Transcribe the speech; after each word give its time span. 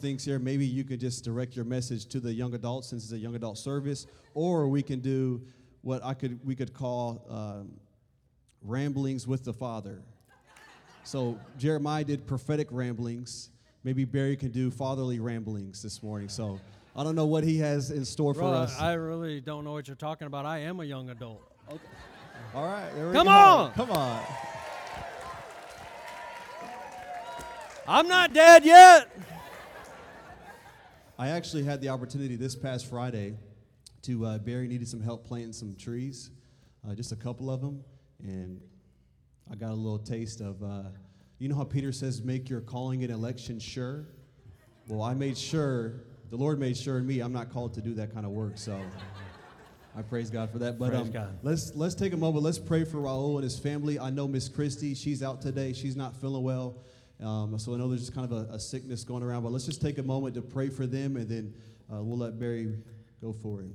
things 0.00 0.24
here. 0.24 0.38
Maybe 0.38 0.64
you 0.64 0.84
could 0.84 1.00
just 1.00 1.24
direct 1.24 1.56
your 1.56 1.64
message 1.64 2.06
to 2.06 2.20
the 2.20 2.32
young 2.32 2.54
adults 2.54 2.86
since 2.86 3.02
it's 3.02 3.12
a 3.12 3.18
young 3.18 3.34
adult 3.34 3.58
service, 3.58 4.06
or 4.32 4.68
we 4.68 4.80
can 4.80 5.00
do 5.00 5.42
what 5.82 6.04
I 6.04 6.14
could 6.14 6.38
we 6.46 6.54
could 6.54 6.72
call 6.72 7.26
um, 7.28 7.72
ramblings 8.62 9.26
with 9.26 9.42
the 9.44 9.52
Father. 9.52 10.00
So 11.02 11.36
Jeremiah 11.58 12.04
did 12.04 12.28
prophetic 12.28 12.68
ramblings. 12.70 13.50
Maybe 13.82 14.04
Barry 14.04 14.36
can 14.36 14.52
do 14.52 14.70
fatherly 14.70 15.18
ramblings 15.18 15.82
this 15.82 16.00
morning. 16.00 16.28
So 16.28 16.60
I 16.94 17.02
don't 17.02 17.16
know 17.16 17.26
what 17.26 17.42
he 17.42 17.58
has 17.58 17.90
in 17.90 18.04
store 18.04 18.34
for 18.34 18.54
us. 18.54 18.80
I 18.80 18.92
really 18.92 19.40
don't 19.40 19.64
know 19.64 19.72
what 19.72 19.88
you're 19.88 19.96
talking 19.96 20.28
about. 20.28 20.46
I 20.46 20.58
am 20.58 20.78
a 20.78 20.84
young 20.84 21.10
adult. 21.10 21.42
All 22.54 22.64
right, 22.64 22.88
there 22.94 23.08
we 23.08 23.12
Come 23.14 23.26
go. 23.26 23.32
on! 23.32 23.72
come 23.72 23.90
on. 23.90 24.22
I'm 27.88 28.06
not 28.06 28.32
dead 28.32 28.64
yet. 28.64 29.10
I 31.20 31.30
actually 31.30 31.64
had 31.64 31.80
the 31.80 31.88
opportunity 31.88 32.36
this 32.36 32.54
past 32.54 32.86
Friday 32.86 33.34
to 34.02 34.24
uh, 34.24 34.38
Barry 34.38 34.68
needed 34.68 34.86
some 34.86 35.00
help 35.00 35.26
planting 35.26 35.52
some 35.52 35.74
trees, 35.74 36.30
uh, 36.88 36.94
just 36.94 37.10
a 37.10 37.16
couple 37.16 37.50
of 37.50 37.60
them, 37.60 37.82
and 38.22 38.60
I 39.50 39.56
got 39.56 39.72
a 39.72 39.74
little 39.74 39.98
taste 39.98 40.40
of. 40.40 40.62
Uh, 40.62 40.82
you 41.40 41.48
know 41.48 41.56
how 41.56 41.64
Peter 41.64 41.90
says, 41.90 42.22
"Make 42.22 42.48
your 42.48 42.60
calling 42.60 43.02
and 43.02 43.12
election 43.12 43.58
sure." 43.58 44.06
Well, 44.86 45.02
I 45.02 45.12
made 45.12 45.36
sure 45.36 46.04
the 46.30 46.36
Lord 46.36 46.60
made 46.60 46.76
sure 46.76 46.98
in 46.98 47.06
me 47.06 47.18
I'm 47.18 47.32
not 47.32 47.50
called 47.52 47.74
to 47.74 47.80
do 47.80 47.94
that 47.94 48.14
kind 48.14 48.24
of 48.24 48.30
work, 48.30 48.52
so 48.56 48.80
I 49.96 50.02
praise 50.02 50.30
God 50.30 50.50
for 50.50 50.60
that. 50.60 50.78
But 50.78 50.94
um, 50.94 51.10
God. 51.10 51.36
let's 51.42 51.74
let's 51.74 51.96
take 51.96 52.12
a 52.12 52.16
moment. 52.16 52.44
Let's 52.44 52.60
pray 52.60 52.84
for 52.84 52.98
Raul 52.98 53.34
and 53.34 53.42
his 53.42 53.58
family. 53.58 53.98
I 53.98 54.10
know 54.10 54.28
Miss 54.28 54.48
Christie; 54.48 54.94
she's 54.94 55.24
out 55.24 55.42
today. 55.42 55.72
She's 55.72 55.96
not 55.96 56.14
feeling 56.14 56.44
well. 56.44 56.76
Um, 57.22 57.58
so 57.58 57.74
I 57.74 57.78
know 57.78 57.88
there's 57.88 58.02
just 58.02 58.14
kind 58.14 58.30
of 58.30 58.50
a, 58.50 58.54
a 58.54 58.60
sickness 58.60 59.04
going 59.04 59.22
around, 59.22 59.42
but 59.42 59.52
let's 59.52 59.66
just 59.66 59.82
take 59.82 59.98
a 59.98 60.02
moment 60.02 60.34
to 60.36 60.42
pray 60.42 60.68
for 60.68 60.86
them, 60.86 61.16
and 61.16 61.28
then 61.28 61.54
uh, 61.92 62.02
we'll 62.02 62.18
let 62.18 62.38
Barry 62.38 62.78
go 63.20 63.32
for 63.32 63.62
it. 63.62 63.70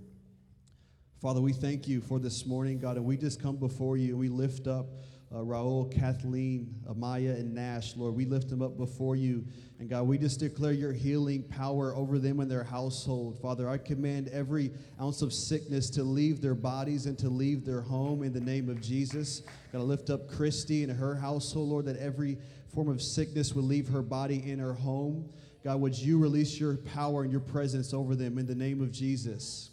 Father, 1.21 1.41
we 1.41 1.53
thank 1.53 1.87
you 1.87 2.01
for 2.01 2.19
this 2.19 2.45
morning, 2.45 2.79
God, 2.79 2.97
and 2.97 3.05
we 3.05 3.17
just 3.17 3.41
come 3.41 3.55
before 3.55 3.97
you 3.97 4.09
and 4.09 4.19
we 4.19 4.27
lift 4.29 4.67
up 4.67 4.87
uh, 5.33 5.37
Raul, 5.37 5.91
Kathleen, 5.91 6.75
Amaya, 6.87 7.35
and 7.39 7.55
Nash, 7.55 7.95
Lord. 7.95 8.13
We 8.13 8.25
lift 8.25 8.49
them 8.49 8.61
up 8.61 8.77
before 8.77 9.15
you. 9.15 9.45
And 9.79 9.89
God, 9.89 10.03
we 10.03 10.17
just 10.17 10.39
declare 10.39 10.73
your 10.73 10.93
healing 10.93 11.43
power 11.43 11.95
over 11.95 12.19
them 12.19 12.39
and 12.39 12.51
their 12.51 12.63
household. 12.63 13.39
Father, 13.39 13.67
I 13.67 13.77
command 13.79 14.27
every 14.27 14.71
ounce 15.01 15.21
of 15.21 15.33
sickness 15.33 15.89
to 15.91 16.03
leave 16.03 16.41
their 16.41 16.53
bodies 16.53 17.07
and 17.07 17.17
to 17.19 17.29
leave 17.29 17.65
their 17.65 17.81
home 17.81 18.21
in 18.21 18.31
the 18.31 18.41
name 18.41 18.69
of 18.69 18.79
Jesus. 18.79 19.41
God, 19.71 19.79
I 19.79 19.81
lift 19.81 20.09
up 20.11 20.29
Christy 20.29 20.83
and 20.83 20.91
her 20.91 21.15
household, 21.15 21.69
Lord, 21.69 21.85
that 21.85 21.97
every 21.97 22.37
form 22.73 22.89
of 22.89 23.01
sickness 23.01 23.53
would 23.53 23.65
leave 23.65 23.87
her 23.89 24.01
body 24.01 24.49
in 24.49 24.59
her 24.59 24.73
home. 24.73 25.29
God, 25.63 25.79
would 25.79 25.97
you 25.97 26.17
release 26.17 26.59
your 26.59 26.77
power 26.77 27.23
and 27.23 27.31
your 27.31 27.41
presence 27.41 27.93
over 27.93 28.15
them 28.15 28.37
in 28.37 28.45
the 28.45 28.55
name 28.55 28.81
of 28.81 28.91
Jesus? 28.91 29.69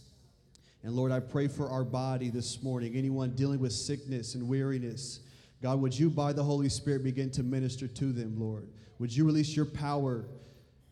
And 0.83 0.95
Lord, 0.95 1.13
I 1.13 1.21
pray 1.21 1.49
for 1.49 1.69
our 1.69 1.85
body 1.85 2.31
this 2.31 2.63
morning. 2.63 2.95
Anyone 2.95 3.35
dealing 3.35 3.59
with 3.59 3.73
sickness 3.73 4.35
and 4.35 4.49
weariness, 4.49 5.21
God, 5.63 5.81
would 5.81 5.99
you, 5.99 6.09
by 6.09 6.33
the 6.33 6.43
Holy 6.43 6.69
Spirit, 6.69 7.05
begin 7.05 7.31
to 7.33 7.43
minister 7.43 7.87
to 7.87 8.13
them, 8.13 8.39
Lord? 8.39 8.69
Would 8.99 9.15
you 9.15 9.25
release 9.25 9.57
your 9.57 9.67
power 9.67 10.27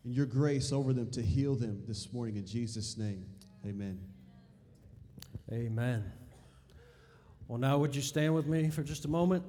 and 0.03 0.13
your 0.13 0.25
grace 0.25 0.71
over 0.71 0.93
them 0.93 1.09
to 1.11 1.21
heal 1.21 1.55
them 1.55 1.83
this 1.87 2.11
morning 2.13 2.35
in 2.35 2.45
Jesus' 2.45 2.97
name? 2.97 3.25
Amen. 3.65 3.99
Amen. 5.51 6.03
Well, 7.47 7.57
now 7.57 7.79
would 7.79 7.95
you 7.95 8.01
stand 8.01 8.35
with 8.35 8.45
me 8.45 8.69
for 8.69 8.83
just 8.83 9.05
a 9.05 9.07
moment? 9.07 9.43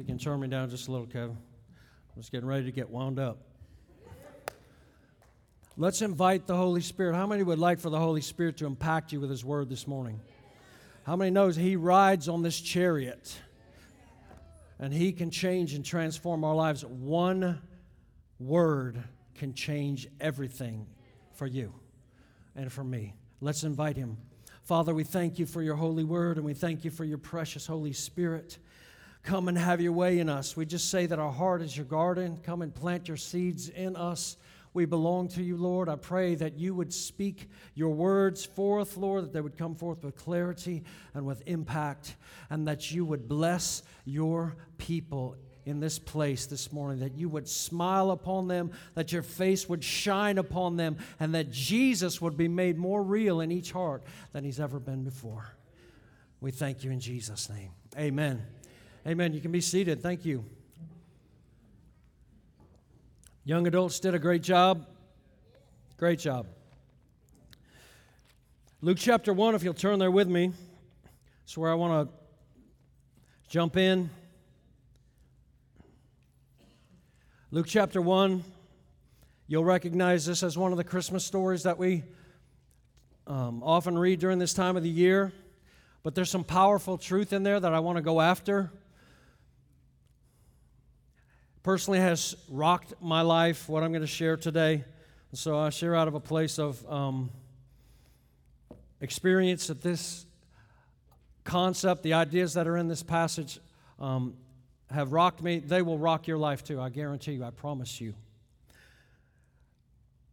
You 0.00 0.06
can 0.06 0.16
turn 0.16 0.40
me 0.40 0.48
down 0.48 0.70
just 0.70 0.88
a 0.88 0.92
little, 0.92 1.06
Kevin. 1.06 1.36
I'm 1.36 2.22
just 2.22 2.32
getting 2.32 2.48
ready 2.48 2.64
to 2.64 2.72
get 2.72 2.88
wound 2.88 3.18
up. 3.18 3.36
Let's 5.76 6.00
invite 6.00 6.46
the 6.46 6.56
Holy 6.56 6.80
Spirit. 6.80 7.14
How 7.14 7.26
many 7.26 7.42
would 7.42 7.58
like 7.58 7.78
for 7.78 7.90
the 7.90 7.98
Holy 7.98 8.22
Spirit 8.22 8.56
to 8.56 8.66
impact 8.66 9.12
you 9.12 9.20
with 9.20 9.28
His 9.28 9.44
Word 9.44 9.68
this 9.68 9.86
morning? 9.86 10.18
How 11.04 11.16
many 11.16 11.30
knows 11.30 11.54
He 11.54 11.76
rides 11.76 12.30
on 12.30 12.40
this 12.40 12.58
chariot 12.58 13.38
and 14.78 14.90
He 14.90 15.12
can 15.12 15.30
change 15.30 15.74
and 15.74 15.84
transform 15.84 16.44
our 16.44 16.54
lives? 16.54 16.82
One 16.82 17.60
word 18.38 19.04
can 19.34 19.52
change 19.52 20.08
everything 20.18 20.86
for 21.34 21.46
you 21.46 21.74
and 22.56 22.72
for 22.72 22.84
me. 22.84 23.12
Let's 23.42 23.64
invite 23.64 23.98
Him. 23.98 24.16
Father, 24.62 24.94
we 24.94 25.04
thank 25.04 25.38
you 25.38 25.44
for 25.44 25.60
your 25.60 25.76
holy 25.76 26.04
word 26.04 26.38
and 26.38 26.46
we 26.46 26.54
thank 26.54 26.86
you 26.86 26.90
for 26.90 27.04
your 27.04 27.18
precious 27.18 27.66
Holy 27.66 27.92
Spirit. 27.92 28.56
Come 29.22 29.48
and 29.48 29.58
have 29.58 29.80
your 29.80 29.92
way 29.92 30.18
in 30.18 30.28
us. 30.28 30.56
We 30.56 30.64
just 30.64 30.90
say 30.90 31.06
that 31.06 31.18
our 31.18 31.32
heart 31.32 31.62
is 31.62 31.76
your 31.76 31.86
garden. 31.86 32.38
Come 32.42 32.62
and 32.62 32.74
plant 32.74 33.08
your 33.08 33.16
seeds 33.16 33.68
in 33.68 33.96
us. 33.96 34.36
We 34.72 34.84
belong 34.84 35.28
to 35.28 35.42
you, 35.42 35.56
Lord. 35.56 35.88
I 35.88 35.96
pray 35.96 36.36
that 36.36 36.58
you 36.58 36.74
would 36.74 36.92
speak 36.92 37.50
your 37.74 37.90
words 37.90 38.44
forth, 38.44 38.96
Lord, 38.96 39.24
that 39.24 39.32
they 39.32 39.40
would 39.40 39.58
come 39.58 39.74
forth 39.74 40.04
with 40.04 40.16
clarity 40.16 40.84
and 41.12 41.26
with 41.26 41.42
impact, 41.46 42.14
and 42.48 42.68
that 42.68 42.90
you 42.92 43.04
would 43.04 43.28
bless 43.28 43.82
your 44.04 44.56
people 44.78 45.36
in 45.66 45.80
this 45.80 45.98
place 45.98 46.46
this 46.46 46.72
morning, 46.72 47.00
that 47.00 47.16
you 47.16 47.28
would 47.28 47.48
smile 47.48 48.12
upon 48.12 48.48
them, 48.48 48.70
that 48.94 49.12
your 49.12 49.22
face 49.22 49.68
would 49.68 49.84
shine 49.84 50.38
upon 50.38 50.76
them, 50.76 50.96
and 51.18 51.34
that 51.34 51.50
Jesus 51.50 52.20
would 52.20 52.36
be 52.36 52.48
made 52.48 52.78
more 52.78 53.02
real 53.02 53.40
in 53.40 53.52
each 53.52 53.72
heart 53.72 54.02
than 54.32 54.44
he's 54.44 54.60
ever 54.60 54.78
been 54.78 55.04
before. 55.04 55.52
We 56.40 56.52
thank 56.52 56.84
you 56.84 56.90
in 56.90 57.00
Jesus' 57.00 57.50
name. 57.50 57.70
Amen. 57.98 58.42
Amen. 59.06 59.32
You 59.32 59.40
can 59.40 59.50
be 59.50 59.62
seated. 59.62 60.02
Thank 60.02 60.26
you. 60.26 60.44
Young 63.44 63.66
adults 63.66 63.98
did 63.98 64.14
a 64.14 64.18
great 64.18 64.42
job. 64.42 64.86
Great 65.96 66.18
job. 66.18 66.46
Luke 68.82 68.98
chapter 69.00 69.32
1, 69.32 69.54
if 69.54 69.62
you'll 69.62 69.72
turn 69.72 69.98
there 69.98 70.10
with 70.10 70.28
me, 70.28 70.52
that's 71.40 71.56
where 71.56 71.70
I 71.70 71.74
want 71.74 72.10
to 72.10 72.14
jump 73.48 73.78
in. 73.78 74.10
Luke 77.50 77.66
chapter 77.66 78.02
1, 78.02 78.44
you'll 79.46 79.64
recognize 79.64 80.26
this 80.26 80.42
as 80.42 80.58
one 80.58 80.72
of 80.72 80.78
the 80.78 80.84
Christmas 80.84 81.24
stories 81.24 81.62
that 81.62 81.78
we 81.78 82.04
um, 83.26 83.62
often 83.62 83.96
read 83.96 84.20
during 84.20 84.38
this 84.38 84.52
time 84.52 84.76
of 84.76 84.82
the 84.82 84.90
year. 84.90 85.32
But 86.02 86.14
there's 86.14 86.30
some 86.30 86.44
powerful 86.44 86.98
truth 86.98 87.32
in 87.32 87.42
there 87.42 87.58
that 87.58 87.72
I 87.72 87.80
want 87.80 87.96
to 87.96 88.02
go 88.02 88.20
after 88.20 88.70
personally 91.62 92.00
has 92.00 92.36
rocked 92.48 92.94
my 93.00 93.22
life, 93.22 93.68
what 93.68 93.82
I'm 93.82 93.92
going 93.92 94.00
to 94.00 94.06
share 94.06 94.36
today. 94.36 94.84
So 95.32 95.58
I 95.58 95.70
share 95.70 95.94
out 95.94 96.08
of 96.08 96.14
a 96.14 96.20
place 96.20 96.58
of 96.58 96.84
um, 96.90 97.30
experience 99.00 99.66
that 99.66 99.82
this 99.82 100.26
concept, 101.44 102.02
the 102.02 102.14
ideas 102.14 102.54
that 102.54 102.66
are 102.66 102.76
in 102.76 102.88
this 102.88 103.02
passage, 103.02 103.58
um, 103.98 104.34
have 104.90 105.12
rocked 105.12 105.42
me. 105.42 105.58
They 105.58 105.82
will 105.82 105.98
rock 105.98 106.26
your 106.26 106.38
life 106.38 106.64
too, 106.64 106.80
I 106.80 106.88
guarantee 106.88 107.32
you, 107.32 107.44
I 107.44 107.50
promise 107.50 108.00
you. 108.00 108.14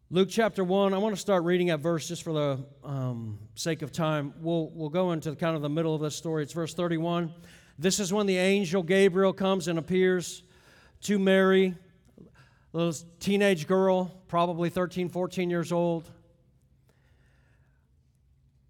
Luke 0.09 0.29
chapter 0.31 0.63
1, 0.63 0.93
I 0.93 0.97
want 0.99 1.13
to 1.13 1.19
start 1.19 1.43
reading 1.43 1.69
at 1.69 1.81
verse 1.81 2.07
just 2.07 2.23
for 2.23 2.31
the 2.31 2.65
um, 2.83 3.37
sake 3.55 3.81
of 3.81 3.91
time. 3.91 4.33
We'll, 4.39 4.69
we'll 4.73 4.89
go 4.89 5.11
into 5.11 5.35
kind 5.35 5.55
of 5.55 5.61
the 5.61 5.69
middle 5.69 5.93
of 5.93 5.99
this 5.99 6.15
story. 6.15 6.43
It's 6.43 6.53
verse 6.53 6.73
31. 6.73 7.33
This 7.77 7.99
is 7.99 8.13
when 8.13 8.25
the 8.25 8.37
angel 8.37 8.81
Gabriel 8.83 9.33
comes 9.33 9.67
and 9.67 9.77
appears 9.77 10.43
to 11.01 11.19
Mary, 11.19 11.75
a 12.73 12.77
little 12.77 12.93
teenage 13.19 13.67
girl, 13.67 14.11
probably 14.27 14.69
13, 14.69 15.09
14 15.09 15.49
years 15.49 15.71
old. 15.71 16.09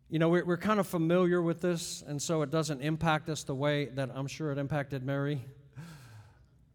You 0.09 0.19
know, 0.19 0.29
we're, 0.29 0.45
we're 0.45 0.57
kind 0.57 0.79
of 0.79 0.87
familiar 0.87 1.41
with 1.41 1.61
this, 1.61 2.03
and 2.07 2.21
so 2.21 2.41
it 2.41 2.49
doesn't 2.49 2.81
impact 2.81 3.29
us 3.29 3.43
the 3.43 3.55
way 3.55 3.85
that 3.85 4.09
I'm 4.13 4.27
sure 4.27 4.51
it 4.51 4.57
impacted 4.57 5.03
Mary. 5.03 5.41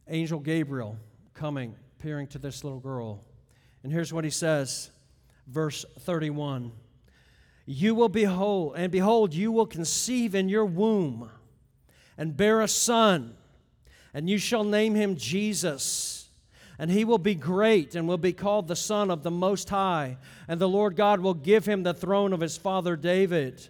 Angel 0.08 0.38
Gabriel 0.38 0.98
coming, 1.32 1.74
appearing 1.98 2.26
to 2.28 2.38
this 2.38 2.64
little 2.64 2.80
girl. 2.80 3.24
And 3.82 3.92
here's 3.92 4.12
what 4.12 4.24
he 4.24 4.30
says, 4.30 4.90
verse 5.46 5.84
31 6.00 6.72
You 7.64 7.94
will 7.94 8.08
behold, 8.08 8.74
and 8.76 8.92
behold, 8.92 9.32
you 9.32 9.50
will 9.50 9.66
conceive 9.66 10.34
in 10.34 10.48
your 10.48 10.66
womb 10.66 11.30
and 12.18 12.36
bear 12.36 12.60
a 12.60 12.68
son 12.68 13.34
and 14.14 14.28
you 14.28 14.38
shall 14.38 14.64
name 14.64 14.94
him 14.94 15.16
Jesus. 15.16 16.28
And 16.78 16.90
he 16.90 17.04
will 17.04 17.18
be 17.18 17.34
great 17.34 17.94
and 17.94 18.08
will 18.08 18.18
be 18.18 18.32
called 18.32 18.66
the 18.66 18.76
Son 18.76 19.10
of 19.10 19.22
the 19.22 19.30
Most 19.30 19.70
High. 19.70 20.16
And 20.48 20.60
the 20.60 20.68
Lord 20.68 20.96
God 20.96 21.20
will 21.20 21.34
give 21.34 21.66
him 21.66 21.82
the 21.82 21.94
throne 21.94 22.32
of 22.32 22.40
his 22.40 22.56
father 22.56 22.96
David. 22.96 23.68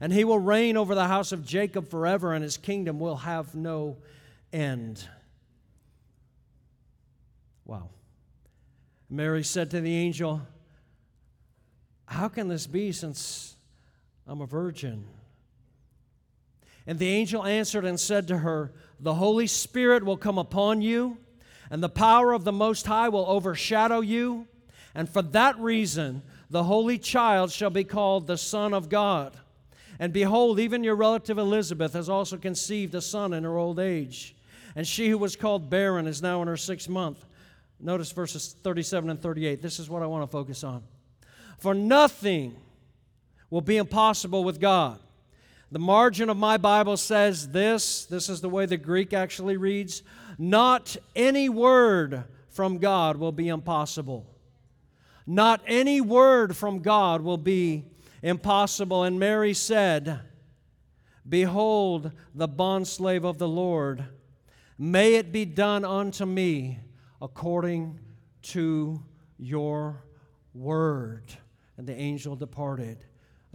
And 0.00 0.12
he 0.12 0.24
will 0.24 0.38
reign 0.38 0.76
over 0.76 0.94
the 0.94 1.06
house 1.06 1.32
of 1.32 1.44
Jacob 1.44 1.88
forever, 1.88 2.32
and 2.32 2.42
his 2.42 2.56
kingdom 2.56 3.00
will 3.00 3.16
have 3.16 3.54
no 3.54 3.96
end. 4.52 5.06
Wow. 7.64 7.90
Mary 9.08 9.42
said 9.42 9.70
to 9.70 9.80
the 9.80 9.94
angel, 9.94 10.42
How 12.06 12.28
can 12.28 12.48
this 12.48 12.66
be 12.66 12.92
since 12.92 13.56
I'm 14.26 14.40
a 14.40 14.46
virgin? 14.46 15.04
And 16.86 16.98
the 16.98 17.08
angel 17.08 17.44
answered 17.44 17.84
and 17.84 17.98
said 17.98 18.28
to 18.28 18.38
her, 18.38 18.72
The 19.00 19.14
Holy 19.14 19.46
Spirit 19.46 20.04
will 20.04 20.16
come 20.16 20.38
upon 20.38 20.82
you, 20.82 21.18
and 21.70 21.82
the 21.82 21.88
power 21.88 22.32
of 22.32 22.44
the 22.44 22.52
Most 22.52 22.86
High 22.86 23.08
will 23.08 23.26
overshadow 23.26 24.00
you. 24.00 24.46
And 24.94 25.08
for 25.08 25.22
that 25.22 25.58
reason, 25.58 26.22
the 26.48 26.64
Holy 26.64 26.98
Child 26.98 27.50
shall 27.50 27.70
be 27.70 27.84
called 27.84 28.26
the 28.26 28.38
Son 28.38 28.72
of 28.72 28.88
God. 28.88 29.36
And 29.98 30.12
behold, 30.12 30.60
even 30.60 30.84
your 30.84 30.94
relative 30.94 31.38
Elizabeth 31.38 31.94
has 31.94 32.08
also 32.08 32.36
conceived 32.36 32.94
a 32.94 33.00
son 33.00 33.32
in 33.32 33.44
her 33.44 33.56
old 33.56 33.78
age. 33.78 34.36
And 34.74 34.86
she 34.86 35.08
who 35.08 35.18
was 35.18 35.36
called 35.36 35.70
barren 35.70 36.06
is 36.06 36.20
now 36.20 36.42
in 36.42 36.48
her 36.48 36.56
sixth 36.56 36.88
month. 36.88 37.24
Notice 37.80 38.12
verses 38.12 38.56
37 38.62 39.10
and 39.10 39.20
38. 39.20 39.62
This 39.62 39.78
is 39.78 39.88
what 39.88 40.02
I 40.02 40.06
want 40.06 40.22
to 40.22 40.26
focus 40.26 40.64
on. 40.64 40.82
For 41.58 41.74
nothing 41.74 42.56
will 43.48 43.62
be 43.62 43.78
impossible 43.78 44.44
with 44.44 44.60
God. 44.60 45.00
The 45.72 45.78
margin 45.80 46.30
of 46.30 46.36
my 46.36 46.56
Bible 46.56 46.96
says 46.96 47.50
this 47.50 48.04
this 48.06 48.28
is 48.28 48.40
the 48.40 48.48
way 48.48 48.66
the 48.66 48.76
Greek 48.76 49.12
actually 49.12 49.56
reads 49.56 50.02
Not 50.38 50.96
any 51.16 51.48
word 51.48 52.24
from 52.48 52.78
God 52.78 53.16
will 53.16 53.32
be 53.32 53.48
impossible. 53.48 54.26
Not 55.26 55.60
any 55.66 56.00
word 56.00 56.56
from 56.56 56.80
God 56.80 57.20
will 57.20 57.38
be 57.38 57.84
impossible. 58.22 59.02
And 59.02 59.18
Mary 59.18 59.54
said, 59.54 60.20
Behold, 61.28 62.12
the 62.34 62.48
bondslave 62.48 63.24
of 63.24 63.38
the 63.38 63.48
Lord, 63.48 64.04
may 64.78 65.14
it 65.14 65.32
be 65.32 65.44
done 65.44 65.84
unto 65.84 66.24
me 66.24 66.78
according 67.20 67.98
to 68.42 69.02
your 69.36 70.04
word. 70.54 71.24
And 71.76 71.86
the 71.86 71.96
angel 71.96 72.36
departed. 72.36 73.04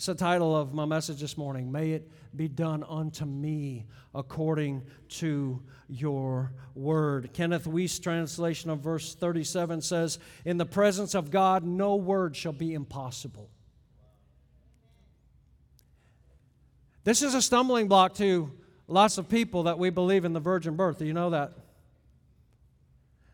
That's 0.01 0.07
the 0.07 0.25
title 0.25 0.57
of 0.57 0.74
my 0.74 0.86
message 0.86 1.19
this 1.19 1.38
morning. 1.38 1.71
May 1.71 1.92
it 1.92 2.09
be 2.36 2.48
done 2.48 2.83
unto 2.89 3.24
me 3.24 3.86
according 4.15 4.81
to 5.09 5.62
your 5.88 6.53
word. 6.74 7.30
Kenneth 7.33 7.68
Wuest's 7.68 8.00
translation 8.00 8.71
of 8.71 8.80
verse 8.80 9.13
37 9.13 9.80
says, 9.81 10.18
In 10.44 10.57
the 10.57 10.65
presence 10.65 11.13
of 11.13 11.30
God, 11.30 11.63
no 11.63 11.98
word 11.98 12.36
shall 12.36 12.51
be 12.51 12.74
impossible. 12.74 13.51
This 17.03 17.21
is 17.21 17.36
a 17.36 17.42
stumbling 17.42 17.88
block 17.88 18.15
to 18.15 18.51
lots 18.88 19.19
of 19.19 19.30
people 19.30 19.62
that 19.63 19.77
we 19.77 19.92
believe 19.92 20.25
in 20.25 20.33
the 20.33 20.39
virgin 20.39 20.75
birth. 20.75 20.98
Do 20.98 21.06
you 21.06 21.13
know 21.13 21.30
that? 21.30 21.53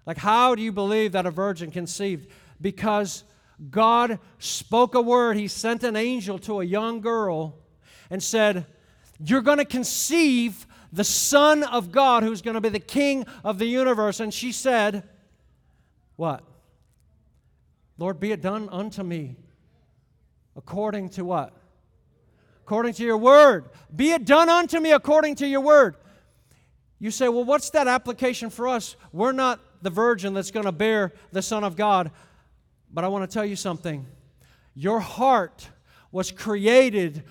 Like, 0.06 0.18
how 0.18 0.54
do 0.54 0.62
you 0.62 0.74
believe 0.74 1.14
that 1.14 1.25
a 1.25 1.31
virgin 1.31 1.72
conceived? 1.72 2.30
Because 2.60 3.24
God 3.69 4.19
spoke 4.39 4.95
a 4.95 5.01
word. 5.01 5.38
He 5.38 5.48
sent 5.48 5.83
an 5.83 5.95
angel 5.95 6.38
to 6.39 6.62
a 6.62 6.63
young 6.63 7.01
girl 7.01 7.56
and 8.09 8.21
said, 8.21 8.65
You're 9.19 9.42
going 9.42 9.57
to 9.57 9.65
conceive 9.65 10.68
the 10.94 11.04
Son 11.04 11.63
of 11.63 11.92
God 11.92 12.24
who's 12.24 12.42
going 12.42 12.54
to 12.54 12.62
be 12.62 12.69
the 12.69 12.80
King 12.80 13.25
of 13.44 13.59
the 13.59 13.65
universe. 13.65 14.19
And 14.19 14.33
she 14.33 14.51
said, 14.51 15.04
What? 16.15 16.44
Lord, 17.98 18.19
be 18.19 18.31
it 18.31 18.42
done 18.42 18.69
unto 18.69 19.04
me 19.04 19.38
according 20.56 21.09
to 21.09 21.25
what? 21.25 21.54
According 22.63 22.94
to 22.95 23.04
your 23.04 23.18
word. 23.18 23.69
Be 23.95 24.12
it 24.12 24.25
done 24.25 24.50
unto 24.50 24.80
me 24.80 24.92
according 24.92 25.36
to 25.36 25.48
your 25.48 25.62
word. 25.62 25.95
You 27.00 27.09
say, 27.12 27.27
Well, 27.27 27.44
what's 27.44 27.71
that 27.71 27.88
application 27.88 28.50
for 28.50 28.68
us? 28.68 28.95
We're 29.12 29.31
not 29.31 29.59
the 29.81 29.89
virgin 29.89 30.33
that's 30.33 30.51
going 30.51 30.65
to 30.65 30.71
bear 30.71 31.13
the 31.31 31.42
Son 31.42 31.63
of 31.63 31.75
God. 31.75 32.12
But 32.92 33.04
I 33.04 33.07
want 33.07 33.30
to 33.30 33.34
tell 33.34 33.45
you 33.45 33.56
something. 33.56 34.06
Your 34.74 35.00
heart 35.00 35.69
was 36.12 36.31
created 36.31 37.24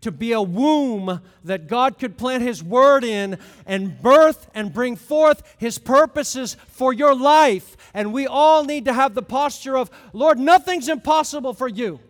to 0.00 0.12
be 0.12 0.32
a 0.32 0.42
womb 0.42 1.20
that 1.44 1.66
God 1.66 1.98
could 1.98 2.18
plant 2.18 2.42
His 2.42 2.62
Word 2.62 3.04
in 3.04 3.38
and 3.64 4.00
birth 4.02 4.50
and 4.54 4.72
bring 4.72 4.96
forth 4.96 5.42
His 5.56 5.78
purposes 5.78 6.58
for 6.68 6.92
your 6.92 7.14
life. 7.14 7.76
And 7.94 8.12
we 8.12 8.26
all 8.26 8.64
need 8.64 8.84
to 8.84 8.92
have 8.92 9.14
the 9.14 9.22
posture 9.22 9.78
of, 9.78 9.90
Lord, 10.12 10.38
nothing's 10.38 10.90
impossible 10.90 11.54
for 11.54 11.68
you. 11.68 12.00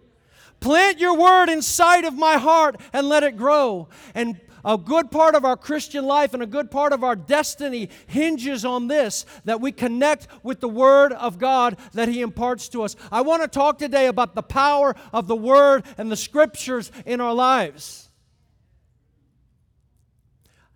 Plant 0.58 0.98
your 0.98 1.16
Word 1.16 1.48
inside 1.48 2.04
of 2.04 2.14
my 2.14 2.36
heart 2.36 2.80
and 2.92 3.08
let 3.08 3.22
it 3.22 3.36
grow. 3.36 3.88
And 4.14 4.40
a 4.64 4.78
good 4.78 5.10
part 5.10 5.34
of 5.34 5.44
our 5.44 5.56
Christian 5.56 6.06
life 6.06 6.34
and 6.34 6.42
a 6.42 6.46
good 6.46 6.70
part 6.70 6.92
of 6.92 7.04
our 7.04 7.16
destiny 7.16 7.90
hinges 8.06 8.64
on 8.64 8.88
this 8.88 9.26
that 9.44 9.60
we 9.60 9.72
connect 9.72 10.28
with 10.42 10.60
the 10.60 10.68
Word 10.68 11.12
of 11.12 11.38
God 11.38 11.78
that 11.92 12.08
He 12.08 12.20
imparts 12.20 12.68
to 12.70 12.82
us. 12.82 12.96
I 13.12 13.20
want 13.20 13.42
to 13.42 13.48
talk 13.48 13.78
today 13.78 14.06
about 14.06 14.34
the 14.34 14.42
power 14.42 14.94
of 15.12 15.26
the 15.26 15.36
Word 15.36 15.84
and 15.98 16.10
the 16.10 16.16
Scriptures 16.16 16.90
in 17.04 17.20
our 17.20 17.34
lives. 17.34 18.08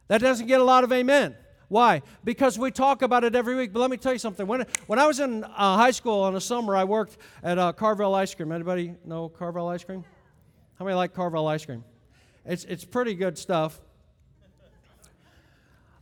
That 0.09 0.21
doesn't 0.21 0.47
get 0.47 0.61
a 0.61 0.65
lot 0.65 0.85
of 0.85 0.93
amen. 0.93 1.37
Why? 1.69 2.01
Because 2.25 2.59
we 2.59 2.71
talk 2.71 3.03
about 3.03 3.25
it 3.25 3.35
every 3.35 3.55
week. 3.55 3.75
But 3.75 3.81
let 3.81 3.91
me 3.91 3.99
tell 3.99 4.15
you 4.15 4.19
something. 4.19 4.47
When, 4.47 4.65
when 4.87 4.99
I 4.99 5.07
was 5.07 5.21
in 5.21 5.45
uh, 5.45 5.77
high 5.77 5.91
school 5.91 6.27
in 6.27 6.35
the 6.35 6.41
summer, 6.41 6.75
I 6.75 6.85
worked 6.85 7.19
at 7.43 7.59
uh, 7.59 7.73
Carvel 7.75 8.15
Ice 8.15 8.35
Cream. 8.35 8.53
Anybody 8.53 8.95
know 9.05 9.29
Carvel 9.29 9.69
Ice 9.69 9.85
Cream? 9.85 10.03
How 10.79 10.87
many 10.87 10.95
like 10.95 11.13
Carvel 11.13 11.47
Ice 11.47 11.67
Cream? 11.67 11.85
It's, 12.49 12.65
it's 12.65 12.85
pretty 12.85 13.15
good 13.15 13.37
stuff. 13.37 13.79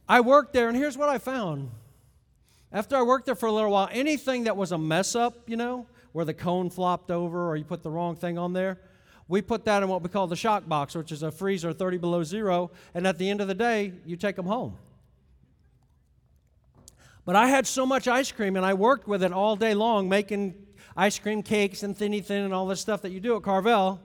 I 0.09 0.21
worked 0.21 0.53
there, 0.53 0.69
and 0.69 0.77
here's 0.77 0.97
what 0.97 1.09
I 1.09 1.19
found. 1.19 1.73
After 2.73 2.97
I 2.97 3.03
worked 3.03 3.27
there 3.27 3.35
for 3.35 3.47
a 3.47 3.53
little 3.53 3.73
while, 3.73 3.89
anything 3.91 4.45
that 4.45 4.57
was 4.57 4.71
a 4.71 4.79
mess 4.79 5.17
up, 5.17 5.51
you 5.51 5.57
know, 5.57 5.87
where 6.13 6.25
the 6.25 6.33
cone 6.33 6.71
flopped 6.71 7.11
over 7.11 7.49
or 7.51 7.57
you 7.57 7.65
put 7.65 7.83
the 7.83 7.91
wrong 7.91 8.15
thing 8.15 8.39
on 8.39 8.53
there, 8.53 8.79
we 9.27 9.43
put 9.43 9.65
that 9.65 9.83
in 9.83 9.89
what 9.89 10.03
we 10.03 10.09
call 10.09 10.29
the 10.29 10.37
shock 10.37 10.69
box, 10.69 10.95
which 10.95 11.11
is 11.11 11.25
a 11.25 11.33
freezer 11.33 11.73
30 11.73 11.99
below 11.99 12.23
zero, 12.23 12.71
and 12.95 13.09
at 13.09 13.19
the 13.19 13.29
end 13.29 13.41
of 13.41 13.49
the 13.49 13.55
day, 13.55 13.93
you 14.05 14.17
take 14.17 14.37
them 14.37 14.47
home. 14.47 14.77
But 17.25 17.35
I 17.35 17.49
had 17.49 17.67
so 17.67 17.85
much 17.85 18.07
ice 18.07 18.31
cream, 18.31 18.55
and 18.55 18.65
I 18.65 18.75
worked 18.75 19.09
with 19.09 19.25
it 19.25 19.33
all 19.33 19.57
day 19.57 19.75
long, 19.75 20.09
making 20.09 20.55
ice 20.97 21.19
cream 21.19 21.43
cakes 21.43 21.83
and 21.83 21.97
thinny 21.97 22.21
thin 22.21 22.45
and 22.45 22.55
all 22.55 22.69
this 22.69 22.81
stuff 22.81 23.03
that 23.03 23.11
you 23.11 23.19
do 23.19 23.35
at 23.35 23.43
Carvel 23.43 24.01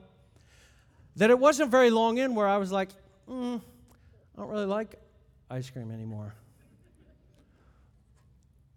that 1.16 1.30
it 1.30 1.38
wasn't 1.38 1.70
very 1.70 1.90
long 1.90 2.18
in 2.18 2.34
where 2.34 2.48
I 2.48 2.56
was 2.56 2.72
like, 2.72 2.90
mm, 3.28 3.60
I 3.60 4.40
don't 4.40 4.50
really 4.50 4.66
like 4.66 4.94
ice 5.50 5.68
cream 5.68 5.90
anymore. 5.90 6.34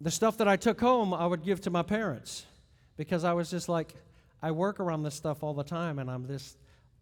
The 0.01 0.11
stuff 0.11 0.37
that 0.37 0.47
I 0.47 0.57
took 0.57 0.79
home, 0.79 1.13
I 1.13 1.25
would 1.25 1.43
give 1.43 1.61
to 1.61 1.69
my 1.69 1.81
parents 1.81 2.45
because 2.97 3.23
I 3.23 3.33
was 3.33 3.49
just 3.49 3.69
like, 3.69 3.93
I 4.41 4.51
work 4.51 4.79
around 4.79 5.03
this 5.03 5.15
stuff 5.15 5.41
all 5.43 5.53
the 5.53 5.63
time 5.63 5.99
and 5.99 6.11
I'm 6.11 6.27
just, 6.27 6.57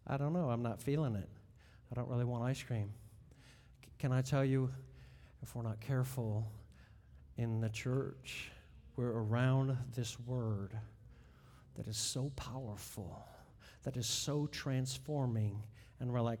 I 0.06 0.16
don't 0.16 0.32
know, 0.32 0.48
I'm 0.50 0.62
not 0.62 0.80
feeling 0.80 1.16
it. 1.16 1.28
I 1.90 1.94
don't 1.94 2.08
really 2.08 2.24
want 2.24 2.44
ice 2.44 2.62
cream. 2.62 2.92
C- 3.84 3.90
can 3.98 4.12
I 4.12 4.22
tell 4.22 4.44
you, 4.44 4.70
if 5.42 5.54
we're 5.54 5.62
not 5.62 5.80
careful 5.80 6.46
in 7.36 7.60
the 7.60 7.68
church, 7.68 8.50
we're 8.96 9.10
around 9.10 9.76
this 9.94 10.18
word 10.20 10.70
that 11.74 11.88
is 11.88 11.96
so 11.96 12.30
powerful 12.36 13.26
that 13.84 13.96
is 13.96 14.06
so 14.06 14.46
transforming. 14.50 15.62
And 16.00 16.12
we're 16.12 16.20
like, 16.20 16.40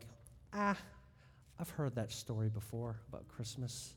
ah, 0.52 0.76
I've 1.58 1.70
heard 1.70 1.94
that 1.94 2.10
story 2.10 2.48
before 2.48 2.96
about 3.08 3.28
Christmas. 3.28 3.94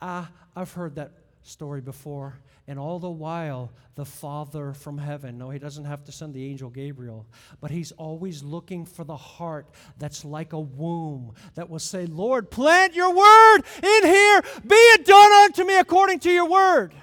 Ah, 0.00 0.30
I've 0.56 0.72
heard 0.72 0.94
that 0.96 1.12
story 1.42 1.80
before. 1.80 2.38
And 2.66 2.78
all 2.78 2.98
the 2.98 3.10
while, 3.10 3.72
the 3.96 4.04
Father 4.04 4.72
from 4.72 4.96
heaven, 4.98 5.38
no, 5.38 5.50
he 5.50 5.58
doesn't 5.58 5.84
have 5.84 6.04
to 6.04 6.12
send 6.12 6.34
the 6.34 6.44
angel 6.44 6.70
Gabriel, 6.70 7.26
but 7.60 7.70
he's 7.70 7.92
always 7.92 8.42
looking 8.42 8.86
for 8.86 9.04
the 9.04 9.16
heart 9.16 9.66
that's 9.98 10.24
like 10.24 10.52
a 10.52 10.60
womb 10.60 11.34
that 11.54 11.68
will 11.68 11.80
say, 11.80 12.06
Lord, 12.06 12.50
plant 12.50 12.94
your 12.94 13.14
word 13.14 13.58
in 13.82 14.04
here. 14.04 14.42
Be 14.66 14.76
it 14.76 15.04
done 15.04 15.32
unto 15.44 15.64
me 15.64 15.76
according 15.78 16.20
to 16.20 16.30
your 16.30 16.48
word. 16.48 16.94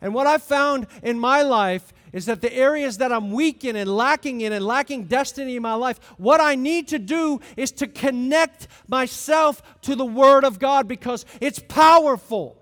And 0.00 0.14
what 0.14 0.26
I've 0.26 0.42
found 0.42 0.86
in 1.02 1.18
my 1.18 1.42
life 1.42 1.92
is 2.16 2.24
that 2.24 2.40
the 2.40 2.50
areas 2.50 2.96
that 2.96 3.12
I'm 3.12 3.30
weak 3.30 3.62
in 3.62 3.76
and 3.76 3.94
lacking 3.94 4.40
in 4.40 4.50
and 4.54 4.64
lacking 4.64 5.04
destiny 5.04 5.56
in 5.56 5.62
my 5.62 5.74
life, 5.74 6.00
what 6.16 6.40
I 6.40 6.54
need 6.54 6.88
to 6.88 6.98
do 6.98 7.42
is 7.58 7.70
to 7.72 7.86
connect 7.86 8.68
myself 8.88 9.62
to 9.82 9.94
the 9.94 10.06
Word 10.06 10.42
of 10.42 10.58
God 10.58 10.88
because 10.88 11.26
it's 11.42 11.58
powerful 11.58 12.56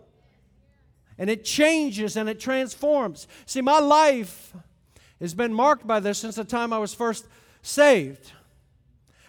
and 1.19 1.31
it 1.31 1.45
changes 1.45 2.17
and 2.17 2.29
it 2.29 2.41
transforms. 2.41 3.29
See, 3.47 3.61
my 3.61 3.79
life 3.79 4.53
has 5.21 5.35
been 5.35 5.55
marked 5.55 5.87
by 5.87 6.01
this 6.01 6.19
since 6.19 6.35
the 6.35 6.43
time 6.43 6.73
I 6.73 6.79
was 6.79 6.93
first 6.93 7.25
saved. 7.63 8.33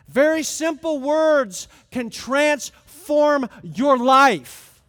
Very 0.07 0.41
simple 0.41 1.01
words 1.01 1.67
can 1.91 2.09
transform 2.09 3.47
your 3.61 3.99
life. 3.99 4.81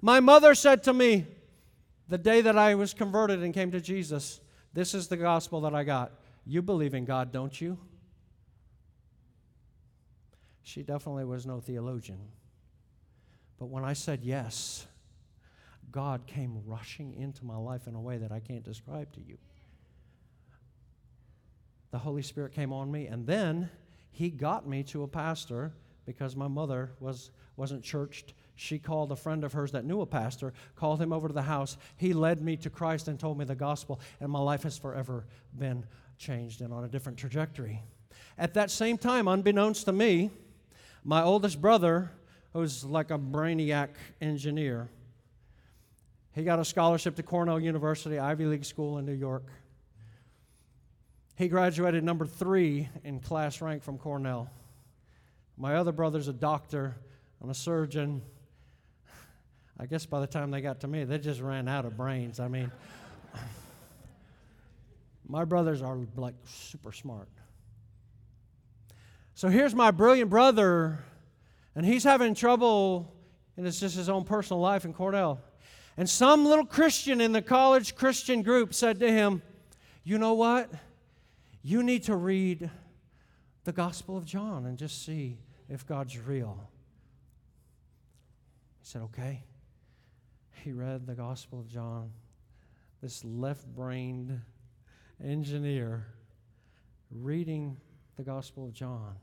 My 0.00 0.18
mother 0.18 0.56
said 0.56 0.82
to 0.82 0.92
me 0.92 1.26
the 2.08 2.18
day 2.18 2.40
that 2.40 2.58
I 2.58 2.74
was 2.74 2.92
converted 2.94 3.44
and 3.44 3.54
came 3.54 3.70
to 3.70 3.80
Jesus, 3.80 4.40
this 4.74 4.94
is 4.94 5.08
the 5.08 5.16
gospel 5.16 5.60
that 5.62 5.74
I 5.74 5.84
got. 5.84 6.12
You 6.46 6.62
believe 6.62 6.94
in 6.94 7.04
God, 7.04 7.32
don't 7.32 7.60
you? 7.60 7.78
She 10.62 10.82
definitely 10.82 11.24
was 11.24 11.46
no 11.46 11.60
theologian. 11.60 12.20
But 13.58 13.66
when 13.66 13.84
I 13.84 13.92
said 13.92 14.20
yes, 14.22 14.86
God 15.90 16.26
came 16.26 16.62
rushing 16.66 17.14
into 17.14 17.44
my 17.44 17.56
life 17.56 17.86
in 17.86 17.94
a 17.94 18.00
way 18.00 18.16
that 18.18 18.32
I 18.32 18.40
can't 18.40 18.64
describe 18.64 19.12
to 19.12 19.20
you. 19.20 19.36
The 21.90 21.98
Holy 21.98 22.22
Spirit 22.22 22.52
came 22.52 22.72
on 22.72 22.90
me, 22.90 23.06
and 23.06 23.26
then 23.26 23.68
He 24.10 24.30
got 24.30 24.66
me 24.66 24.82
to 24.84 25.02
a 25.02 25.08
pastor 25.08 25.74
because 26.06 26.34
my 26.34 26.48
mother 26.48 26.92
was, 26.98 27.30
wasn't 27.56 27.84
churched 27.84 28.32
she 28.54 28.78
called 28.78 29.10
a 29.12 29.16
friend 29.16 29.44
of 29.44 29.52
hers 29.52 29.72
that 29.72 29.84
knew 29.84 30.00
a 30.00 30.06
pastor, 30.06 30.52
called 30.76 31.00
him 31.00 31.12
over 31.12 31.28
to 31.28 31.34
the 31.34 31.42
house. 31.42 31.76
He 31.96 32.12
led 32.12 32.42
me 32.42 32.56
to 32.58 32.70
Christ 32.70 33.08
and 33.08 33.18
told 33.18 33.38
me 33.38 33.44
the 33.44 33.54
gospel, 33.54 34.00
and 34.20 34.30
my 34.30 34.40
life 34.40 34.62
has 34.64 34.78
forever 34.78 35.24
been 35.58 35.84
changed 36.18 36.60
and 36.60 36.72
on 36.72 36.84
a 36.84 36.88
different 36.88 37.18
trajectory. 37.18 37.80
At 38.38 38.54
that 38.54 38.70
same 38.70 38.98
time, 38.98 39.28
unbeknownst 39.28 39.86
to 39.86 39.92
me, 39.92 40.30
my 41.04 41.22
oldest 41.22 41.60
brother, 41.60 42.10
who's 42.52 42.84
like 42.84 43.10
a 43.10 43.18
brainiac 43.18 43.88
engineer, 44.20 44.88
he 46.34 46.44
got 46.44 46.58
a 46.58 46.64
scholarship 46.64 47.16
to 47.16 47.22
Cornell 47.22 47.60
University, 47.60 48.18
Ivy 48.18 48.46
League 48.46 48.64
school 48.64 48.98
in 48.98 49.04
New 49.04 49.12
York. 49.12 49.44
He 51.36 51.48
graduated 51.48 52.04
number 52.04 52.24
three 52.24 52.88
in 53.04 53.20
class 53.20 53.60
rank 53.60 53.82
from 53.82 53.98
Cornell. 53.98 54.50
My 55.58 55.74
other 55.74 55.92
brother's 55.92 56.28
a 56.28 56.32
doctor 56.32 56.96
and 57.40 57.50
a 57.50 57.54
surgeon. 57.54 58.22
I 59.78 59.86
guess 59.86 60.06
by 60.06 60.20
the 60.20 60.26
time 60.26 60.50
they 60.50 60.60
got 60.60 60.80
to 60.80 60.88
me, 60.88 61.04
they 61.04 61.18
just 61.18 61.40
ran 61.40 61.68
out 61.68 61.84
of 61.84 61.96
brains. 61.96 62.38
I 62.40 62.48
mean, 62.48 62.70
my 65.26 65.44
brothers 65.44 65.82
are 65.82 65.98
like 66.16 66.34
super 66.44 66.92
smart. 66.92 67.28
So 69.34 69.48
here's 69.48 69.74
my 69.74 69.90
brilliant 69.90 70.30
brother, 70.30 70.98
and 71.74 71.86
he's 71.86 72.04
having 72.04 72.34
trouble, 72.34 73.12
and 73.56 73.66
it's 73.66 73.80
just 73.80 73.96
his 73.96 74.08
own 74.08 74.24
personal 74.24 74.60
life 74.60 74.84
in 74.84 74.92
Cornell. 74.92 75.40
And 75.96 76.08
some 76.08 76.44
little 76.44 76.66
Christian 76.66 77.20
in 77.20 77.32
the 77.32 77.42
college 77.42 77.94
Christian 77.94 78.42
group 78.42 78.74
said 78.74 79.00
to 79.00 79.10
him, 79.10 79.42
You 80.04 80.18
know 80.18 80.34
what? 80.34 80.70
You 81.62 81.82
need 81.82 82.04
to 82.04 82.16
read 82.16 82.70
the 83.64 83.72
Gospel 83.72 84.16
of 84.16 84.24
John 84.24 84.66
and 84.66 84.76
just 84.76 85.04
see 85.04 85.38
if 85.68 85.86
God's 85.86 86.18
real. 86.18 86.58
He 88.80 88.86
said, 88.86 89.02
Okay. 89.02 89.42
He 90.62 90.70
read 90.70 91.08
the 91.08 91.14
Gospel 91.14 91.58
of 91.58 91.66
John. 91.66 92.12
This 93.02 93.24
left 93.24 93.66
brained 93.74 94.40
engineer 95.22 96.06
reading 97.10 97.76
the 98.16 98.22
Gospel 98.22 98.66
of 98.66 98.72
John. 98.72 99.16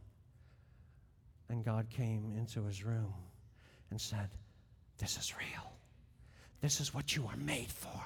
And 1.47 1.63
God 1.63 1.89
came 1.89 2.33
into 2.37 2.65
his 2.65 2.83
room 2.83 3.13
and 3.89 4.01
said, 4.01 4.29
This 4.97 5.17
is 5.17 5.33
real. 5.37 5.71
This 6.59 6.81
is 6.81 6.93
what 6.93 7.15
you 7.15 7.25
are 7.27 7.37
made 7.37 7.71
for. 7.71 8.01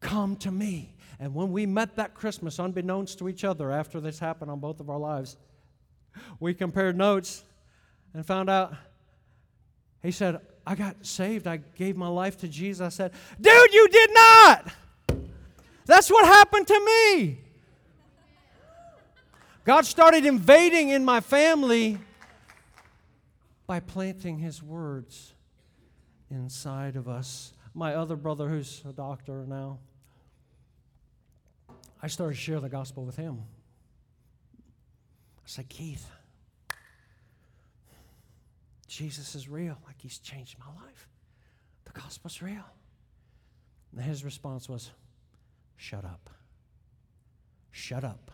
Come 0.00 0.36
to 0.36 0.50
me. 0.50 0.96
And 1.20 1.34
when 1.34 1.52
we 1.52 1.66
met 1.66 1.96
that 1.96 2.14
Christmas, 2.14 2.58
unbeknownst 2.58 3.18
to 3.18 3.28
each 3.28 3.44
other, 3.44 3.70
after 3.70 4.00
this 4.00 4.18
happened 4.18 4.50
on 4.50 4.58
both 4.58 4.80
of 4.80 4.88
our 4.88 4.98
lives, 4.98 5.36
we 6.40 6.54
compared 6.54 6.96
notes 6.96 7.44
and 8.14 8.24
found 8.24 8.48
out. 8.48 8.74
He 10.02 10.12
said, 10.12 10.40
I 10.66 10.74
got 10.74 11.04
saved. 11.04 11.46
I 11.46 11.56
gave 11.56 11.96
my 11.96 12.08
life 12.08 12.38
to 12.38 12.48
Jesus. 12.48 12.80
I 12.80 12.88
said, 12.88 13.12
Dude, 13.40 13.74
you 13.74 13.88
did 13.88 14.10
not. 14.12 14.72
That's 15.86 16.10
what 16.10 16.24
happened 16.24 16.68
to 16.68 16.80
me. 16.84 17.38
God 19.64 19.86
started 19.86 20.24
invading 20.24 20.90
in 20.90 21.04
my 21.04 21.20
family 21.20 21.98
by 23.66 23.80
planting 23.80 24.38
his 24.38 24.62
words 24.62 25.34
inside 26.30 26.96
of 26.96 27.08
us. 27.08 27.52
My 27.74 27.94
other 27.94 28.16
brother, 28.16 28.48
who's 28.48 28.82
a 28.88 28.92
doctor 28.92 29.44
now, 29.46 29.78
I 32.02 32.08
started 32.08 32.34
to 32.34 32.40
share 32.40 32.60
the 32.60 32.68
gospel 32.68 33.04
with 33.04 33.16
him. 33.16 33.42
I 34.58 35.46
said, 35.46 35.68
Keith, 35.68 36.06
Jesus 38.92 39.34
is 39.34 39.48
real. 39.48 39.78
Like 39.86 39.96
he's 39.96 40.18
changed 40.18 40.56
my 40.58 40.66
life. 40.84 41.08
The 41.86 41.92
gospel's 41.98 42.42
real. 42.42 42.66
And 43.96 44.04
his 44.04 44.22
response 44.22 44.68
was, 44.68 44.90
Shut 45.76 46.04
up. 46.04 46.28
Shut 47.70 48.04
up. 48.04 48.30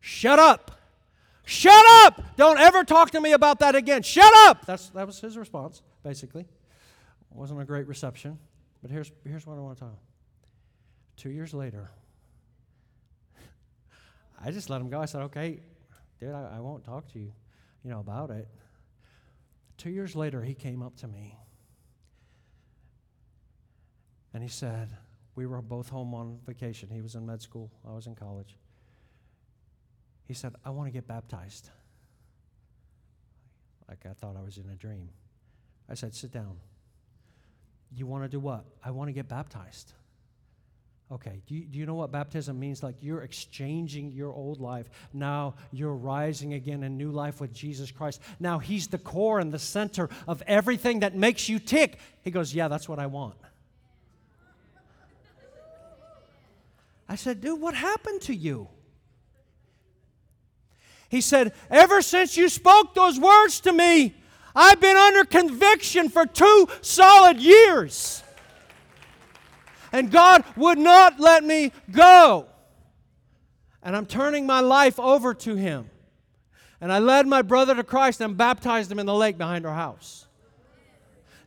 Shut 0.00 0.40
up. 0.40 0.72
Shut 1.44 1.84
up! 2.04 2.36
Don't 2.36 2.58
ever 2.58 2.82
talk 2.82 3.12
to 3.12 3.20
me 3.20 3.30
about 3.30 3.60
that 3.60 3.76
again. 3.76 4.02
Shut 4.02 4.32
up! 4.48 4.66
That's, 4.66 4.88
that 4.88 5.06
was 5.06 5.20
his 5.20 5.38
response, 5.38 5.80
basically. 6.02 6.42
It 6.42 6.48
wasn't 7.30 7.60
a 7.60 7.64
great 7.64 7.86
reception, 7.86 8.40
but 8.82 8.90
here's, 8.90 9.12
here's 9.24 9.46
what 9.46 9.56
I 9.56 9.60
want 9.60 9.78
to 9.78 9.84
talk. 9.84 9.98
Two 11.16 11.30
years 11.30 11.54
later, 11.54 11.88
I 14.44 14.50
just 14.50 14.68
let 14.70 14.80
him 14.80 14.90
go. 14.90 15.00
I 15.00 15.04
said, 15.04 15.22
okay, 15.22 15.60
dude, 16.18 16.34
I, 16.34 16.56
I 16.56 16.60
won't 16.60 16.82
talk 16.82 17.06
to 17.12 17.20
you, 17.20 17.30
you 17.84 17.90
know, 17.92 18.00
about 18.00 18.30
it. 18.30 18.48
Two 19.76 19.90
years 19.90 20.16
later, 20.16 20.42
he 20.42 20.54
came 20.54 20.82
up 20.82 20.96
to 20.96 21.08
me 21.08 21.38
and 24.32 24.42
he 24.42 24.48
said, 24.48 24.88
we 25.34 25.46
were 25.46 25.60
both 25.60 25.90
home 25.90 26.14
on 26.14 26.38
vacation. 26.46 26.88
He 26.90 27.02
was 27.02 27.14
in 27.14 27.26
med 27.26 27.42
school, 27.42 27.70
I 27.86 27.92
was 27.92 28.06
in 28.06 28.14
college. 28.14 28.56
He 30.24 30.34
said, 30.34 30.54
I 30.64 30.70
want 30.70 30.88
to 30.88 30.92
get 30.92 31.06
baptized. 31.06 31.70
Like 33.88 34.04
I 34.06 34.14
thought 34.14 34.36
I 34.36 34.42
was 34.42 34.56
in 34.56 34.68
a 34.70 34.74
dream. 34.74 35.10
I 35.88 35.94
said, 35.94 36.14
Sit 36.14 36.32
down. 36.32 36.56
You 37.92 38.06
want 38.06 38.24
to 38.24 38.28
do 38.28 38.40
what? 38.40 38.64
I 38.84 38.90
want 38.90 39.08
to 39.08 39.12
get 39.12 39.28
baptized. 39.28 39.92
Okay, 41.10 41.40
do 41.46 41.54
you, 41.54 41.64
do 41.64 41.78
you 41.78 41.86
know 41.86 41.94
what 41.94 42.10
baptism 42.10 42.58
means? 42.58 42.82
Like 42.82 42.96
you're 43.00 43.22
exchanging 43.22 44.10
your 44.10 44.32
old 44.32 44.60
life. 44.60 44.90
Now 45.12 45.54
you're 45.70 45.94
rising 45.94 46.54
again 46.54 46.82
in 46.82 46.96
new 46.96 47.12
life 47.12 47.40
with 47.40 47.52
Jesus 47.52 47.92
Christ. 47.92 48.20
Now 48.40 48.58
He's 48.58 48.88
the 48.88 48.98
core 48.98 49.38
and 49.38 49.52
the 49.52 49.58
center 49.58 50.08
of 50.26 50.42
everything 50.48 51.00
that 51.00 51.14
makes 51.14 51.48
you 51.48 51.60
tick. 51.60 52.00
He 52.22 52.32
goes, 52.32 52.52
Yeah, 52.52 52.66
that's 52.66 52.88
what 52.88 52.98
I 52.98 53.06
want. 53.06 53.36
I 57.08 57.14
said, 57.14 57.40
Dude, 57.40 57.60
what 57.60 57.74
happened 57.74 58.22
to 58.22 58.34
you? 58.34 58.66
He 61.08 61.20
said, 61.20 61.52
Ever 61.70 62.02
since 62.02 62.36
you 62.36 62.48
spoke 62.48 62.94
those 62.94 63.16
words 63.16 63.60
to 63.60 63.72
me, 63.72 64.12
I've 64.56 64.80
been 64.80 64.96
under 64.96 65.24
conviction 65.24 66.08
for 66.08 66.26
two 66.26 66.66
solid 66.80 67.38
years. 67.38 68.24
And 69.92 70.10
God 70.10 70.44
would 70.56 70.78
not 70.78 71.20
let 71.20 71.44
me 71.44 71.72
go. 71.90 72.46
And 73.82 73.94
I'm 73.96 74.06
turning 74.06 74.46
my 74.46 74.60
life 74.60 74.98
over 74.98 75.32
to 75.34 75.54
Him. 75.54 75.90
And 76.80 76.92
I 76.92 76.98
led 76.98 77.26
my 77.26 77.42
brother 77.42 77.74
to 77.74 77.84
Christ 77.84 78.20
and 78.20 78.36
baptized 78.36 78.92
him 78.92 78.98
in 78.98 79.06
the 79.06 79.14
lake 79.14 79.38
behind 79.38 79.64
our 79.64 79.74
house. 79.74 80.26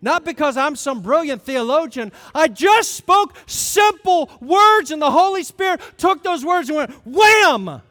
Not 0.01 0.23
because 0.23 0.55
I'm 0.57 0.75
some 0.75 1.01
brilliant 1.01 1.41
theologian. 1.43 2.11
I 2.33 2.47
just 2.47 2.95
spoke 2.95 3.35
simple 3.45 4.29
words, 4.39 4.91
and 4.91 5.01
the 5.01 5.11
Holy 5.11 5.43
Spirit 5.43 5.81
took 5.97 6.23
those 6.23 6.45
words 6.45 6.69
and 6.69 6.77
went, 6.77 6.91
wham! 7.05 7.81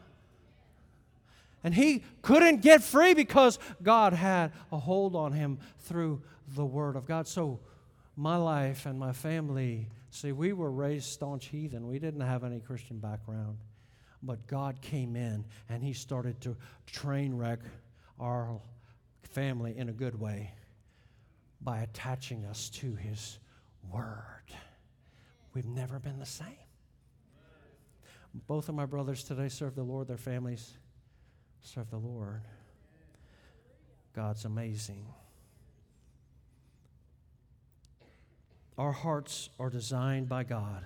And 1.62 1.74
he 1.74 2.02
couldn't 2.22 2.62
get 2.62 2.82
free 2.82 3.14
because 3.14 3.58
God 3.82 4.14
had 4.14 4.52
a 4.72 4.78
hold 4.78 5.14
on 5.14 5.32
him 5.32 5.58
through 5.80 6.22
the 6.54 6.64
Word 6.64 6.96
of 6.96 7.06
God. 7.06 7.28
So, 7.28 7.60
my 8.16 8.36
life 8.36 8.86
and 8.86 8.98
my 8.98 9.12
family, 9.12 9.86
see, 10.18 10.32
we 10.32 10.52
were 10.52 10.70
raised 10.70 11.06
staunch 11.06 11.46
heathen. 11.46 11.86
We 11.86 11.98
didn't 11.98 12.20
have 12.20 12.44
any 12.44 12.60
Christian 12.60 12.98
background. 12.98 13.58
But 14.22 14.46
God 14.46 14.80
came 14.80 15.14
in 15.14 15.44
and 15.68 15.82
He 15.82 15.92
started 15.92 16.40
to 16.42 16.56
train 16.86 17.34
wreck 17.34 17.60
our 18.18 18.60
family 19.22 19.76
in 19.76 19.88
a 19.88 19.92
good 19.92 20.18
way 20.18 20.52
by 21.60 21.80
attaching 21.80 22.44
us 22.44 22.68
to 22.70 22.94
His 22.94 23.38
Word. 23.92 24.52
We've 25.54 25.66
never 25.66 25.98
been 25.98 26.18
the 26.18 26.26
same. 26.26 26.46
Both 28.46 28.68
of 28.68 28.74
my 28.74 28.86
brothers 28.86 29.24
today 29.24 29.48
serve 29.48 29.74
the 29.74 29.82
Lord, 29.82 30.08
their 30.08 30.16
families 30.16 30.74
serve 31.60 31.90
the 31.90 31.96
Lord. 31.96 32.42
God's 34.14 34.44
amazing. 34.44 35.06
Our 38.78 38.92
hearts 38.92 39.50
are 39.58 39.70
designed 39.70 40.28
by 40.28 40.44
God 40.44 40.84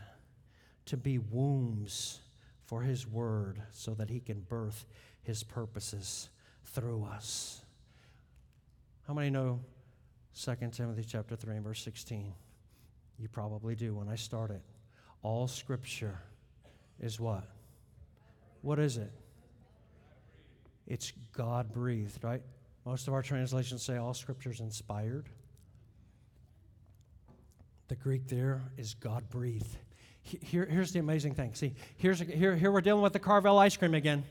to 0.87 0.97
be 0.97 1.19
wombs 1.19 2.21
for 2.65 2.81
His 2.81 3.07
Word 3.07 3.61
so 3.71 3.93
that 3.95 4.09
He 4.09 4.19
can 4.19 4.41
birth 4.41 4.87
His 5.23 5.43
purposes 5.43 6.31
through 6.65 7.05
us. 7.05 7.63
How 9.07 9.13
many 9.13 9.29
know 9.29 9.61
2 10.43 10.55
Timothy 10.73 11.05
chapter 11.07 11.37
3 11.37 11.57
and 11.57 11.65
verse 11.65 11.83
16? 11.83 12.33
You 13.19 13.29
probably 13.29 13.75
do 13.75 13.95
when 13.95 14.09
I 14.09 14.17
start 14.17 14.51
it. 14.51 14.63
All 15.23 15.47
scripture 15.47 16.19
is 16.99 17.21
what? 17.21 17.45
What 18.63 18.79
is 18.79 18.97
it? 18.97 19.13
It's 20.87 21.13
God 21.33 21.73
breathed, 21.73 22.25
right? 22.25 22.43
Most 22.87 23.07
of 23.07 23.15
our 23.15 23.23
translations 23.23 23.83
say 23.83 23.99
all 23.99 24.15
scripture 24.15 24.51
is 24.51 24.61
inspired. 24.61 25.29
The 27.93 27.97
Greek 27.97 28.27
there 28.27 28.63
is 28.79 28.95
God 28.95 29.29
breathed. 29.29 29.77
Here, 30.23 30.65
here's 30.65 30.93
the 30.93 30.99
amazing 30.99 31.35
thing. 31.35 31.53
See, 31.53 31.75
here's 31.99 32.21
here, 32.21 32.57
here 32.57 32.73
we're 32.73 32.81
dealing 32.81 33.03
with 33.03 33.13
the 33.13 33.19
Carvel 33.19 33.59
ice 33.59 33.77
cream 33.77 33.93
again. 33.93 34.25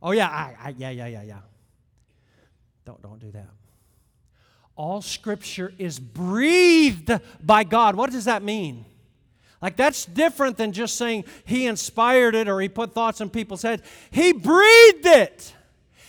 Oh 0.00 0.12
yeah, 0.12 0.28
I, 0.28 0.54
I, 0.62 0.74
yeah, 0.78 0.90
yeah, 0.90 1.08
yeah, 1.08 1.22
yeah. 1.24 1.38
Don't 2.84 3.02
don't 3.02 3.18
do 3.18 3.32
that. 3.32 3.48
all 4.76 5.02
scripture 5.02 5.74
is 5.76 5.98
breathed 5.98 7.10
by 7.42 7.64
God. 7.64 7.96
What 7.96 8.12
does 8.12 8.26
that 8.26 8.44
mean? 8.44 8.86
Like, 9.60 9.76
that's 9.76 10.06
different 10.06 10.56
than 10.56 10.70
just 10.70 10.96
saying 10.96 11.24
he 11.44 11.66
inspired 11.66 12.36
it 12.36 12.48
or 12.48 12.60
he 12.60 12.68
put 12.68 12.94
thoughts 12.94 13.20
in 13.20 13.28
people's 13.28 13.62
heads. 13.62 13.82
He 14.10 14.32
breathed 14.32 15.04
it. 15.04 15.52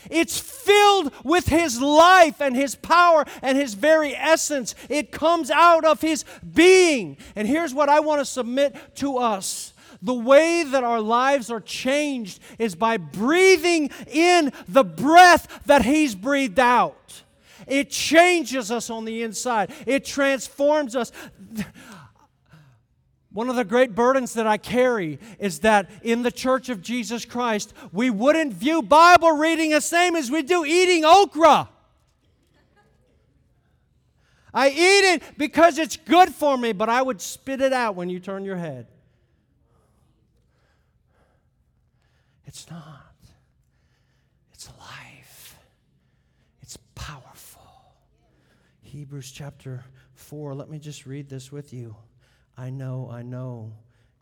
It's 0.09 0.39
filled 0.39 1.13
with 1.23 1.47
His 1.47 1.81
life 1.81 2.41
and 2.41 2.55
His 2.55 2.75
power 2.75 3.25
and 3.41 3.57
His 3.57 3.73
very 3.73 4.15
essence. 4.15 4.75
It 4.89 5.11
comes 5.11 5.51
out 5.51 5.85
of 5.85 6.01
His 6.01 6.25
being. 6.53 7.17
And 7.35 7.47
here's 7.47 7.73
what 7.73 7.89
I 7.89 7.99
want 7.99 8.19
to 8.19 8.25
submit 8.25 8.75
to 8.95 9.17
us 9.17 9.73
the 10.01 10.13
way 10.13 10.63
that 10.63 10.83
our 10.83 10.99
lives 10.99 11.51
are 11.51 11.61
changed 11.61 12.39
is 12.57 12.73
by 12.73 12.97
breathing 12.97 13.91
in 14.11 14.51
the 14.67 14.83
breath 14.83 15.61
that 15.65 15.85
He's 15.85 16.15
breathed 16.15 16.59
out. 16.59 17.21
It 17.67 17.91
changes 17.91 18.71
us 18.71 18.89
on 18.89 19.05
the 19.05 19.21
inside, 19.23 19.71
it 19.85 20.05
transforms 20.05 20.95
us. 20.95 21.11
One 23.33 23.49
of 23.49 23.55
the 23.55 23.63
great 23.63 23.95
burdens 23.95 24.33
that 24.33 24.45
I 24.45 24.57
carry 24.57 25.17
is 25.39 25.59
that 25.59 25.89
in 26.03 26.21
the 26.21 26.31
church 26.31 26.67
of 26.67 26.81
Jesus 26.81 27.23
Christ, 27.23 27.73
we 27.93 28.09
wouldn't 28.09 28.53
view 28.53 28.81
Bible 28.81 29.31
reading 29.31 29.71
the 29.71 29.79
same 29.79 30.17
as 30.17 30.29
we 30.29 30.41
do 30.41 30.65
eating 30.65 31.05
okra. 31.05 31.69
I 34.53 34.69
eat 34.69 35.13
it 35.13 35.23
because 35.37 35.77
it's 35.77 35.95
good 35.95 36.35
for 36.35 36.57
me, 36.57 36.73
but 36.73 36.89
I 36.89 37.01
would 37.01 37.21
spit 37.21 37.61
it 37.61 37.71
out 37.71 37.95
when 37.95 38.09
you 38.09 38.19
turn 38.19 38.43
your 38.43 38.57
head. 38.57 38.87
It's 42.45 42.69
not. 42.69 43.15
It's 44.53 44.69
life, 44.77 45.55
It's 46.61 46.77
powerful. 46.95 47.63
Hebrews 48.81 49.31
chapter 49.31 49.85
4, 50.15 50.53
let 50.53 50.69
me 50.69 50.79
just 50.79 51.05
read 51.05 51.29
this 51.29 51.49
with 51.49 51.71
you. 51.71 51.95
I 52.61 52.69
know, 52.69 53.09
I 53.11 53.23
know 53.23 53.73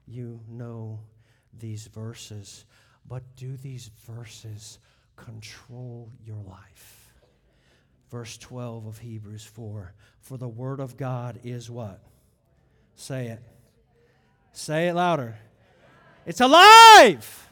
you 0.07 0.39
know 0.47 1.01
these 1.59 1.87
verses, 1.87 2.63
but 3.05 3.21
do 3.35 3.57
these 3.57 3.91
verses 4.07 4.79
control 5.17 6.09
your 6.23 6.41
life? 6.47 7.11
Verse 8.09 8.37
12 8.37 8.85
of 8.85 8.97
Hebrews 8.99 9.43
4 9.43 9.93
For 10.21 10.37
the 10.37 10.47
word 10.47 10.79
of 10.79 10.95
God 10.95 11.41
is 11.43 11.69
what? 11.69 12.01
Say 12.95 13.27
it. 13.27 13.43
Say 14.53 14.87
it 14.87 14.93
louder. 14.93 15.37
It's 16.25 16.39
alive. 16.39 17.49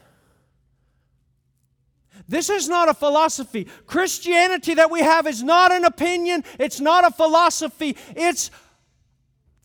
This 2.26 2.48
is 2.48 2.66
not 2.66 2.88
a 2.88 2.94
philosophy. 2.94 3.66
Christianity 3.86 4.72
that 4.72 4.90
we 4.90 5.00
have 5.00 5.26
is 5.26 5.42
not 5.42 5.70
an 5.70 5.84
opinion, 5.84 6.44
it's 6.58 6.80
not 6.80 7.04
a 7.06 7.10
philosophy. 7.10 7.94
It's 8.16 8.50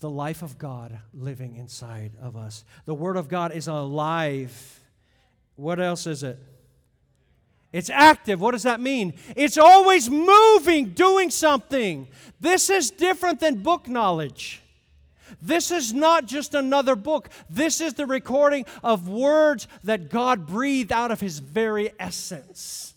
the 0.04 0.10
life 0.10 0.42
of 0.42 0.58
God 0.58 1.00
living 1.14 1.56
inside 1.56 2.12
of 2.22 2.36
us. 2.36 2.66
The 2.84 2.94
Word 2.94 3.16
of 3.16 3.30
God 3.30 3.54
is 3.54 3.70
alive. 3.70 4.82
What 5.56 5.80
else 5.80 6.06
is 6.08 6.24
it? 6.24 6.38
It's 7.72 7.90
active. 7.90 8.42
What 8.42 8.52
does 8.52 8.64
that 8.64 8.82
mean? 8.82 9.14
It's 9.34 9.58
always 9.58 10.10
moving, 10.10 10.90
doing 10.90 11.30
something. 11.30 12.10
This 12.42 12.70
is 12.70 12.92
different 12.92 13.40
than 13.40 13.64
book 13.64 13.88
knowledge. 13.88 14.62
This 15.42 15.72
is 15.72 15.94
not 15.94 16.26
just 16.26 16.54
another 16.54 16.98
book. 16.98 17.30
This 17.50 17.80
is 17.80 17.94
the 17.94 18.06
recording 18.06 18.66
of 18.84 19.08
words 19.08 19.70
that 19.86 20.10
God 20.10 20.46
breathed 20.46 20.92
out 20.92 21.12
of 21.12 21.22
His 21.22 21.40
very 21.40 21.94
essence. 21.98 22.94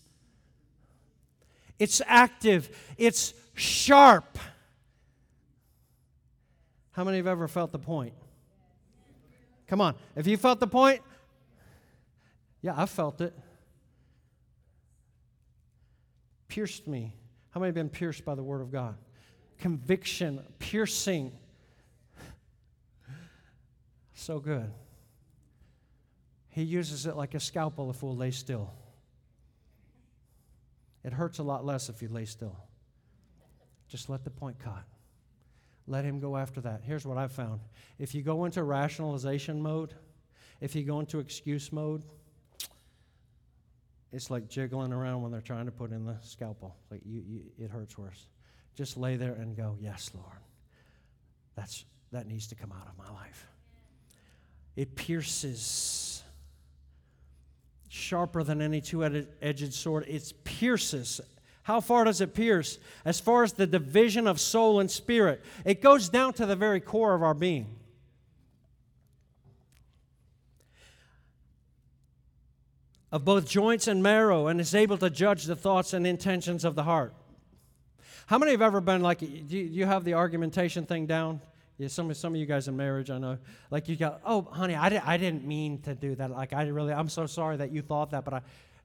It's 1.79 2.01
active, 2.05 2.69
it's 2.97 3.33
sharp. 3.55 4.37
How 6.97 7.03
many 7.03 7.17
have 7.17 7.27
ever 7.27 7.47
felt 7.47 7.71
the 7.71 7.77
point? 7.77 8.15
Come 9.67 9.81
on. 9.81 9.93
If 10.15 10.25
you 10.25 10.35
felt 10.35 10.59
the 10.59 10.65
point, 10.65 11.03
yeah, 12.63 12.73
I 12.75 12.87
felt 12.87 13.21
it. 13.21 13.37
Pierced 16.47 16.87
me. 16.87 17.13
How 17.51 17.59
many 17.59 17.67
have 17.67 17.75
been 17.75 17.89
pierced 17.89 18.25
by 18.25 18.33
the 18.33 18.41
Word 18.41 18.61
of 18.61 18.71
God? 18.71 18.97
Conviction, 19.59 20.41
piercing. 20.57 21.33
So 24.15 24.39
good. 24.39 24.71
He 26.49 26.63
uses 26.63 27.05
it 27.05 27.15
like 27.15 27.35
a 27.35 27.39
scalpel 27.39 27.91
if 27.91 28.01
we'll 28.01 28.15
lay 28.15 28.31
still. 28.31 28.73
It 31.03 31.13
hurts 31.13 31.37
a 31.37 31.43
lot 31.43 31.63
less 31.63 31.89
if 31.89 32.01
you 32.01 32.07
lay 32.07 32.25
still. 32.25 32.57
Just 33.87 34.09
let 34.09 34.23
the 34.23 34.31
point 34.31 34.57
cut. 34.57 34.83
Let 35.87 36.03
him 36.03 36.19
go 36.19 36.35
after 36.35 36.59
that. 36.61 36.81
Here's 36.83 37.05
what 37.05 37.17
I've 37.17 37.31
found 37.31 37.61
if 37.97 38.13
you 38.13 38.21
go 38.21 38.45
into 38.45 38.61
rationalization 38.63 39.61
mode, 39.61 39.93
if 40.59 40.75
you 40.75 40.83
go 40.83 40.99
into 40.99 41.19
excuse 41.19 41.71
mode, 41.71 42.03
it's 44.11 44.29
like 44.29 44.47
jiggling 44.49 44.93
around 44.93 45.21
when 45.21 45.31
they're 45.31 45.41
trying 45.41 45.65
to 45.65 45.71
put 45.71 45.91
in 45.91 46.05
the 46.05 46.17
scalpel. 46.21 46.75
Like 46.91 47.01
you, 47.05 47.23
you, 47.25 47.41
it 47.57 47.69
hurts 47.69 47.97
worse. 47.97 48.27
Just 48.75 48.97
lay 48.97 49.15
there 49.15 49.33
and 49.33 49.55
go, 49.55 49.77
"Yes, 49.79 50.11
Lord. 50.13 50.39
That's 51.55 51.85
that 52.11 52.27
needs 52.27 52.47
to 52.47 52.55
come 52.55 52.71
out 52.71 52.87
of 52.87 52.97
my 52.97 53.11
life." 53.11 53.47
It 54.75 54.95
pierces 54.95 56.23
sharper 57.89 58.43
than 58.43 58.61
any 58.61 58.79
two-edged 58.79 59.73
sword. 59.73 60.05
It 60.07 60.33
pierces 60.43 61.19
how 61.67 61.81
far 61.81 62.05
does 62.05 62.21
it 62.21 62.33
pierce? 62.33 62.79
As 63.03 63.19
far 63.19 63.43
as 63.43 63.51
the 63.51 63.67
division 63.67 64.25
of 64.25 64.39
soul 64.39 64.79
and 64.79 64.89
spirit, 64.89 65.43
it 65.65 65.81
goes 65.81 66.07
down 66.07 66.31
to 66.35 66.45
the 66.45 66.55
very 66.55 66.79
core 66.79 67.13
of 67.13 67.21
our 67.21 67.33
being. 67.33 67.67
Of 73.11 73.25
both 73.25 73.49
joints 73.49 73.85
and 73.85 74.01
marrow, 74.01 74.47
and 74.47 74.61
is 74.61 74.73
able 74.73 74.97
to 74.99 75.09
judge 75.09 75.43
the 75.43 75.57
thoughts 75.57 75.91
and 75.91 76.07
intentions 76.07 76.63
of 76.63 76.75
the 76.75 76.83
heart. 76.83 77.13
How 78.27 78.37
many 78.37 78.51
have 78.51 78.61
ever 78.61 78.79
been 78.79 79.01
like, 79.01 79.19
do 79.19 79.57
you 79.57 79.85
have 79.85 80.05
the 80.05 80.13
argumentation 80.13 80.85
thing 80.85 81.05
down? 81.05 81.41
Yeah, 81.77 81.89
some, 81.89 82.13
some 82.13 82.33
of 82.33 82.39
you 82.39 82.45
guys 82.45 82.69
in 82.69 82.77
marriage, 82.77 83.09
I 83.09 83.17
know. 83.17 83.39
Like 83.71 83.89
you 83.89 83.97
go, 83.97 84.15
oh, 84.23 84.43
honey, 84.43 84.75
I, 84.75 84.87
di- 84.87 85.03
I 85.05 85.17
didn't 85.17 85.45
mean 85.45 85.81
to 85.81 85.95
do 85.95 86.15
that. 86.15 86.31
Like, 86.31 86.53
I 86.53 86.63
really, 86.67 86.93
I'm 86.93 87.09
so 87.09 87.25
sorry 87.25 87.57
that 87.57 87.73
you 87.73 87.81
thought 87.81 88.11
that, 88.11 88.23
but 88.23 88.35
I, 88.35 88.41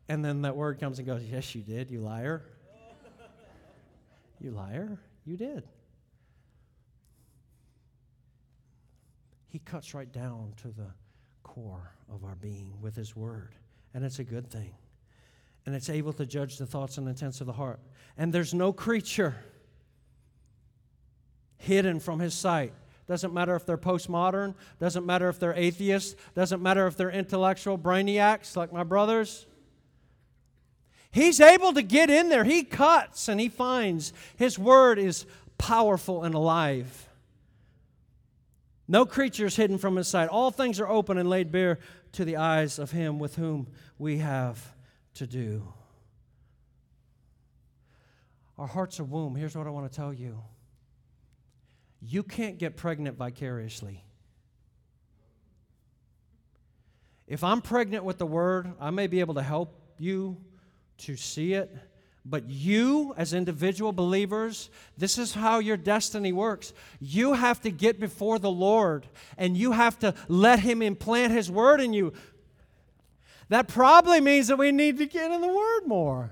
and 0.09 0.25
then 0.25 0.43
that 0.43 0.57
word 0.57 0.81
comes 0.81 0.99
and 0.99 1.07
goes, 1.07 1.23
yes, 1.23 1.55
you 1.55 1.63
did, 1.63 1.89
you 1.89 2.01
liar. 2.01 2.43
You 4.43 4.51
liar, 4.51 4.99
you 5.25 5.37
did. 5.37 5.63
He 9.47 9.61
cuts 9.61 9.95
right 9.95 10.11
down 10.11 10.55
to 10.63 10.69
the 10.69 10.91
core 11.45 11.93
of 12.13 12.25
our 12.25 12.35
being 12.35 12.75
with 12.81 12.97
His 12.97 13.15
Word, 13.15 13.55
and 13.95 14.05
it's 14.05 14.19
a 14.19 14.25
good 14.25 14.51
thing. 14.51 14.75
And 15.65 15.77
it's 15.77 15.89
able 15.89 16.13
to 16.15 16.27
judge 16.27 16.59
the 16.59 16.67
thoughts 16.67 16.99
and 16.99 17.07
intents 17.07 17.41
of 17.41 17.47
the 17.47 17.53
heart. 17.53 17.79
And 18.19 18.33
there's 18.33 18.53
no 18.53 18.73
creature 18.73 19.37
hidden 21.59 22.01
from 22.01 22.19
His 22.19 22.35
sight. 22.35 22.73
Doesn't 23.07 23.33
matter 23.33 23.55
if 23.55 23.65
they're 23.65 23.79
postmodern, 23.79 24.57
doesn't 24.81 25.07
matter 25.07 25.29
if 25.29 25.39
they're 25.39 25.55
atheists, 25.55 26.17
doesn't 26.35 26.61
matter 26.61 26.89
if 26.89 26.97
they're 26.97 27.11
intellectual 27.11 27.79
brainiacs 27.79 28.57
like 28.57 28.73
my 28.73 28.83
brothers. 28.83 29.47
He's 31.13 31.41
able 31.41 31.75
to 31.75 31.83
get 31.83 32.09
in 32.09 32.31
there. 32.31 32.43
He 32.43 32.65
cuts 32.65 33.29
and 33.29 33.39
he 33.39 33.51
finds 33.51 34.15
his 34.37 34.59
word 34.59 34.99
is 34.99 35.27
powerful 35.59 36.25
and 36.25 36.35
alive. 36.35 37.09
No 38.89 39.05
creature 39.05 39.47
is 39.47 39.55
hidden 39.55 39.79
from 39.79 39.97
his 39.97 40.09
sight. 40.09 40.29
All 40.29 40.51
things 40.51 40.81
are 40.81 40.89
open 40.89 41.19
and 41.19 41.29
laid 41.29 41.53
bare 41.53 41.79
to 42.13 42.25
the 42.25 42.37
eyes 42.37 42.79
of 42.79 42.91
him 42.91 43.19
with 43.19 43.37
whom 43.37 43.69
we 43.99 44.19
have 44.19 44.75
to 45.15 45.27
do. 45.27 45.73
Our 48.59 48.67
heart's 48.67 48.99
a 48.99 49.05
womb. 49.05 49.35
Here's 49.35 49.55
what 49.55 49.67
I 49.67 49.71
want 49.71 49.91
to 49.91 49.95
tell 49.95 50.13
you 50.13 50.39
you 52.01 52.23
can't 52.23 52.59
get 52.59 52.77
pregnant 52.77 53.17
vicariously. 53.17 54.03
If 57.27 57.45
I'm 57.45 57.61
pregnant 57.61 58.05
with 58.05 58.19
the 58.19 58.27
word, 58.27 58.73
I 58.81 58.91
may 58.91 59.07
be 59.07 59.21
able 59.21 59.35
to 59.35 59.43
help 59.43 59.79
you 59.99 60.39
to 61.03 61.17
see 61.17 61.55
it. 61.55 61.71
But 62.25 62.49
you, 62.49 63.15
as 63.17 63.33
individual 63.33 63.93
believers, 63.93 64.71
this 64.97 65.19
is 65.19 65.35
how 65.35 65.59
your 65.59 65.77
destiny 65.77 66.33
works. 66.33 66.73
You 67.01 67.33
have 67.33 67.61
to 67.63 67.71
get 67.71 67.99
before 67.99 68.39
the 68.39 68.51
Lord 68.51 69.07
and 69.37 69.57
you 69.57 69.73
have 69.73 69.99
to 70.01 70.15
let 70.29 70.61
Him 70.61 70.83
implant 70.83 71.33
His 71.33 71.51
word 71.51 71.81
in 71.81 71.93
you. 71.93 72.13
That 73.49 73.67
probably 73.67 74.21
means 74.21 74.47
that 74.49 74.57
we 74.57 74.71
need 74.71 74.99
to 74.99 75.07
get 75.07 75.33
in 75.33 75.41
the 75.41 75.49
Word 75.49 75.87
more. 75.87 76.31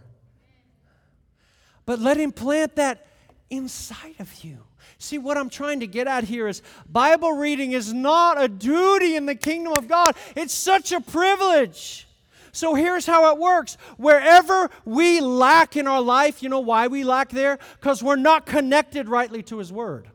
But 1.87 1.99
let 1.99 2.17
Him 2.17 2.31
plant 2.31 2.77
that 2.77 3.07
inside 3.51 4.15
of 4.21 4.45
you. 4.45 4.59
See, 4.97 5.19
what 5.19 5.37
I'm 5.37 5.51
trying 5.51 5.81
to 5.81 5.87
get 5.87 6.07
at 6.07 6.25
here 6.25 6.47
is 6.47 6.63
Bible 6.89 7.33
reading 7.33 7.73
is 7.73 7.93
not 7.93 8.41
a 8.41 8.47
duty 8.47 9.17
in 9.17 9.27
the 9.27 9.35
kingdom 9.35 9.73
of 9.73 9.89
God, 9.89 10.15
it's 10.37 10.55
such 10.55 10.93
a 10.93 11.01
privilege. 11.01 12.07
So 12.53 12.75
here's 12.75 13.07
how 13.07 13.33
it 13.33 13.39
works. 13.39 13.77
Wherever 13.97 14.71
we 14.85 15.21
lack 15.21 15.77
in 15.77 15.87
our 15.87 16.01
life, 16.01 16.43
you 16.43 16.49
know 16.49 16.61
why 16.61 16.89
we 16.89 17.05
lack 17.05 17.31
there? 17.31 17.59
Because 17.81 18.03
we're 18.03 18.17
not 18.17 18.47
connected 18.47 19.09
rightly 19.09 19.43
to 19.45 19.59
His 19.59 19.73
Word. 19.73 20.09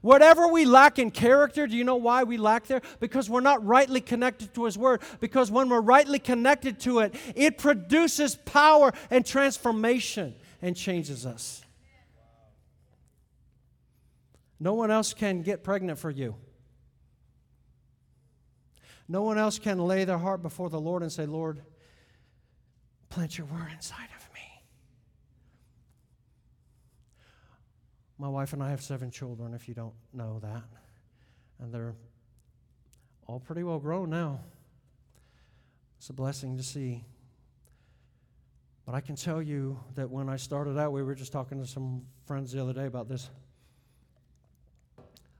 Whatever 0.00 0.48
we 0.48 0.64
lack 0.64 0.98
in 0.98 1.12
character, 1.12 1.68
do 1.68 1.76
you 1.76 1.84
know 1.84 1.96
why 1.96 2.24
we 2.24 2.36
lack 2.36 2.66
there? 2.66 2.82
Because 2.98 3.30
we're 3.30 3.40
not 3.40 3.64
rightly 3.64 4.00
connected 4.00 4.52
to 4.54 4.64
His 4.64 4.76
Word. 4.76 5.00
Because 5.20 5.50
when 5.50 5.68
we're 5.68 5.80
rightly 5.80 6.18
connected 6.18 6.80
to 6.80 6.98
it, 7.00 7.14
it 7.36 7.56
produces 7.56 8.34
power 8.34 8.92
and 9.10 9.24
transformation 9.24 10.34
and 10.60 10.76
changes 10.76 11.24
us. 11.24 11.62
No 14.58 14.74
one 14.74 14.90
else 14.90 15.14
can 15.14 15.42
get 15.42 15.62
pregnant 15.62 15.98
for 15.98 16.10
you. 16.10 16.34
No 19.08 19.22
one 19.22 19.38
else 19.38 19.58
can 19.58 19.78
lay 19.78 20.04
their 20.04 20.18
heart 20.18 20.42
before 20.42 20.70
the 20.70 20.80
Lord 20.80 21.02
and 21.02 21.10
say, 21.12 21.26
Lord, 21.26 21.62
plant 23.08 23.36
your 23.36 23.46
word 23.46 23.68
inside 23.72 24.08
of 24.16 24.34
me. 24.34 24.62
My 28.18 28.28
wife 28.28 28.52
and 28.52 28.62
I 28.62 28.70
have 28.70 28.80
seven 28.80 29.10
children, 29.10 29.54
if 29.54 29.68
you 29.68 29.74
don't 29.74 29.94
know 30.12 30.38
that. 30.40 30.62
And 31.60 31.72
they're 31.72 31.94
all 33.26 33.40
pretty 33.40 33.62
well 33.62 33.78
grown 33.78 34.10
now. 34.10 34.40
It's 35.98 36.10
a 36.10 36.12
blessing 36.12 36.56
to 36.56 36.62
see. 36.62 37.04
But 38.84 38.94
I 38.94 39.00
can 39.00 39.14
tell 39.14 39.40
you 39.40 39.78
that 39.94 40.10
when 40.10 40.28
I 40.28 40.36
started 40.36 40.76
out, 40.78 40.92
we 40.92 41.02
were 41.02 41.14
just 41.14 41.32
talking 41.32 41.60
to 41.60 41.66
some 41.66 42.02
friends 42.26 42.52
the 42.52 42.60
other 42.60 42.72
day 42.72 42.86
about 42.86 43.08
this. 43.08 43.30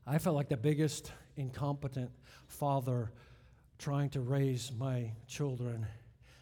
I 0.07 0.18
felt 0.18 0.37
like 0.37 0.48
the 0.48 0.57
biggest 0.57 1.12
incompetent 1.37 2.11
father 2.46 3.12
trying 3.79 4.11
to 4.11 4.21
raise 4.21 4.71
my 4.79 5.11
children 5.27 5.87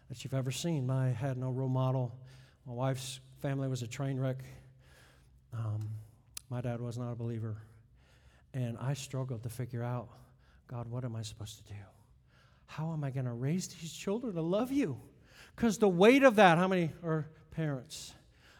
that 0.09 0.25
you've 0.25 0.35
ever 0.35 0.51
seen. 0.51 0.91
I 0.91 1.11
had 1.11 1.37
no 1.37 1.51
role 1.51 1.69
model. 1.69 2.15
My 2.67 2.73
wife's 2.73 3.21
family 3.41 3.69
was 3.69 3.83
a 3.83 3.87
train 3.87 4.19
wreck. 4.19 4.39
Um, 5.53 5.89
my 6.51 6.61
dad 6.61 6.81
was 6.81 6.99
not 6.99 7.13
a 7.13 7.15
believer. 7.15 7.57
And 8.53 8.77
I 8.79 8.95
struggled 8.95 9.43
to 9.45 9.49
figure 9.49 9.83
out 9.83 10.09
God, 10.67 10.89
what 10.89 11.05
am 11.05 11.17
I 11.17 11.23
supposed 11.23 11.59
to 11.59 11.73
do? 11.73 11.79
How 12.67 12.93
am 12.93 13.03
I 13.03 13.11
going 13.11 13.27
to 13.27 13.33
raise 13.33 13.69
these 13.69 13.93
children 13.93 14.35
to 14.35 14.43
love 14.43 14.71
you? 14.71 15.01
Because 15.57 15.79
the 15.79 15.89
weight 15.89 16.23
of 16.23 16.37
that, 16.37 16.59
how 16.59 16.69
many 16.69 16.93
are 17.03 17.29
parents? 17.51 18.13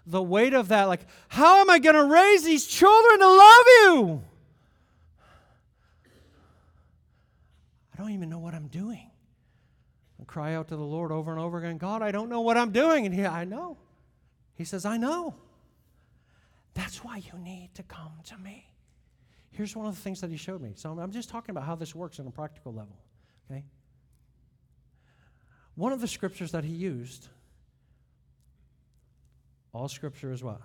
The 0.07 0.23
weight 0.23 0.55
of 0.55 0.69
that, 0.69 0.85
like, 0.85 1.07
how 1.29 1.61
am 1.61 1.71
I 1.71 1.79
going 1.79 1.95
to 1.95 2.05
raise 2.05 2.43
these 2.43 2.67
children 2.67 3.21
to 3.21 3.29
love 3.29 3.65
you? 3.67 4.25
I 8.01 8.03
don't 8.03 8.13
even 8.13 8.31
know 8.31 8.39
what 8.39 8.55
I'm 8.55 8.69
doing. 8.69 9.11
I 10.19 10.25
cry 10.25 10.55
out 10.55 10.69
to 10.69 10.77
the 10.77 10.83
Lord 10.83 11.13
over 11.13 11.33
and 11.33 11.39
over 11.39 11.59
again 11.59 11.77
God, 11.77 12.01
I 12.01 12.11
don't 12.11 12.31
know 12.31 12.41
what 12.41 12.57
I'm 12.57 12.73
doing. 12.73 13.05
And 13.05 13.15
he, 13.15 13.27
I 13.27 13.45
know. 13.45 13.77
He 14.55 14.65
says, 14.65 14.87
I 14.87 14.97
know. 14.97 15.35
That's 16.73 17.05
why 17.05 17.19
you 17.19 17.39
need 17.39 17.75
to 17.75 17.83
come 17.83 18.13
to 18.25 18.39
me. 18.39 18.71
Here's 19.51 19.77
one 19.77 19.85
of 19.85 19.95
the 19.95 20.01
things 20.01 20.23
that 20.23 20.31
he 20.31 20.39
showed 20.39 20.63
me. 20.63 20.73
So 20.77 20.99
I'm 20.99 21.11
just 21.11 21.29
talking 21.29 21.51
about 21.51 21.65
how 21.65 21.75
this 21.75 21.95
works 21.95 22.19
on 22.19 22.27
a 22.27 22.31
practical 22.31 22.73
level. 22.73 22.97
Okay? 23.51 23.65
One 25.75 25.93
of 25.93 26.01
the 26.01 26.09
scriptures 26.09 26.53
that 26.53 26.65
he 26.65 26.73
used, 26.73 27.29
all 29.75 29.89
scripture 29.89 30.33
is 30.33 30.43
what? 30.43 30.63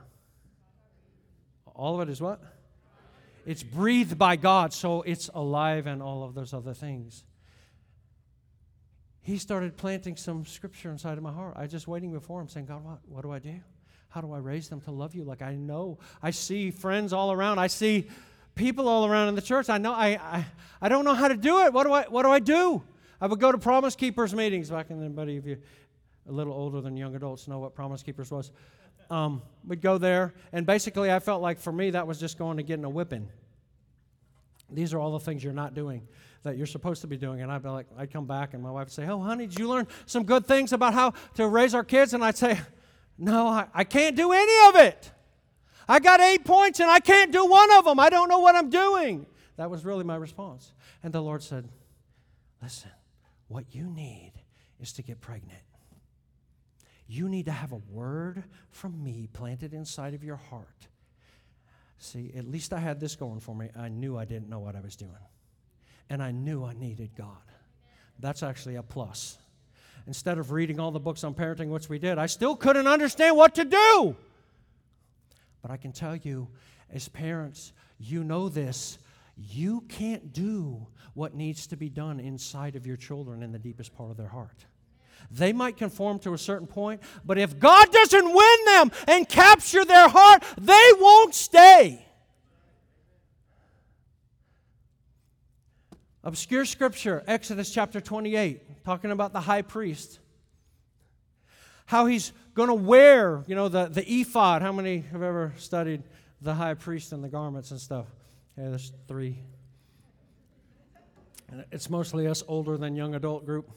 All 1.65 1.99
of 1.99 2.07
it 2.07 2.09
is 2.09 2.21
what? 2.21 2.41
It's 3.45 3.63
breathed 3.63 4.17
by 4.17 4.35
God, 4.35 4.73
so 4.73 5.01
it's 5.03 5.29
alive 5.33 5.87
and 5.87 6.01
all 6.01 6.23
of 6.23 6.33
those 6.33 6.53
other 6.53 6.73
things. 6.73 7.23
He 9.21 9.37
started 9.37 9.77
planting 9.77 10.17
some 10.17 10.45
scripture 10.45 10.91
inside 10.91 11.17
of 11.17 11.23
my 11.23 11.31
heart. 11.31 11.53
I 11.55 11.63
was 11.63 11.71
just 11.71 11.87
waiting 11.87 12.11
before 12.11 12.41
him, 12.41 12.47
saying, 12.47 12.67
God, 12.67 12.83
what, 12.83 12.99
what 13.07 13.21
do 13.23 13.31
I 13.31 13.39
do? 13.39 13.59
How 14.09 14.21
do 14.21 14.31
I 14.31 14.37
raise 14.37 14.69
them 14.69 14.81
to 14.81 14.91
love 14.91 15.13
you? 15.13 15.23
Like 15.23 15.41
I 15.41 15.55
know, 15.55 15.99
I 16.21 16.31
see 16.31 16.71
friends 16.71 17.11
all 17.11 17.31
around. 17.31 17.59
I 17.59 17.67
see 17.67 18.07
people 18.55 18.87
all 18.87 19.05
around 19.05 19.27
in 19.29 19.35
the 19.35 19.41
church. 19.41 19.69
I 19.69 19.77
know 19.77 19.93
I, 19.93 20.19
I, 20.21 20.45
I 20.81 20.89
don't 20.89 21.05
know 21.05 21.13
how 21.13 21.27
to 21.27 21.35
do 21.35 21.65
it. 21.65 21.73
What 21.73 21.83
do 21.83 21.91
I 21.91 22.03
what 22.03 22.23
do 22.23 22.31
I 22.31 22.39
do? 22.39 22.81
I 23.19 23.27
would 23.27 23.39
go 23.39 23.51
to 23.51 23.57
Promise 23.57 23.95
Keepers 23.95 24.33
meetings 24.33 24.69
back 24.69 24.89
in 24.89 24.99
the 24.99 25.05
anybody 25.05 25.37
of 25.37 25.45
you 25.45 25.57
a 26.27 26.31
little 26.31 26.53
older 26.53 26.81
than 26.81 26.97
young 26.97 27.15
adults 27.15 27.47
know 27.47 27.59
what 27.59 27.75
Promise 27.75 28.03
Keepers 28.03 28.31
was. 28.31 28.51
Um, 29.09 29.41
we'd 29.65 29.81
go 29.81 29.97
there, 29.97 30.33
and 30.51 30.65
basically, 30.65 31.11
I 31.11 31.19
felt 31.19 31.41
like 31.41 31.59
for 31.59 31.71
me 31.71 31.91
that 31.91 32.07
was 32.07 32.19
just 32.19 32.37
going 32.37 32.57
to 32.57 32.63
getting 32.63 32.85
a 32.85 32.89
whipping. 32.89 33.29
These 34.69 34.93
are 34.93 34.99
all 34.99 35.11
the 35.11 35.19
things 35.19 35.43
you're 35.43 35.53
not 35.53 35.73
doing 35.73 36.07
that 36.43 36.57
you're 36.57 36.67
supposed 36.67 37.01
to 37.01 37.07
be 37.07 37.17
doing. 37.17 37.41
And 37.41 37.51
I'd 37.51 37.63
be 37.63 37.69
like, 37.69 37.87
I'd 37.97 38.11
come 38.11 38.25
back, 38.25 38.53
and 38.53 38.61
my 38.61 38.71
wife 38.71 38.85
would 38.85 38.93
say, 38.93 39.07
"Oh, 39.07 39.19
honey, 39.19 39.47
did 39.47 39.59
you 39.59 39.67
learn 39.69 39.87
some 40.05 40.23
good 40.23 40.45
things 40.45 40.73
about 40.73 40.93
how 40.93 41.13
to 41.35 41.47
raise 41.47 41.73
our 41.73 41.83
kids?" 41.83 42.13
And 42.13 42.23
I'd 42.23 42.37
say, 42.37 42.59
no, 43.17 43.47
I, 43.47 43.67
I 43.73 43.83
can't 43.83 44.15
do 44.15 44.31
any 44.31 44.69
of 44.69 44.75
it. 44.75 45.11
I 45.87 45.99
got 45.99 46.19
eight 46.19 46.43
points 46.43 46.79
and 46.79 46.89
I 46.89 46.99
can't 46.99 47.31
do 47.31 47.45
one 47.45 47.71
of 47.73 47.85
them. 47.85 47.99
I 47.99 48.09
don't 48.09 48.27
know 48.27 48.39
what 48.39 48.55
I'm 48.55 48.69
doing. 48.69 49.25
That 49.57 49.69
was 49.69 49.85
really 49.85 50.03
my 50.03 50.15
response. 50.15 50.73
And 51.03 51.13
the 51.13 51.21
Lord 51.21 51.43
said, 51.43 51.69
Listen, 52.61 52.91
what 53.47 53.65
you 53.71 53.83
need 53.83 54.33
is 54.79 54.93
to 54.93 55.03
get 55.03 55.21
pregnant. 55.21 55.59
You 57.07 57.29
need 57.29 57.45
to 57.45 57.51
have 57.51 57.71
a 57.71 57.81
word 57.91 58.43
from 58.71 59.03
me 59.03 59.27
planted 59.31 59.73
inside 59.73 60.13
of 60.13 60.23
your 60.23 60.37
heart. 60.37 60.87
See, 61.99 62.31
at 62.35 62.47
least 62.47 62.73
I 62.73 62.79
had 62.79 62.99
this 62.99 63.15
going 63.15 63.39
for 63.39 63.55
me. 63.55 63.69
I 63.77 63.89
knew 63.89 64.17
I 64.17 64.25
didn't 64.25 64.49
know 64.49 64.59
what 64.59 64.75
I 64.75 64.81
was 64.81 64.95
doing, 64.95 65.11
and 66.09 66.21
I 66.21 66.31
knew 66.31 66.63
I 66.63 66.73
needed 66.73 67.11
God. 67.15 67.37
That's 68.19 68.43
actually 68.43 68.75
a 68.75 68.83
plus 68.83 69.37
instead 70.07 70.37
of 70.37 70.51
reading 70.51 70.79
all 70.79 70.91
the 70.91 70.99
books 70.99 71.23
on 71.23 71.33
parenting, 71.33 71.69
which 71.69 71.89
we 71.89 71.99
did, 71.99 72.17
I 72.17 72.25
still 72.27 72.55
couldn't 72.55 72.87
understand 72.87 73.35
what 73.35 73.55
to 73.55 73.65
do. 73.65 74.15
But 75.61 75.71
I 75.71 75.77
can 75.77 75.91
tell 75.91 76.15
you, 76.15 76.47
as 76.91 77.09
parents, 77.09 77.73
you 77.97 78.23
know 78.23 78.49
this. 78.49 78.99
You 79.37 79.81
can't 79.89 80.31
do 80.31 80.87
what 81.13 81.33
needs 81.33 81.67
to 81.67 81.77
be 81.77 81.89
done 81.89 82.19
inside 82.19 82.75
of 82.75 82.85
your 82.85 82.97
children 82.97 83.43
in 83.43 83.51
the 83.51 83.59
deepest 83.59 83.95
part 83.95 84.11
of 84.11 84.17
their 84.17 84.27
heart. 84.27 84.65
They 85.31 85.53
might 85.53 85.77
conform 85.77 86.19
to 86.19 86.33
a 86.33 86.37
certain 86.37 86.67
point, 86.67 87.01
but 87.25 87.37
if 87.37 87.59
God 87.59 87.91
doesn't 87.91 88.25
win 88.25 88.65
them 88.65 88.91
and 89.07 89.27
capture 89.27 89.83
their 89.83 90.07
heart, 90.07 90.43
they 90.59 90.89
won't 90.99 91.35
stay. 91.35 92.05
Obscure 96.23 96.65
scripture, 96.65 97.23
Exodus 97.27 97.69
chapter 97.69 98.01
28, 98.01 98.83
talking 98.83 99.11
about 99.11 99.31
the 99.31 99.41
high 99.41 99.61
priest. 99.61 100.19
How 101.85 102.07
he's 102.07 102.31
going 102.55 102.69
to 102.69 102.73
wear, 102.73 103.43
you 103.45 103.55
know, 103.55 103.69
the, 103.69 103.85
the 103.85 104.03
ephod. 104.21 104.63
How 104.63 104.71
many 104.71 105.01
have 105.11 105.21
ever 105.21 105.53
studied 105.57 106.01
the 106.41 106.55
high 106.55 106.73
priest 106.73 107.11
and 107.11 107.23
the 107.23 107.29
garments 107.29 107.69
and 107.69 107.79
stuff? 107.79 108.07
Okay, 108.57 108.67
there's 108.69 108.91
three. 109.07 109.37
And 111.51 111.63
it's 111.71 111.91
mostly 111.91 112.27
us 112.27 112.41
older 112.47 112.75
than 112.75 112.95
young 112.95 113.13
adult 113.13 113.45
group. 113.45 113.69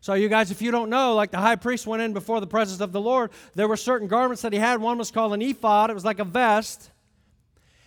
So, 0.00 0.14
you 0.14 0.28
guys, 0.28 0.50
if 0.50 0.62
you 0.62 0.70
don't 0.70 0.90
know, 0.90 1.14
like 1.14 1.30
the 1.30 1.38
high 1.38 1.56
priest 1.56 1.86
went 1.86 2.02
in 2.02 2.12
before 2.12 2.40
the 2.40 2.46
presence 2.46 2.80
of 2.80 2.92
the 2.92 3.00
Lord, 3.00 3.30
there 3.54 3.66
were 3.66 3.76
certain 3.76 4.06
garments 4.06 4.42
that 4.42 4.52
he 4.52 4.58
had. 4.58 4.80
One 4.80 4.98
was 4.98 5.10
called 5.10 5.34
an 5.34 5.42
ephod, 5.42 5.90
it 5.90 5.94
was 5.94 6.04
like 6.04 6.18
a 6.18 6.24
vest. 6.24 6.90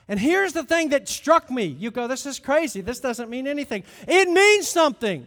And 0.07 0.19
here's 0.19 0.51
the 0.51 0.63
thing 0.63 0.89
that 0.89 1.07
struck 1.07 1.49
me. 1.49 1.63
You 1.63 1.89
go, 1.89 2.07
this 2.07 2.25
is 2.25 2.37
crazy. 2.37 2.81
This 2.81 2.99
doesn't 2.99 3.29
mean 3.29 3.47
anything. 3.47 3.83
It 4.07 4.29
means 4.29 4.67
something. 4.67 5.25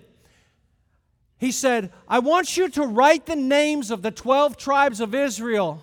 He 1.39 1.53
said, 1.53 1.91
I 2.07 2.19
want 2.19 2.57
you 2.57 2.69
to 2.71 2.83
write 2.87 3.27
the 3.27 3.37
names 3.37 3.91
of 3.91 4.03
the 4.03 4.11
12 4.11 4.57
tribes 4.59 5.01
of 5.01 5.15
Israel. 5.15 5.83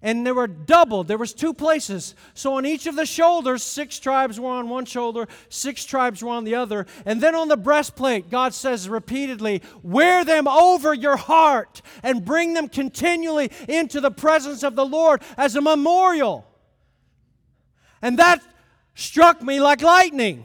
And 0.00 0.26
they 0.26 0.32
were 0.32 0.46
doubled. 0.46 1.08
There 1.08 1.18
was 1.18 1.34
two 1.34 1.52
places. 1.52 2.14
So 2.34 2.54
on 2.54 2.66
each 2.66 2.86
of 2.86 2.96
the 2.96 3.06
shoulders, 3.06 3.62
six 3.62 3.98
tribes 3.98 4.38
were 4.38 4.50
on 4.50 4.68
one 4.68 4.84
shoulder, 4.84 5.26
six 5.48 5.84
tribes 5.84 6.22
were 6.22 6.30
on 6.30 6.44
the 6.44 6.54
other. 6.54 6.86
And 7.04 7.20
then 7.20 7.34
on 7.34 7.48
the 7.48 7.56
breastplate, 7.56 8.30
God 8.30 8.54
says 8.54 8.88
repeatedly, 8.88 9.62
wear 9.82 10.24
them 10.24 10.46
over 10.46 10.94
your 10.94 11.16
heart 11.16 11.82
and 12.02 12.24
bring 12.24 12.54
them 12.54 12.68
continually 12.68 13.50
into 13.68 14.00
the 14.00 14.10
presence 14.10 14.62
of 14.62 14.76
the 14.76 14.86
Lord 14.86 15.22
as 15.36 15.56
a 15.56 15.60
memorial. 15.60 16.46
And 18.00 18.18
that 18.18 18.42
struck 18.94 19.42
me 19.42 19.60
like 19.60 19.82
lightning. 19.82 20.44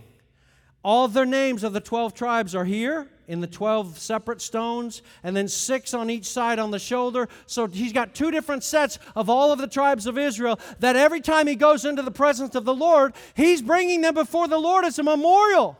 All 0.83 1.07
their 1.07 1.25
names 1.25 1.63
of 1.63 1.73
the 1.73 1.79
12 1.79 2.13
tribes 2.13 2.55
are 2.55 2.65
here 2.65 3.07
in 3.27 3.41
the 3.41 3.47
12 3.47 3.97
separate 3.97 4.41
stones, 4.41 5.01
and 5.23 5.35
then 5.35 5.47
six 5.47 5.93
on 5.93 6.09
each 6.09 6.25
side 6.25 6.59
on 6.59 6.71
the 6.71 6.79
shoulder. 6.79 7.29
So 7.45 7.67
he's 7.67 7.93
got 7.93 8.13
two 8.13 8.31
different 8.31 8.63
sets 8.63 8.99
of 9.15 9.29
all 9.29 9.51
of 9.51 9.59
the 9.59 9.67
tribes 9.67 10.07
of 10.07 10.17
Israel 10.17 10.59
that 10.79 10.95
every 10.95 11.21
time 11.21 11.47
he 11.47 11.55
goes 11.55 11.85
into 11.85 12.01
the 12.01 12.11
presence 12.11 12.55
of 12.55 12.65
the 12.65 12.75
Lord, 12.75 13.13
he's 13.35 13.61
bringing 13.61 14.01
them 14.01 14.13
before 14.13 14.47
the 14.47 14.59
Lord 14.59 14.85
as 14.85 14.99
a 14.99 15.03
memorial. 15.03 15.77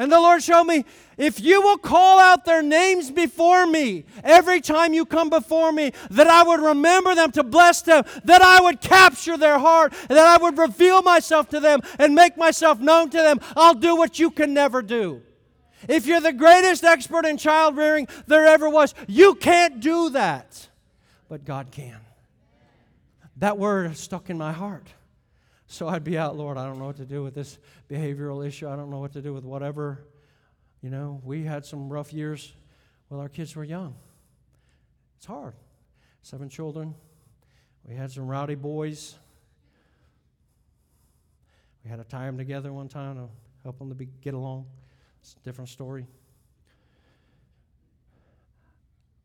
And 0.00 0.10
the 0.10 0.18
Lord 0.18 0.42
showed 0.42 0.64
me 0.64 0.86
if 1.18 1.38
you 1.38 1.60
will 1.60 1.76
call 1.76 2.18
out 2.18 2.46
their 2.46 2.62
names 2.62 3.10
before 3.10 3.66
me 3.66 4.06
every 4.24 4.62
time 4.62 4.94
you 4.94 5.04
come 5.04 5.28
before 5.28 5.72
me, 5.72 5.92
that 6.10 6.26
I 6.26 6.42
would 6.42 6.60
remember 6.60 7.14
them 7.14 7.32
to 7.32 7.42
bless 7.42 7.82
them, 7.82 8.04
that 8.24 8.40
I 8.40 8.62
would 8.62 8.80
capture 8.80 9.36
their 9.36 9.58
heart, 9.58 9.92
that 10.08 10.26
I 10.26 10.42
would 10.42 10.56
reveal 10.56 11.02
myself 11.02 11.50
to 11.50 11.60
them 11.60 11.82
and 11.98 12.14
make 12.14 12.38
myself 12.38 12.80
known 12.80 13.10
to 13.10 13.18
them, 13.18 13.40
I'll 13.54 13.74
do 13.74 13.94
what 13.94 14.18
you 14.18 14.30
can 14.30 14.54
never 14.54 14.80
do. 14.80 15.20
If 15.88 16.06
you're 16.06 16.20
the 16.20 16.32
greatest 16.32 16.84
expert 16.84 17.24
in 17.24 17.36
child 17.36 17.76
rearing 17.76 18.08
there 18.26 18.46
ever 18.46 18.68
was, 18.68 18.94
you 19.06 19.34
can't 19.34 19.80
do 19.80 20.10
that. 20.10 20.68
But 21.28 21.44
God 21.44 21.70
can. 21.70 21.98
That 23.36 23.58
word 23.58 23.96
stuck 23.96 24.28
in 24.30 24.36
my 24.36 24.52
heart. 24.52 24.86
So 25.66 25.88
I'd 25.88 26.04
be 26.04 26.18
out, 26.18 26.36
Lord, 26.36 26.58
I 26.58 26.66
don't 26.66 26.78
know 26.78 26.86
what 26.86 26.96
to 26.96 27.06
do 27.06 27.22
with 27.22 27.34
this 27.34 27.58
behavioral 27.88 28.44
issue. 28.44 28.68
I 28.68 28.76
don't 28.76 28.90
know 28.90 28.98
what 28.98 29.12
to 29.12 29.22
do 29.22 29.32
with 29.32 29.44
whatever. 29.44 30.04
You 30.82 30.90
know, 30.90 31.20
we 31.24 31.44
had 31.44 31.64
some 31.64 31.88
rough 31.88 32.12
years 32.12 32.52
while 33.08 33.20
our 33.20 33.28
kids 33.28 33.54
were 33.54 33.64
young. 33.64 33.94
It's 35.16 35.26
hard. 35.26 35.54
Seven 36.22 36.48
children. 36.48 36.94
We 37.88 37.94
had 37.94 38.10
some 38.10 38.26
rowdy 38.26 38.56
boys. 38.56 39.14
We 41.84 41.90
had 41.90 41.96
to 41.96 42.04
tie 42.04 42.26
them 42.26 42.36
together 42.36 42.72
one 42.72 42.88
time 42.88 43.16
to 43.16 43.28
help 43.62 43.78
them 43.78 43.88
to 43.88 43.94
be, 43.94 44.08
get 44.20 44.34
along. 44.34 44.66
It's 45.20 45.36
a 45.40 45.44
different 45.44 45.68
story. 45.68 46.06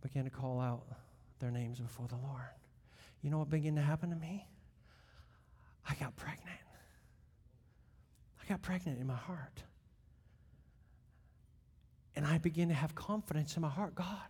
Began 0.01 0.25
to 0.25 0.29
call 0.29 0.59
out 0.59 0.83
their 1.39 1.51
names 1.51 1.79
before 1.79 2.07
the 2.07 2.17
Lord. 2.17 2.41
You 3.21 3.29
know 3.29 3.39
what 3.39 3.49
began 3.49 3.75
to 3.75 3.81
happen 3.81 4.09
to 4.11 4.15
me? 4.15 4.47
I 5.89 5.95
got 5.95 6.15
pregnant. 6.15 6.59
I 8.41 8.47
got 8.47 8.61
pregnant 8.61 8.99
in 8.99 9.07
my 9.07 9.15
heart. 9.15 9.63
And 12.15 12.25
I 12.25 12.37
began 12.37 12.69
to 12.69 12.73
have 12.73 12.93
confidence 12.95 13.55
in 13.55 13.61
my 13.61 13.69
heart. 13.69 13.95
God, 13.95 14.29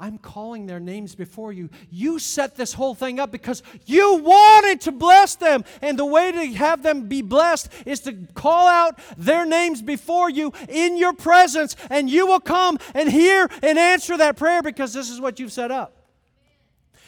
I'm 0.00 0.16
calling 0.16 0.66
their 0.66 0.78
names 0.78 1.16
before 1.16 1.52
you. 1.52 1.70
You 1.90 2.20
set 2.20 2.54
this 2.54 2.72
whole 2.72 2.94
thing 2.94 3.18
up 3.18 3.32
because 3.32 3.64
you 3.84 4.16
wanted 4.16 4.80
to 4.82 4.92
bless 4.92 5.34
them. 5.34 5.64
And 5.82 5.98
the 5.98 6.06
way 6.06 6.30
to 6.30 6.46
have 6.54 6.84
them 6.84 7.08
be 7.08 7.20
blessed 7.20 7.68
is 7.84 8.00
to 8.00 8.12
call 8.34 8.68
out 8.68 8.98
their 9.16 9.44
names 9.44 9.82
before 9.82 10.30
you 10.30 10.52
in 10.68 10.96
your 10.96 11.12
presence. 11.12 11.74
And 11.90 12.08
you 12.08 12.28
will 12.28 12.38
come 12.38 12.78
and 12.94 13.10
hear 13.10 13.50
and 13.60 13.76
answer 13.76 14.16
that 14.16 14.36
prayer 14.36 14.62
because 14.62 14.92
this 14.92 15.10
is 15.10 15.20
what 15.20 15.40
you've 15.40 15.52
set 15.52 15.72
up. 15.72 15.96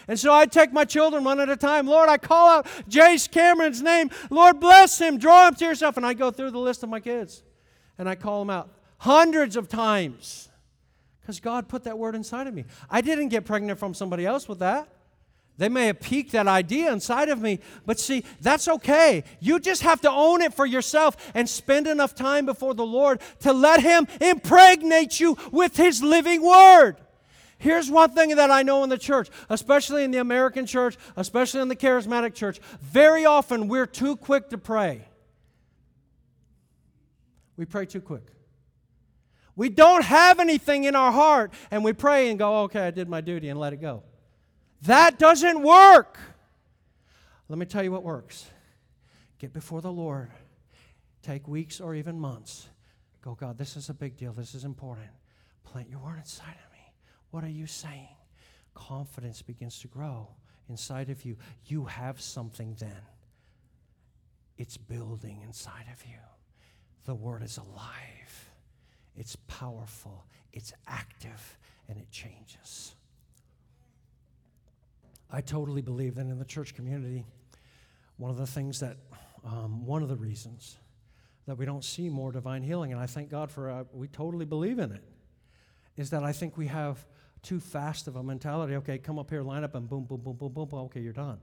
And 0.08 0.18
so 0.18 0.34
I 0.34 0.46
take 0.46 0.72
my 0.72 0.84
children 0.84 1.22
one 1.22 1.38
at 1.38 1.48
a 1.48 1.56
time. 1.56 1.86
Lord, 1.86 2.08
I 2.08 2.18
call 2.18 2.48
out 2.48 2.66
Jace 2.88 3.30
Cameron's 3.30 3.80
name. 3.80 4.10
Lord, 4.30 4.58
bless 4.58 5.00
him. 5.00 5.18
Draw 5.18 5.48
him 5.48 5.54
to 5.54 5.64
yourself. 5.64 5.96
And 5.96 6.04
I 6.04 6.14
go 6.14 6.32
through 6.32 6.50
the 6.50 6.58
list 6.58 6.82
of 6.82 6.88
my 6.88 6.98
kids 6.98 7.44
and 7.98 8.08
I 8.08 8.16
call 8.16 8.40
them 8.40 8.50
out 8.50 8.68
hundreds 8.98 9.56
of 9.56 9.68
times 9.68 10.49
because 11.30 11.40
God 11.40 11.68
put 11.68 11.84
that 11.84 11.96
word 11.96 12.16
inside 12.16 12.48
of 12.48 12.54
me. 12.54 12.64
I 12.90 13.02
didn't 13.02 13.28
get 13.28 13.44
pregnant 13.44 13.78
from 13.78 13.94
somebody 13.94 14.26
else 14.26 14.48
with 14.48 14.58
that. 14.58 14.88
They 15.58 15.68
may 15.68 15.86
have 15.86 16.00
piqued 16.00 16.32
that 16.32 16.48
idea 16.48 16.92
inside 16.92 17.28
of 17.28 17.40
me, 17.40 17.60
but 17.86 18.00
see, 18.00 18.24
that's 18.40 18.66
okay. 18.66 19.22
You 19.38 19.60
just 19.60 19.82
have 19.82 20.00
to 20.00 20.10
own 20.10 20.42
it 20.42 20.54
for 20.54 20.66
yourself 20.66 21.16
and 21.34 21.48
spend 21.48 21.86
enough 21.86 22.16
time 22.16 22.46
before 22.46 22.74
the 22.74 22.84
Lord 22.84 23.20
to 23.40 23.52
let 23.52 23.80
Him 23.80 24.08
impregnate 24.20 25.20
you 25.20 25.36
with 25.52 25.76
His 25.76 26.02
living 26.02 26.42
word. 26.42 26.96
Here's 27.58 27.90
one 27.90 28.10
thing 28.10 28.34
that 28.36 28.50
I 28.50 28.62
know 28.62 28.82
in 28.82 28.88
the 28.88 28.98
church, 28.98 29.28
especially 29.50 30.02
in 30.02 30.10
the 30.10 30.18
American 30.18 30.66
church, 30.66 30.96
especially 31.14 31.60
in 31.60 31.68
the 31.68 31.76
charismatic 31.76 32.34
church. 32.34 32.58
Very 32.80 33.24
often 33.24 33.68
we're 33.68 33.86
too 33.86 34.16
quick 34.16 34.48
to 34.48 34.58
pray. 34.58 35.06
We 37.56 37.66
pray 37.66 37.86
too 37.86 38.00
quick. 38.00 38.24
We 39.60 39.68
don't 39.68 40.02
have 40.02 40.40
anything 40.40 40.84
in 40.84 40.96
our 40.96 41.12
heart 41.12 41.52
and 41.70 41.84
we 41.84 41.92
pray 41.92 42.30
and 42.30 42.38
go, 42.38 42.62
okay, 42.62 42.86
I 42.86 42.90
did 42.90 43.10
my 43.10 43.20
duty 43.20 43.50
and 43.50 43.60
let 43.60 43.74
it 43.74 43.76
go. 43.82 44.02
That 44.84 45.18
doesn't 45.18 45.62
work. 45.62 46.18
Let 47.46 47.58
me 47.58 47.66
tell 47.66 47.82
you 47.82 47.92
what 47.92 48.02
works 48.02 48.46
get 49.38 49.52
before 49.52 49.82
the 49.82 49.92
Lord, 49.92 50.30
take 51.20 51.46
weeks 51.46 51.78
or 51.78 51.94
even 51.94 52.18
months. 52.18 52.70
Go, 53.20 53.34
God, 53.34 53.58
this 53.58 53.76
is 53.76 53.90
a 53.90 53.92
big 53.92 54.16
deal. 54.16 54.32
This 54.32 54.54
is 54.54 54.64
important. 54.64 55.10
Plant 55.64 55.90
your 55.90 56.00
word 56.00 56.16
inside 56.16 56.56
of 56.66 56.72
me. 56.72 56.94
What 57.30 57.44
are 57.44 57.50
you 57.50 57.66
saying? 57.66 58.16
Confidence 58.72 59.42
begins 59.42 59.78
to 59.80 59.88
grow 59.88 60.28
inside 60.70 61.10
of 61.10 61.22
you. 61.26 61.36
You 61.66 61.84
have 61.84 62.18
something 62.18 62.76
then, 62.78 63.02
it's 64.56 64.78
building 64.78 65.42
inside 65.44 65.84
of 65.92 66.02
you. 66.06 66.16
The 67.04 67.14
word 67.14 67.42
is 67.42 67.58
alive 67.58 68.49
it's 69.20 69.36
powerful, 69.48 70.24
it's 70.50 70.72
active, 70.88 71.58
and 71.90 71.98
it 71.98 72.10
changes. 72.10 72.94
I 75.30 75.42
totally 75.42 75.82
believe 75.82 76.14
that 76.14 76.22
in 76.22 76.38
the 76.38 76.44
church 76.46 76.74
community, 76.74 77.26
one 78.16 78.30
of 78.30 78.38
the 78.38 78.46
things 78.46 78.80
that, 78.80 78.96
um, 79.44 79.84
one 79.84 80.02
of 80.02 80.08
the 80.08 80.16
reasons 80.16 80.78
that 81.46 81.58
we 81.58 81.66
don't 81.66 81.84
see 81.84 82.08
more 82.08 82.32
divine 82.32 82.62
healing, 82.62 82.92
and 82.92 83.00
I 83.00 83.04
thank 83.04 83.28
God 83.28 83.50
for, 83.50 83.70
uh, 83.70 83.84
we 83.92 84.08
totally 84.08 84.46
believe 84.46 84.78
in 84.78 84.90
it, 84.90 85.04
is 85.98 86.08
that 86.10 86.24
I 86.24 86.32
think 86.32 86.56
we 86.56 86.68
have 86.68 87.06
too 87.42 87.60
fast 87.60 88.08
of 88.08 88.16
a 88.16 88.22
mentality. 88.22 88.74
Okay, 88.76 88.96
come 88.96 89.18
up 89.18 89.28
here, 89.28 89.42
line 89.42 89.64
up, 89.64 89.74
and 89.74 89.86
boom, 89.86 90.04
boom, 90.04 90.22
boom, 90.22 90.36
boom, 90.36 90.52
boom, 90.54 90.66
boom. 90.66 90.80
Okay, 90.84 91.00
you're 91.00 91.12
done. 91.12 91.40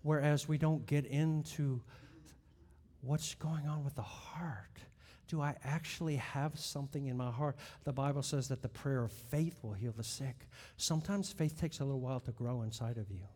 Whereas 0.00 0.48
we 0.48 0.56
don't 0.56 0.86
get 0.86 1.04
into 1.04 1.82
what's 3.02 3.34
going 3.34 3.68
on 3.68 3.84
with 3.84 3.96
the 3.96 4.02
heart 4.02 4.80
do 5.28 5.40
I 5.40 5.54
actually 5.64 6.16
have 6.16 6.58
something 6.58 7.06
in 7.06 7.16
my 7.16 7.30
heart? 7.30 7.56
The 7.84 7.92
Bible 7.92 8.22
says 8.22 8.48
that 8.48 8.62
the 8.62 8.68
prayer 8.68 9.04
of 9.04 9.12
faith 9.12 9.56
will 9.62 9.72
heal 9.72 9.92
the 9.96 10.04
sick. 10.04 10.46
Sometimes 10.76 11.32
faith 11.32 11.60
takes 11.60 11.80
a 11.80 11.84
little 11.84 12.00
while 12.00 12.20
to 12.20 12.32
grow 12.32 12.62
inside 12.62 12.98
of 12.98 13.10
you. 13.10 13.26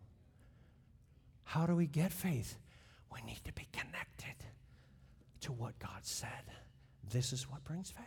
How 1.45 1.67
do 1.67 1.75
we 1.75 1.87
get 1.87 2.13
faith? 2.13 2.59
We 3.13 3.23
need 3.23 3.41
to 3.45 3.53
be 3.53 3.67
connected 3.73 4.37
to 5.41 5.53
what 5.53 5.79
God 5.79 6.01
said. 6.03 6.31
This 7.11 7.33
is 7.33 7.51
what 7.51 7.65
brings 7.65 7.91
faith. 7.91 8.05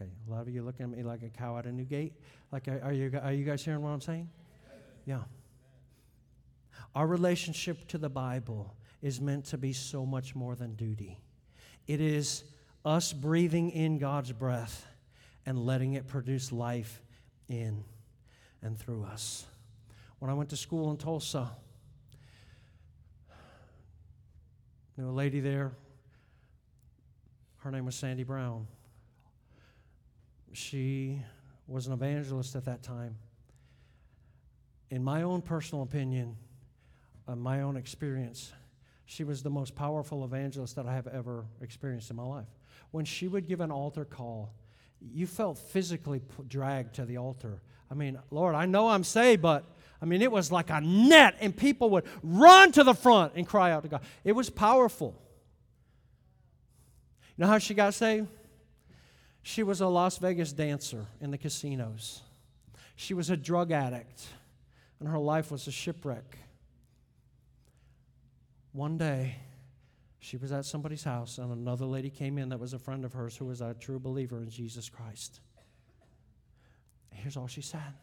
Okay, 0.00 0.10
a 0.28 0.30
lot 0.30 0.42
of 0.42 0.50
you 0.50 0.62
looking 0.62 0.84
at 0.84 0.90
me 0.90 1.02
like 1.02 1.22
a 1.22 1.28
cow 1.28 1.58
at 1.58 1.66
a 1.66 1.72
new 1.72 1.84
gate. 1.84 2.12
Like, 2.52 2.68
are 2.68 2.92
you, 2.92 3.18
are 3.20 3.32
you 3.32 3.44
guys 3.44 3.64
hearing 3.64 3.82
what 3.82 3.90
I'm 3.90 4.00
saying? 4.00 4.28
Yeah. 5.06 5.22
Our 6.94 7.06
relationship 7.06 7.88
to 7.88 7.98
the 7.98 8.08
Bible 8.08 8.76
is 9.02 9.20
meant 9.20 9.46
to 9.46 9.58
be 9.58 9.72
so 9.72 10.06
much 10.06 10.34
more 10.34 10.54
than 10.54 10.74
duty. 10.74 11.18
It 11.86 12.00
is 12.00 12.44
us 12.84 13.12
breathing 13.12 13.70
in 13.70 13.98
God's 13.98 14.32
breath 14.32 14.86
and 15.44 15.64
letting 15.64 15.94
it 15.94 16.06
produce 16.06 16.52
life 16.52 17.00
in 17.48 17.84
and 18.62 18.78
through 18.78 19.04
us. 19.04 19.46
When 20.18 20.30
I 20.30 20.34
went 20.34 20.50
to 20.50 20.56
school 20.56 20.90
in 20.90 20.96
Tulsa, 20.96 21.50
knew 24.96 25.08
a 25.08 25.10
lady 25.10 25.40
there. 25.40 25.72
Her 27.58 27.70
name 27.70 27.84
was 27.84 27.94
Sandy 27.94 28.24
Brown. 28.24 28.66
She 30.52 31.20
was 31.66 31.86
an 31.86 31.92
evangelist 31.92 32.56
at 32.56 32.64
that 32.64 32.82
time. 32.82 33.16
In 34.90 35.02
my 35.02 35.22
own 35.22 35.42
personal 35.42 35.82
opinion, 35.82 36.36
uh, 37.28 37.36
my 37.36 37.62
own 37.62 37.76
experience, 37.76 38.52
she 39.06 39.24
was 39.24 39.42
the 39.42 39.50
most 39.50 39.74
powerful 39.74 40.24
evangelist 40.24 40.76
that 40.76 40.86
I 40.86 40.94
have 40.94 41.06
ever 41.06 41.46
experienced 41.62 42.10
in 42.10 42.16
my 42.16 42.24
life. 42.24 42.48
When 42.90 43.04
she 43.04 43.28
would 43.28 43.46
give 43.46 43.60
an 43.60 43.70
altar 43.70 44.04
call, 44.04 44.52
you 45.00 45.26
felt 45.26 45.58
physically 45.58 46.20
dragged 46.48 46.96
to 46.96 47.04
the 47.04 47.16
altar. 47.16 47.62
I 47.90 47.94
mean, 47.94 48.18
Lord, 48.30 48.54
I 48.56 48.66
know 48.66 48.88
I'm 48.88 49.04
saved, 49.04 49.42
but 49.42 49.64
I 50.02 50.06
mean, 50.06 50.22
it 50.22 50.32
was 50.32 50.50
like 50.50 50.70
a 50.70 50.80
net, 50.80 51.36
and 51.40 51.56
people 51.56 51.90
would 51.90 52.04
run 52.22 52.72
to 52.72 52.82
the 52.82 52.94
front 52.94 53.34
and 53.36 53.46
cry 53.46 53.70
out 53.70 53.84
to 53.84 53.88
God. 53.88 54.02
It 54.24 54.32
was 54.32 54.50
powerful. 54.50 55.14
You 57.36 57.42
know 57.42 57.48
how 57.48 57.58
she 57.58 57.74
got 57.74 57.94
saved? 57.94 58.26
She 59.42 59.62
was 59.62 59.80
a 59.80 59.86
Las 59.86 60.18
Vegas 60.18 60.52
dancer 60.52 61.06
in 61.20 61.30
the 61.30 61.38
casinos. 61.38 62.22
She 62.96 63.14
was 63.14 63.30
a 63.30 63.36
drug 63.36 63.70
addict, 63.70 64.26
and 64.98 65.08
her 65.08 65.18
life 65.18 65.52
was 65.52 65.68
a 65.68 65.72
shipwreck. 65.72 66.38
One 68.76 68.98
day, 68.98 69.36
she 70.18 70.36
was 70.36 70.52
at 70.52 70.66
somebody's 70.66 71.02
house, 71.02 71.38
and 71.38 71.50
another 71.50 71.86
lady 71.86 72.10
came 72.10 72.36
in 72.36 72.50
that 72.50 72.60
was 72.60 72.74
a 72.74 72.78
friend 72.78 73.06
of 73.06 73.14
hers 73.14 73.34
who 73.34 73.46
was 73.46 73.62
a 73.62 73.72
true 73.72 73.98
believer 73.98 74.42
in 74.42 74.50
Jesus 74.50 74.90
Christ. 74.90 75.40
Here's 77.08 77.38
all 77.38 77.46
she 77.46 77.62
said 77.62 77.94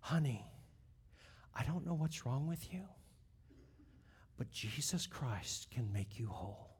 Honey, 0.00 0.46
I 1.54 1.62
don't 1.64 1.84
know 1.84 1.92
what's 1.92 2.24
wrong 2.24 2.46
with 2.46 2.72
you, 2.72 2.80
but 4.38 4.50
Jesus 4.50 5.06
Christ 5.06 5.70
can 5.70 5.92
make 5.92 6.18
you 6.18 6.28
whole. 6.28 6.70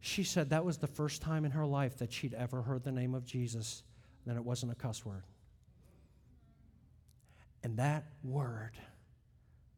She 0.00 0.24
said 0.24 0.48
that 0.48 0.64
was 0.64 0.78
the 0.78 0.86
first 0.86 1.20
time 1.20 1.44
in 1.44 1.50
her 1.50 1.66
life 1.66 1.98
that 1.98 2.10
she'd 2.10 2.32
ever 2.32 2.62
heard 2.62 2.84
the 2.84 2.92
name 2.92 3.14
of 3.14 3.26
Jesus, 3.26 3.82
and 4.24 4.34
it 4.34 4.42
wasn't 4.42 4.72
a 4.72 4.76
cuss 4.76 5.04
word. 5.04 5.24
And 7.62 7.76
that 7.76 8.06
word 8.24 8.78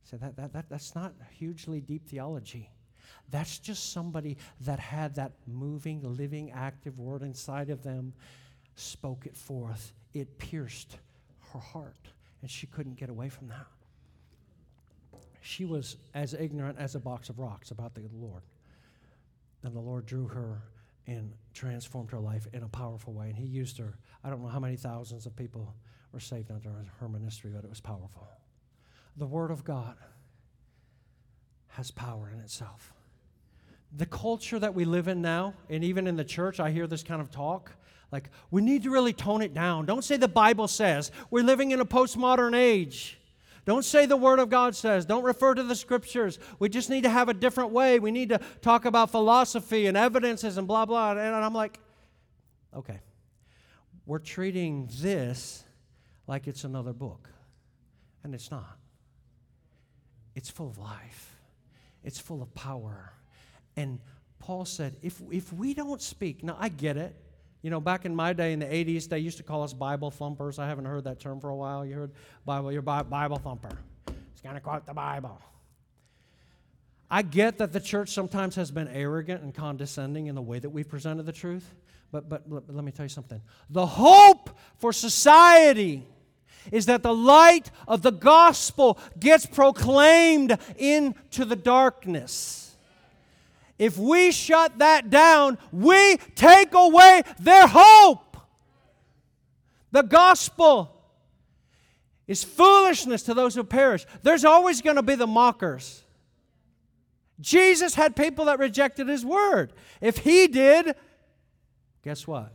so 0.04 0.16
that, 0.16 0.36
that, 0.36 0.52
that, 0.52 0.68
that's 0.68 0.94
not 0.94 1.12
hugely 1.30 1.80
deep 1.80 2.08
theology. 2.08 2.70
That's 3.30 3.58
just 3.58 3.92
somebody 3.92 4.36
that 4.62 4.78
had 4.78 5.14
that 5.16 5.32
moving, 5.46 6.02
living, 6.02 6.50
active 6.52 6.98
word 6.98 7.22
inside 7.22 7.70
of 7.70 7.82
them, 7.82 8.12
spoke 8.74 9.26
it 9.26 9.36
forth. 9.36 9.92
It 10.14 10.38
pierced 10.38 10.98
her 11.52 11.58
heart, 11.58 12.08
and 12.42 12.50
she 12.50 12.66
couldn't 12.66 12.96
get 12.96 13.08
away 13.08 13.28
from 13.28 13.48
that. 13.48 13.66
She 15.40 15.64
was 15.64 15.96
as 16.14 16.34
ignorant 16.34 16.78
as 16.78 16.94
a 16.94 17.00
box 17.00 17.28
of 17.28 17.38
rocks 17.38 17.70
about 17.70 17.94
the 17.94 18.02
Lord. 18.14 18.42
And 19.64 19.74
the 19.74 19.80
Lord 19.80 20.06
drew 20.06 20.26
her 20.28 20.62
and 21.06 21.32
transformed 21.52 22.10
her 22.10 22.20
life 22.20 22.46
in 22.52 22.62
a 22.62 22.68
powerful 22.68 23.12
way. 23.12 23.28
And 23.28 23.36
he 23.36 23.46
used 23.46 23.78
her. 23.78 23.98
I 24.22 24.30
don't 24.30 24.40
know 24.40 24.48
how 24.48 24.60
many 24.60 24.76
thousands 24.76 25.26
of 25.26 25.34
people 25.34 25.74
were 26.12 26.20
saved 26.20 26.50
under 26.50 26.70
her 27.00 27.08
ministry, 27.08 27.50
but 27.52 27.64
it 27.64 27.70
was 27.70 27.80
powerful. 27.80 28.28
The 29.16 29.27
Word 29.27 29.51
of 29.51 29.64
God 29.64 29.96
has 31.68 31.90
power 31.90 32.31
in 32.33 32.40
itself. 32.40 32.92
The 33.94 34.07
culture 34.07 34.59
that 34.59 34.75
we 34.75 34.85
live 34.85 35.09
in 35.09 35.20
now, 35.20 35.55
and 35.68 35.85
even 35.85 36.07
in 36.07 36.16
the 36.16 36.25
church, 36.25 36.61
I 36.61 36.70
hear 36.70 36.87
this 36.87 37.03
kind 37.03 37.20
of 37.20 37.31
talk. 37.31 37.72
Like, 38.11 38.31
we 38.51 38.62
need 38.62 38.83
to 38.85 38.90
really 38.90 39.12
tone 39.12 39.42
it 39.42 39.55
down. 39.55 39.87
Don't 39.87 40.05
say 40.05 40.16
the 40.16 40.29
Bible 40.29 40.68
says. 40.68 41.11
We're 41.31 41.44
living 41.44 41.70
in 41.70 41.81
a 41.81 41.85
postmodern 41.85 42.57
age. 42.57 43.18
Don't 43.64 43.85
say 43.85 44.07
the 44.07 44.16
Word 44.16 44.38
of 44.38 44.51
God 44.51 44.75
says. 44.75 45.07
Don't 45.07 45.22
refer 45.22 45.55
to 45.55 45.62
the 45.62 45.77
Scriptures. 45.77 46.38
We 46.59 46.68
just 46.68 46.90
need 46.90 47.03
to 47.03 47.11
have 47.11 47.29
a 47.29 47.35
different 47.35 47.70
way. 47.70 47.98
We 47.98 48.11
need 48.11 48.31
to 48.31 48.40
talk 48.61 48.87
about 48.87 49.11
philosophy 49.11 49.87
and 49.87 49.96
evidences 49.96 50.59
and 50.59 50.66
blah, 50.66 50.85
blah. 50.85 51.12
And 51.12 51.20
I'm 51.20 51.55
like, 51.55 51.79
okay. 52.75 53.01
We're 54.05 54.18
treating 54.18 54.90
this 55.01 55.64
like 56.27 56.48
it's 56.48 56.64
another 56.64 56.92
book, 56.92 57.31
and 58.25 58.35
it's 58.35 58.51
not. 58.51 58.79
It's 60.34 60.50
full 60.50 60.68
of 60.68 60.78
life, 60.78 61.36
it's 62.04 62.18
full 62.18 62.42
of 62.42 62.54
power. 62.54 63.12
And 63.76 64.00
Paul 64.38 64.64
said, 64.64 64.96
if, 65.02 65.22
if 65.30 65.52
we 65.52 65.72
don't 65.72 66.02
speak, 66.02 66.42
now 66.42 66.56
I 66.58 66.68
get 66.68 66.96
it. 66.96 67.14
You 67.62 67.70
know, 67.70 67.80
back 67.80 68.04
in 68.04 68.14
my 68.14 68.32
day 68.32 68.52
in 68.52 68.58
the 68.58 68.66
80s, 68.66 69.08
they 69.08 69.20
used 69.20 69.36
to 69.36 69.44
call 69.44 69.62
us 69.62 69.72
Bible 69.72 70.10
thumpers. 70.10 70.58
I 70.58 70.66
haven't 70.66 70.84
heard 70.84 71.04
that 71.04 71.20
term 71.20 71.40
for 71.40 71.50
a 71.50 71.56
while. 71.56 71.86
You 71.86 71.94
heard 71.94 72.10
Bible, 72.44 72.72
you're 72.72 72.82
Bible 72.82 73.38
thumper. 73.38 73.78
It's 74.32 74.40
going 74.42 74.56
to 74.56 74.60
quote 74.60 74.84
the 74.84 74.94
Bible. 74.94 75.40
I 77.08 77.22
get 77.22 77.58
that 77.58 77.72
the 77.72 77.78
church 77.78 78.08
sometimes 78.08 78.56
has 78.56 78.70
been 78.70 78.88
arrogant 78.88 79.42
and 79.42 79.54
condescending 79.54 80.26
in 80.26 80.34
the 80.34 80.42
way 80.42 80.58
that 80.58 80.70
we've 80.70 80.88
presented 80.88 81.24
the 81.24 81.32
truth, 81.32 81.74
but, 82.10 82.28
but 82.28 82.42
let 82.48 82.84
me 82.84 82.90
tell 82.90 83.04
you 83.04 83.10
something. 83.10 83.40
The 83.70 83.86
hope 83.86 84.58
for 84.78 84.92
society 84.92 86.06
is 86.70 86.87
that 86.87 87.03
the 87.03 87.14
light 87.14 87.70
of 87.88 88.03
the 88.03 88.12
gospel 88.12 88.98
gets 89.18 89.46
proclaimed 89.46 90.57
into 90.77 91.44
the 91.44 91.57
darkness. 91.57 92.77
If 93.79 93.98
we 93.98 94.31
shut 94.31 94.79
that 94.79 95.11
down, 95.11 95.59
we 95.72 96.16
take 96.37 96.75
away 96.75 97.22
their 97.40 97.66
hope. 97.66 98.37
The 99.90 100.03
gospel 100.03 100.94
is 102.27 102.44
foolishness 102.44 103.25
to 103.25 103.35
those 103.35 103.55
who 103.55 103.64
perish. 103.64 104.07
There's 104.22 104.44
always 104.44 104.81
going 104.83 104.96
to 104.96 105.03
be 105.03 105.16
the 105.16 105.27
mockers. 105.27 106.05
Jesus 107.40 107.94
had 107.94 108.14
people 108.14 108.44
that 108.44 108.59
rejected 108.59 109.09
his 109.09 109.25
word. 109.25 109.72
If 110.01 110.18
he 110.18 110.46
did, 110.46 110.94
guess 112.05 112.27
what? 112.27 112.53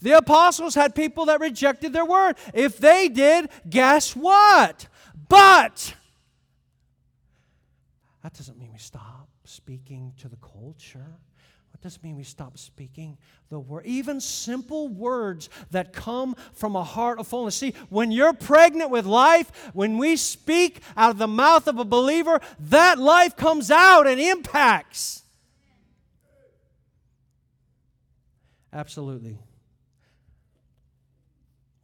The 0.00 0.12
apostles 0.12 0.74
had 0.74 0.94
people 0.94 1.26
that 1.26 1.40
rejected 1.40 1.92
their 1.92 2.04
word. 2.04 2.36
If 2.54 2.78
they 2.78 3.08
did, 3.08 3.48
guess 3.68 4.14
what? 4.14 4.88
But 5.28 5.94
that 8.22 8.34
doesn't 8.34 8.58
mean 8.58 8.72
we 8.72 8.78
stop 8.78 9.28
speaking 9.44 10.12
to 10.18 10.28
the 10.28 10.36
culture. 10.36 11.18
What 11.70 11.80
doesn't 11.82 12.02
mean 12.02 12.16
we 12.16 12.24
stop 12.24 12.56
speaking 12.58 13.18
the 13.50 13.58
word. 13.58 13.86
Even 13.86 14.20
simple 14.20 14.88
words 14.88 15.48
that 15.70 15.92
come 15.92 16.34
from 16.52 16.74
a 16.74 16.82
heart 16.82 17.18
of 17.18 17.28
fullness. 17.28 17.54
See, 17.54 17.74
when 17.90 18.10
you're 18.10 18.32
pregnant 18.32 18.90
with 18.90 19.06
life, 19.06 19.70
when 19.74 19.98
we 19.98 20.16
speak 20.16 20.80
out 20.96 21.10
of 21.10 21.18
the 21.18 21.28
mouth 21.28 21.68
of 21.68 21.78
a 21.78 21.84
believer, 21.84 22.40
that 22.58 22.98
life 22.98 23.36
comes 23.36 23.70
out 23.70 24.06
and 24.06 24.20
impacts. 24.20 25.22
Absolutely. 28.72 29.38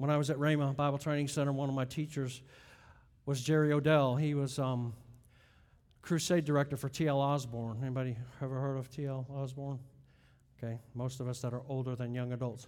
When 0.03 0.11
I 0.11 0.17
was 0.17 0.31
at 0.31 0.37
Rhema 0.37 0.75
Bible 0.75 0.99
Training 0.99 1.29
Center, 1.29 1.53
one 1.53 1.69
of 1.69 1.77
my 1.77 1.85
teachers 1.85 2.43
was 3.25 3.41
Jerry 3.41 3.73
Odell. 3.73 4.17
He 4.17 4.35
was 4.35 4.59
um, 4.59 4.95
crusade 6.03 6.45
director 6.45 6.77
for 6.77 6.89
T.L. 6.89 7.21
Osborn. 7.21 7.79
Anybody 7.81 8.17
ever 8.41 8.59
heard 8.59 8.79
of 8.79 8.91
T.L. 8.91 9.25
Osborn? 9.33 9.79
Okay, 10.59 10.81
most 10.97 11.21
of 11.21 11.29
us 11.29 11.41
that 11.43 11.55
are 11.55 11.63
older 11.69 11.95
than 11.95 12.17
young 12.17 12.33
adults. 12.33 12.67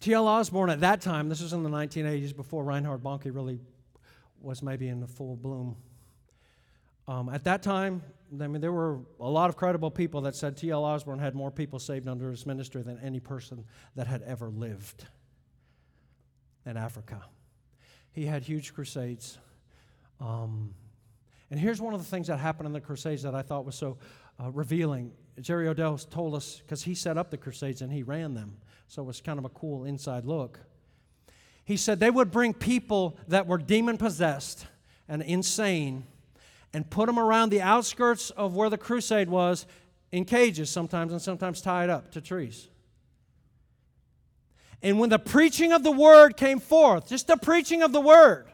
T.L. 0.00 0.28
Osborn 0.28 0.68
at 0.68 0.80
that 0.80 1.00
time, 1.00 1.30
this 1.30 1.40
was 1.40 1.54
in 1.54 1.62
the 1.62 1.70
1980s 1.70 2.36
before 2.36 2.64
Reinhard 2.64 3.02
Bonnke 3.02 3.34
really 3.34 3.58
was 4.42 4.62
maybe 4.62 4.88
in 4.88 5.00
the 5.00 5.08
full 5.08 5.34
bloom. 5.34 5.76
Um, 7.06 7.30
at 7.30 7.42
that 7.44 7.62
time, 7.62 8.02
I 8.40 8.46
mean, 8.46 8.60
there 8.60 8.72
were 8.72 9.00
a 9.20 9.28
lot 9.28 9.48
of 9.48 9.56
credible 9.56 9.90
people 9.90 10.22
that 10.22 10.34
said 10.34 10.56
T.L. 10.56 10.84
Osborn 10.84 11.18
had 11.18 11.34
more 11.34 11.50
people 11.50 11.78
saved 11.78 12.08
under 12.08 12.30
his 12.30 12.44
ministry 12.46 12.82
than 12.82 12.98
any 13.00 13.20
person 13.20 13.64
that 13.94 14.06
had 14.06 14.22
ever 14.22 14.50
lived 14.50 15.06
in 16.66 16.76
Africa. 16.76 17.24
He 18.12 18.26
had 18.26 18.42
huge 18.42 18.74
crusades. 18.74 19.38
Um, 20.20 20.74
and 21.50 21.58
here's 21.58 21.80
one 21.80 21.94
of 21.94 22.00
the 22.00 22.06
things 22.06 22.26
that 22.26 22.38
happened 22.38 22.66
in 22.66 22.72
the 22.72 22.80
Crusades 22.80 23.22
that 23.22 23.34
I 23.34 23.42
thought 23.42 23.64
was 23.64 23.74
so 23.74 23.96
uh, 24.42 24.50
revealing. 24.50 25.12
Jerry 25.40 25.68
Odell 25.68 25.96
told 25.96 26.34
us, 26.34 26.60
because 26.60 26.82
he 26.82 26.94
set 26.94 27.16
up 27.16 27.30
the 27.30 27.38
Crusades 27.38 27.80
and 27.80 27.92
he 27.92 28.02
ran 28.02 28.34
them, 28.34 28.58
so 28.86 29.02
it 29.02 29.06
was 29.06 29.20
kind 29.20 29.38
of 29.38 29.44
a 29.44 29.48
cool 29.50 29.84
inside 29.84 30.24
look. 30.24 30.60
He 31.64 31.76
said 31.76 32.00
they 32.00 32.10
would 32.10 32.30
bring 32.30 32.54
people 32.54 33.18
that 33.28 33.46
were 33.46 33.58
demon 33.58 33.98
possessed 33.98 34.66
and 35.08 35.22
insane 35.22 36.04
and 36.72 36.88
put 36.88 37.06
them 37.06 37.18
around 37.18 37.50
the 37.50 37.62
outskirts 37.62 38.30
of 38.30 38.54
where 38.54 38.70
the 38.70 38.78
crusade 38.78 39.28
was 39.28 39.66
in 40.12 40.24
cages 40.24 40.70
sometimes 40.70 41.12
and 41.12 41.20
sometimes 41.20 41.60
tied 41.60 41.90
up 41.90 42.12
to 42.12 42.20
trees. 42.20 42.68
And 44.82 44.98
when 44.98 45.10
the 45.10 45.18
preaching 45.18 45.72
of 45.72 45.82
the 45.82 45.90
word 45.90 46.36
came 46.36 46.60
forth, 46.60 47.08
just 47.08 47.26
the 47.26 47.36
preaching 47.36 47.82
of 47.82 47.92
the 47.92 48.00
word, 48.00 48.46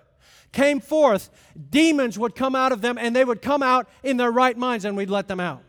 came 0.52 0.80
forth, 0.80 1.30
demons 1.70 2.18
would 2.18 2.34
come 2.34 2.54
out 2.54 2.72
of 2.72 2.80
them 2.80 2.96
and 2.96 3.14
they 3.14 3.24
would 3.24 3.42
come 3.42 3.62
out 3.62 3.88
in 4.02 4.16
their 4.16 4.30
right 4.30 4.56
minds 4.56 4.84
and 4.84 4.96
we'd 4.96 5.10
let 5.10 5.28
them 5.28 5.40
out. 5.40 5.62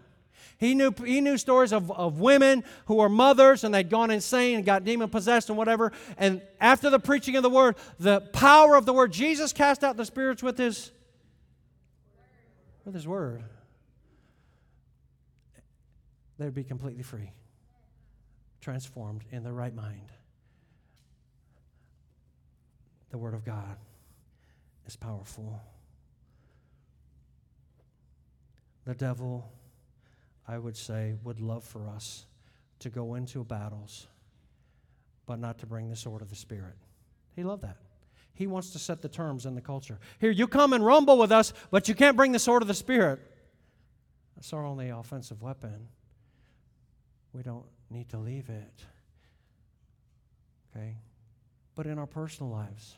He 0.57 0.73
knew, 0.73 0.93
he 1.05 1.19
knew 1.19 1.37
stories 1.37 1.73
of, 1.73 1.91
of 1.91 2.21
women 2.21 2.63
who 2.85 2.95
were 2.95 3.09
mothers 3.09 3.65
and 3.65 3.75
they'd 3.75 3.89
gone 3.89 4.09
insane 4.09 4.55
and 4.55 4.65
got 4.65 4.85
demon 4.85 5.09
possessed 5.09 5.49
and 5.49 5.57
whatever. 5.57 5.91
And 6.17 6.41
after 6.61 6.89
the 6.89 6.99
preaching 6.99 7.35
of 7.35 7.43
the 7.43 7.49
word, 7.49 7.75
the 7.99 8.21
power 8.21 8.75
of 8.75 8.85
the 8.85 8.93
word, 8.93 9.11
Jesus 9.11 9.51
cast 9.51 9.83
out 9.83 9.97
the 9.97 10.05
spirits 10.05 10.41
with 10.41 10.57
his, 10.57 10.91
with 12.85 12.93
his 12.93 13.07
word. 13.07 13.43
They'd 16.37 16.53
be 16.53 16.63
completely 16.63 17.03
free, 17.03 17.31
transformed 18.61 19.23
in 19.31 19.43
their 19.43 19.53
right 19.53 19.73
mind. 19.73 20.11
The 23.09 23.17
word 23.17 23.33
of 23.33 23.43
God 23.45 23.77
is 24.85 24.95
powerful. 24.95 25.61
The 28.85 28.93
devil, 28.93 29.49
I 30.47 30.57
would 30.57 30.77
say, 30.77 31.15
would 31.23 31.39
love 31.39 31.63
for 31.63 31.87
us 31.87 32.25
to 32.79 32.89
go 32.89 33.15
into 33.15 33.43
battles, 33.43 34.07
but 35.25 35.39
not 35.39 35.57
to 35.59 35.65
bring 35.65 35.89
the 35.89 35.95
sword 35.95 36.21
of 36.21 36.29
the 36.29 36.35
Spirit. 36.35 36.75
He 37.35 37.43
loved 37.43 37.63
that. 37.63 37.77
He 38.35 38.47
wants 38.47 38.69
to 38.71 38.79
set 38.79 39.01
the 39.01 39.09
terms 39.09 39.45
in 39.45 39.55
the 39.55 39.61
culture. 39.61 39.97
Here, 40.19 40.31
you 40.31 40.47
come 40.47 40.73
and 40.73 40.85
rumble 40.85 41.17
with 41.17 41.31
us, 41.31 41.53
but 41.71 41.87
you 41.87 41.95
can't 41.95 42.15
bring 42.15 42.31
the 42.31 42.39
sword 42.39 42.61
of 42.61 42.67
the 42.67 42.73
Spirit. 42.73 43.19
That's 44.35 44.53
our 44.53 44.65
only 44.65 44.89
offensive 44.89 45.41
weapon. 45.41 45.87
We 47.33 47.41
don't 47.41 47.65
need 47.89 48.09
to 48.09 48.17
leave 48.17 48.49
it. 48.49 48.83
Okay? 50.75 50.97
But 51.75 51.87
in 51.87 51.97
our 51.97 52.07
personal 52.07 52.51
lives, 52.51 52.97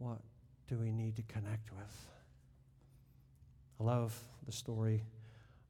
What 0.00 0.18
do 0.66 0.78
we 0.78 0.90
need 0.90 1.16
to 1.16 1.22
connect 1.22 1.70
with? 1.72 2.06
I 3.78 3.84
love 3.84 4.18
the 4.46 4.52
story 4.52 5.04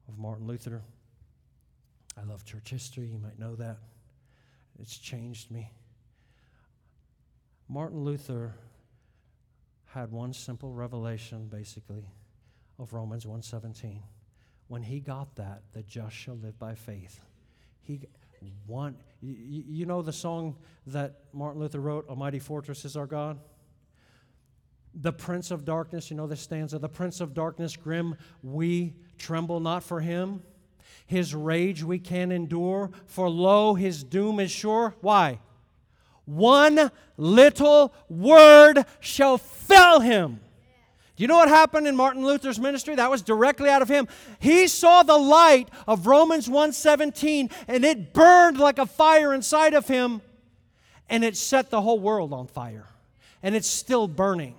of 0.07 0.17
Martin 0.17 0.47
Luther. 0.47 0.81
I 2.17 2.23
love 2.23 2.45
church 2.45 2.69
history. 2.69 3.07
You 3.07 3.19
might 3.19 3.37
know 3.37 3.55
that. 3.55 3.77
It's 4.79 4.97
changed 4.97 5.51
me. 5.51 5.71
Martin 7.67 8.03
Luther 8.03 8.53
had 9.85 10.11
one 10.11 10.33
simple 10.33 10.73
revelation 10.73 11.47
basically 11.47 12.05
of 12.79 12.93
Romans 12.93 13.25
1:17. 13.25 14.01
When 14.67 14.83
he 14.83 14.99
got 14.99 15.35
that, 15.35 15.63
the 15.73 15.83
just 15.83 16.15
shall 16.15 16.35
live 16.37 16.57
by 16.57 16.75
faith. 16.75 17.19
He 17.81 18.07
one 18.65 18.97
you, 19.21 19.63
you 19.67 19.85
know 19.85 20.01
the 20.01 20.13
song 20.13 20.57
that 20.87 21.25
Martin 21.31 21.61
Luther 21.61 21.79
wrote, 21.79 22.05
A 22.09 22.15
Mighty 22.15 22.39
Fortress 22.39 22.85
is 22.85 22.97
Our 22.97 23.05
God? 23.05 23.39
the 24.93 25.13
prince 25.13 25.51
of 25.51 25.65
darkness, 25.65 26.09
you 26.09 26.17
know 26.17 26.27
this 26.27 26.41
stanza, 26.41 26.77
the 26.77 26.89
prince 26.89 27.21
of 27.21 27.33
darkness, 27.33 27.75
grim, 27.75 28.15
we 28.43 28.93
tremble 29.17 29.59
not 29.59 29.83
for 29.83 30.01
him. 30.01 30.41
His 31.05 31.35
rage 31.35 31.83
we 31.83 31.99
can 31.99 32.31
endure, 32.31 32.91
for 33.05 33.29
lo, 33.29 33.73
his 33.73 34.03
doom 34.03 34.39
is 34.39 34.51
sure. 34.51 34.95
Why? 35.01 35.39
One 36.25 36.91
little 37.17 37.93
word 38.09 38.85
shall 38.99 39.37
fell 39.37 39.99
him. 39.99 40.39
Do 41.15 41.23
you 41.23 41.27
know 41.27 41.37
what 41.37 41.49
happened 41.49 41.87
in 41.87 41.95
Martin 41.95 42.25
Luther's 42.25 42.59
ministry? 42.59 42.95
That 42.95 43.11
was 43.11 43.21
directly 43.21 43.69
out 43.69 43.81
of 43.81 43.89
him. 43.89 44.07
He 44.39 44.67
saw 44.67 45.03
the 45.03 45.17
light 45.17 45.69
of 45.87 46.07
Romans 46.07 46.47
1:17 46.47 47.51
and 47.67 47.85
it 47.85 48.13
burned 48.13 48.57
like 48.57 48.79
a 48.79 48.85
fire 48.85 49.33
inside 49.33 49.73
of 49.73 49.87
him 49.87 50.21
and 51.09 51.23
it 51.23 51.35
set 51.35 51.69
the 51.69 51.81
whole 51.81 51.99
world 51.99 52.33
on 52.33 52.47
fire. 52.47 52.87
And 53.43 53.55
it's 53.55 53.67
still 53.67 54.07
burning. 54.07 54.55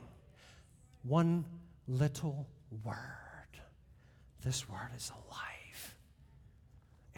One 1.02 1.46
little 1.88 2.46
word. 2.84 2.96
This 4.44 4.68
word 4.68 4.90
is 4.96 5.10
alive. 5.10 5.51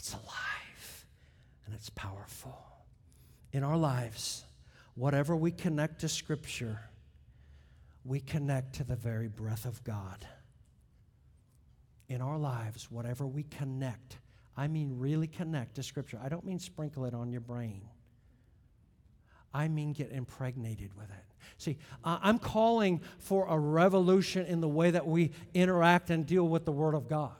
It's 0.04 0.12
alive 0.12 1.06
and 1.64 1.74
it's 1.74 1.88
powerful. 1.88 2.54
In 3.52 3.64
our 3.64 3.78
lives, 3.78 4.44
whatever 4.96 5.34
we 5.34 5.50
connect 5.50 6.02
to 6.02 6.10
Scripture, 6.10 6.78
we 8.04 8.20
connect 8.20 8.74
to 8.74 8.84
the 8.84 8.96
very 8.96 9.28
breath 9.28 9.64
of 9.64 9.82
God. 9.82 10.26
In 12.10 12.20
our 12.20 12.36
lives, 12.36 12.90
whatever 12.90 13.26
we 13.26 13.44
connect, 13.44 14.18
I 14.58 14.68
mean 14.68 14.98
really 14.98 15.26
connect 15.26 15.76
to 15.76 15.82
Scripture. 15.82 16.20
I 16.22 16.28
don't 16.28 16.44
mean 16.44 16.58
sprinkle 16.58 17.06
it 17.06 17.14
on 17.14 17.32
your 17.32 17.40
brain. 17.40 17.80
I 19.54 19.68
mean 19.68 19.94
get 19.94 20.12
impregnated 20.12 20.94
with 20.98 21.08
it. 21.08 21.24
See, 21.56 21.78
I'm 22.04 22.38
calling 22.38 23.00
for 23.20 23.46
a 23.48 23.58
revolution 23.58 24.44
in 24.44 24.60
the 24.60 24.68
way 24.68 24.90
that 24.90 25.06
we 25.06 25.30
interact 25.54 26.10
and 26.10 26.26
deal 26.26 26.46
with 26.46 26.66
the 26.66 26.72
Word 26.72 26.94
of 26.94 27.08
God. 27.08 27.36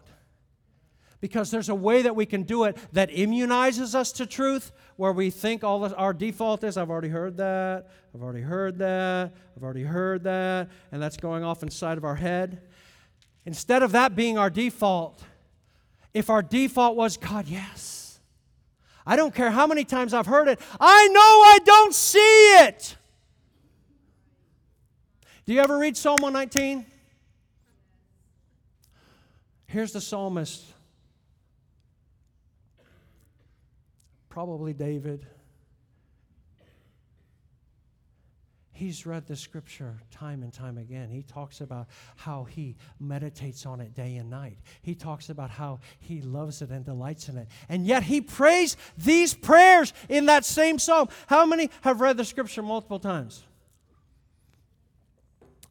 Because 1.25 1.51
there's 1.51 1.71
a 1.71 1.75
way 1.75 2.03
that 2.03 2.15
we 2.15 2.27
can 2.27 2.43
do 2.43 2.65
it 2.65 2.77
that 2.93 3.09
immunizes 3.09 3.95
us 3.95 4.13
to 4.13 4.27
truth, 4.27 4.73
where 4.97 5.11
we 5.11 5.31
think 5.31 5.65
all 5.65 5.81
this, 5.81 5.95
our 5.95 6.13
default 6.13 6.63
is, 6.65 6.77
I've 6.77 6.91
already 6.91 7.09
heard 7.09 7.39
that, 7.39 7.89
I've 8.15 8.23
already 8.23 8.43
heard 8.43 8.77
that, 8.81 9.33
I've 9.57 9.63
already 9.63 9.85
heard 9.85 10.25
that, 10.25 10.69
and 10.93 11.01
that's 11.01 11.17
going 11.17 11.43
off 11.43 11.63
inside 11.63 11.97
of 11.97 12.05
our 12.05 12.17
head. 12.17 12.61
Instead 13.47 13.83
of 13.83 13.93
that 13.93 14.15
being 14.15 14.37
our 14.37 14.51
default, 14.51 15.25
if 16.13 16.29
our 16.29 16.43
default 16.43 16.95
was, 16.95 17.17
God, 17.17 17.49
yes, 17.49 18.21
I 19.07 19.17
don't 19.17 19.35
care 19.35 19.51
how 19.51 19.67
many 19.67 19.85
times 19.85 20.13
I've 20.13 20.27
heard 20.27 20.49
it, 20.49 20.61
I 20.79 21.09
know 21.09 21.21
I 21.21 21.59
don't 21.65 21.95
see 21.95 22.19
it. 22.67 22.99
Do 25.47 25.55
you 25.55 25.61
ever 25.61 25.79
read 25.79 25.97
Psalm 25.97 26.19
119? 26.21 26.85
Here's 29.65 29.93
the 29.93 30.03
psalmist, 30.03 30.74
probably 34.35 34.73
David. 34.73 35.25
He's 38.73 39.07
read 39.07 39.29
the 39.29 39.37
scripture 39.37 40.01
time 40.11 40.43
and 40.43 40.53
time 40.53 40.77
again. 40.77 41.09
He 41.09 41.23
talks 41.23 41.61
about 41.61 41.87
how 42.17 42.43
he 42.43 42.75
meditates 42.99 43.65
on 43.65 43.81
it 43.81 43.95
day 43.95 44.17
and 44.17 44.29
night. 44.29 44.59
He 44.83 44.97
talks 44.97 45.31
about 45.31 45.51
how 45.51 45.79
he 46.01 46.21
loves 46.21 46.61
it 46.63 46.71
and 46.71 46.85
delights 46.85 47.29
in 47.29 47.39
it. 47.39 47.47
And 47.69 47.87
yet 47.87 48.03
he 48.03 48.21
prays 48.21 48.77
these 48.99 49.35
prayers 49.35 49.93
in 50.09 50.27
that 50.27 50.45
same 50.45 50.81
psalm. 50.81 51.09
How 51.29 51.47
many 51.47 51.71
have 51.83 52.01
read 52.01 52.17
the 52.17 52.25
scripture 52.25 52.63
multiple 52.63 52.99
times? 52.99 53.45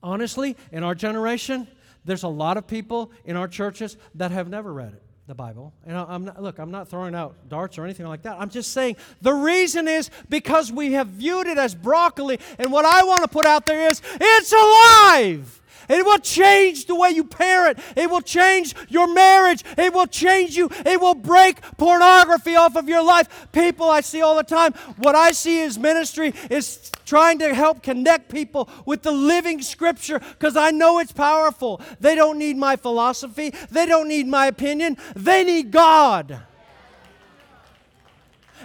honestly, 0.04 0.58
in 0.72 0.84
our 0.84 0.94
generation, 0.94 1.68
there's 2.06 2.24
a 2.24 2.28
lot 2.28 2.58
of 2.58 2.68
people 2.68 3.12
in 3.24 3.38
our 3.38 3.48
churches 3.48 3.98
that 4.16 4.32
have 4.32 4.50
never 4.50 4.74
read 4.74 4.94
it, 4.94 5.04
the 5.28 5.36
Bible. 5.36 5.74
And 5.86 5.98
I'm 5.98 6.26
not, 6.26 6.42
look, 6.42 6.60
I'm 6.60 6.72
not 6.72 6.90
throwing 6.90 7.16
out 7.16 7.36
darts 7.48 7.78
or 7.78 7.86
anything 7.86 8.08
like 8.08 8.24
that. 8.24 8.38
I'm 8.40 8.50
just 8.50 8.74
saying 8.74 8.98
the 9.22 9.34
reason 9.34 9.88
is 9.88 10.10
because 10.30 10.72
we 10.72 10.94
have 10.94 11.08
viewed 11.08 11.48
it 11.48 11.58
as 11.58 11.74
broccoli. 11.74 12.40
And 12.60 12.72
what 12.72 12.86
I 12.86 13.04
want 13.04 13.24
to 13.24 13.30
put 13.30 13.46
out 13.46 13.66
there 13.66 13.90
is 13.90 14.02
it's 14.20 14.52
alive. 14.52 15.62
It 15.90 16.06
will 16.06 16.20
change 16.20 16.86
the 16.86 16.96
way 16.96 17.10
you 17.10 17.24
parent. 17.24 17.80
It 17.96 18.10
will 18.10 18.22
change 18.22 18.76
your 18.90 19.14
marriage. 19.14 19.64
It 19.78 19.94
will 19.94 20.08
change 20.08 20.56
you. 20.56 20.70
It 20.86 21.00
will 21.00 21.16
break 21.16 21.62
pornography 21.78 22.56
off 22.56 22.76
of 22.76 22.88
your 22.88 23.04
life. 23.04 23.48
People 23.52 23.90
I 23.90 24.02
see 24.02 24.22
all 24.22 24.36
the 24.36 24.44
time, 24.44 24.74
what 24.98 25.16
I 25.16 25.32
see 25.32 25.60
is 25.60 25.78
ministry 25.78 26.34
is 26.50 26.92
trying 27.06 27.40
to 27.40 27.54
help 27.54 27.84
connect 27.84 28.32
people 28.32 28.70
with 28.86 29.02
the 29.02 29.12
living 29.12 29.62
scripture 29.62 30.20
because 30.20 30.56
I 30.56 30.72
know 30.72 31.00
it's 31.00 31.12
powerful. 31.12 31.82
They 32.00 32.16
don't 32.16 32.38
need 32.38 32.58
my 32.58 32.76
philosophy, 32.76 33.54
they 33.70 33.86
don't 33.86 34.08
need 34.08 34.28
my 34.28 34.48
opinion, 34.48 34.98
they 35.16 35.44
need 35.44 35.72
God. 35.72 36.40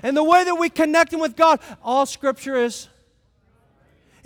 And 0.02 0.16
the 0.16 0.24
way 0.24 0.44
that 0.44 0.54
we 0.54 0.68
connect 0.68 1.10
them 1.10 1.20
with 1.20 1.36
God, 1.36 1.60
all 1.82 2.06
scripture 2.06 2.56
is 2.56 2.88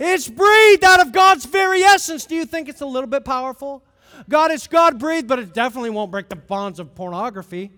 it's 0.05 0.27
breathed 0.27 0.83
out 0.83 0.99
of 1.01 1.11
God's 1.11 1.45
very 1.45 1.81
essence. 1.81 2.25
Do 2.25 2.35
you 2.35 2.45
think 2.45 2.69
it's 2.69 2.81
a 2.81 2.85
little 2.85 3.09
bit 3.09 3.25
powerful? 3.25 3.83
God 4.29 4.51
it's 4.51 4.67
God 4.67 4.99
breathed, 4.99 5.27
but 5.27 5.39
it 5.39 5.53
definitely 5.53 5.89
won't 5.89 6.11
break 6.11 6.29
the 6.29 6.35
bonds 6.35 6.79
of 6.79 6.95
pornography. 6.95 7.71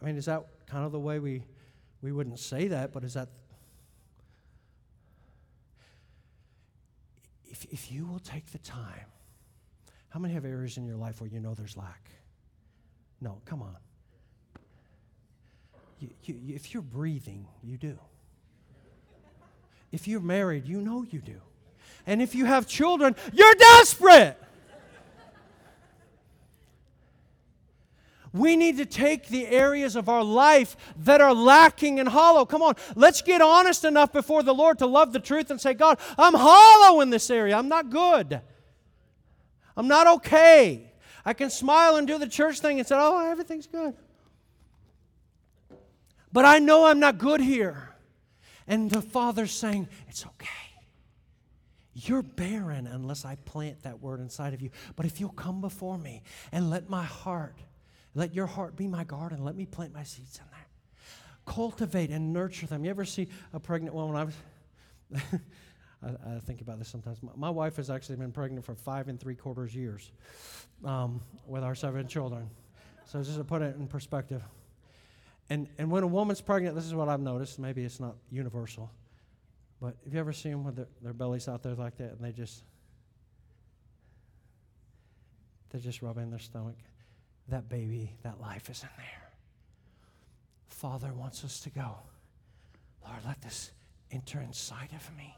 I 0.00 0.04
mean, 0.04 0.16
is 0.16 0.26
that 0.26 0.44
kind 0.66 0.84
of 0.84 0.92
the 0.92 1.00
way 1.00 1.18
we 1.18 1.42
we 2.02 2.12
wouldn't 2.12 2.38
say 2.38 2.68
that, 2.68 2.92
but 2.92 3.04
is 3.04 3.14
that 3.14 3.28
if, 7.44 7.66
if 7.70 7.92
you 7.92 8.06
will 8.06 8.20
take 8.20 8.46
the 8.52 8.58
time, 8.58 9.06
how 10.08 10.18
many 10.18 10.34
have 10.34 10.44
areas 10.44 10.76
in 10.78 10.86
your 10.86 10.96
life 10.96 11.20
where 11.20 11.28
you 11.28 11.40
know 11.40 11.54
there's 11.54 11.76
lack? 11.76 12.08
No, 13.20 13.40
come 13.44 13.60
on. 13.62 13.76
You, 15.98 16.08
you, 16.24 16.54
if 16.54 16.72
you're 16.72 16.82
breathing, 16.82 17.46
you 17.62 17.76
do. 17.76 17.98
If 19.92 20.06
you're 20.06 20.20
married, 20.20 20.66
you 20.66 20.80
know 20.80 21.04
you 21.08 21.20
do. 21.20 21.40
And 22.06 22.22
if 22.22 22.34
you 22.34 22.44
have 22.44 22.66
children, 22.66 23.16
you're 23.32 23.54
desperate. 23.54 24.36
We 28.32 28.54
need 28.54 28.76
to 28.76 28.86
take 28.86 29.26
the 29.26 29.46
areas 29.48 29.96
of 29.96 30.08
our 30.08 30.22
life 30.22 30.76
that 30.98 31.20
are 31.20 31.34
lacking 31.34 31.98
and 31.98 32.08
hollow. 32.08 32.44
Come 32.44 32.62
on, 32.62 32.76
let's 32.94 33.22
get 33.22 33.40
honest 33.40 33.84
enough 33.84 34.12
before 34.12 34.44
the 34.44 34.54
Lord 34.54 34.78
to 34.78 34.86
love 34.86 35.12
the 35.12 35.18
truth 35.18 35.50
and 35.50 35.60
say, 35.60 35.74
God, 35.74 35.98
I'm 36.16 36.34
hollow 36.34 37.00
in 37.00 37.10
this 37.10 37.28
area. 37.28 37.56
I'm 37.56 37.68
not 37.68 37.90
good. 37.90 38.40
I'm 39.76 39.88
not 39.88 40.06
okay. 40.06 40.92
I 41.24 41.32
can 41.32 41.50
smile 41.50 41.96
and 41.96 42.06
do 42.06 42.18
the 42.18 42.28
church 42.28 42.60
thing 42.60 42.78
and 42.78 42.86
say, 42.86 42.96
oh, 42.96 43.30
everything's 43.30 43.66
good. 43.66 43.94
But 46.32 46.44
I 46.44 46.60
know 46.60 46.86
I'm 46.86 47.00
not 47.00 47.18
good 47.18 47.40
here. 47.40 47.89
And 48.70 48.88
the 48.88 49.02
Father's 49.02 49.50
saying, 49.50 49.88
It's 50.08 50.24
okay. 50.24 50.48
You're 51.92 52.22
barren 52.22 52.86
unless 52.86 53.24
I 53.24 53.34
plant 53.34 53.82
that 53.82 54.00
word 54.00 54.20
inside 54.20 54.54
of 54.54 54.62
you. 54.62 54.70
But 54.94 55.06
if 55.06 55.20
you'll 55.20 55.30
come 55.30 55.60
before 55.60 55.98
me 55.98 56.22
and 56.52 56.70
let 56.70 56.88
my 56.88 57.02
heart, 57.02 57.56
let 58.14 58.32
your 58.32 58.46
heart 58.46 58.76
be 58.76 58.86
my 58.86 59.02
garden, 59.02 59.44
let 59.44 59.56
me 59.56 59.66
plant 59.66 59.92
my 59.92 60.04
seeds 60.04 60.38
in 60.38 60.44
there. 60.52 60.66
Cultivate 61.46 62.10
and 62.10 62.32
nurture 62.32 62.66
them. 62.66 62.84
You 62.84 62.90
ever 62.90 63.04
see 63.04 63.26
a 63.52 63.58
pregnant 63.58 63.92
woman? 63.92 64.16
I 64.16 64.24
was. 64.24 64.34
I, 66.02 66.36
I, 66.36 66.38
think 66.38 66.60
about 66.60 66.78
this 66.78 66.88
sometimes. 66.88 67.20
My, 67.22 67.32
my, 67.34 67.50
wife 67.50 67.76
has 67.76 67.90
actually 67.90 68.16
been 68.16 68.30
pregnant 68.30 68.64
for 68.64 68.76
five 68.76 69.08
and 69.08 69.18
three 69.18 69.34
quarters 69.34 69.74
years 69.74 70.12
um, 70.84 71.20
with 71.44 71.64
our 71.64 71.74
seven 71.74 72.06
children. 72.06 72.48
So 73.04 73.20
just 73.22 73.36
to 73.36 73.44
put 73.44 73.62
it 73.62 73.74
in 73.76 73.88
perspective. 73.88 74.42
And, 75.50 75.68
and 75.78 75.90
when 75.90 76.04
a 76.04 76.06
woman's 76.06 76.40
pregnant, 76.40 76.76
this 76.76 76.86
is 76.86 76.94
what 76.94 77.08
I've 77.08 77.20
noticed. 77.20 77.58
Maybe 77.58 77.82
it's 77.84 77.98
not 77.98 78.14
universal. 78.30 78.90
But 79.82 79.96
have 80.04 80.14
you 80.14 80.20
ever 80.20 80.32
seen 80.32 80.52
them 80.52 80.64
with 80.64 80.76
their, 80.76 80.88
their 81.02 81.12
bellies 81.12 81.48
out 81.48 81.62
there 81.62 81.74
like 81.74 81.96
that 81.96 82.12
and 82.12 82.20
they 82.20 82.30
just, 82.30 82.62
they're 85.70 85.80
just 85.80 86.02
rubbing 86.02 86.30
their 86.30 86.38
stomach? 86.38 86.76
That 87.48 87.68
baby, 87.68 88.12
that 88.22 88.40
life 88.40 88.70
is 88.70 88.82
in 88.82 88.88
there. 88.96 89.30
Father 90.68 91.12
wants 91.12 91.44
us 91.44 91.60
to 91.60 91.70
go. 91.70 91.96
Lord, 93.04 93.18
let 93.26 93.42
this 93.42 93.72
enter 94.12 94.40
inside 94.40 94.90
of 94.94 95.16
me. 95.16 95.36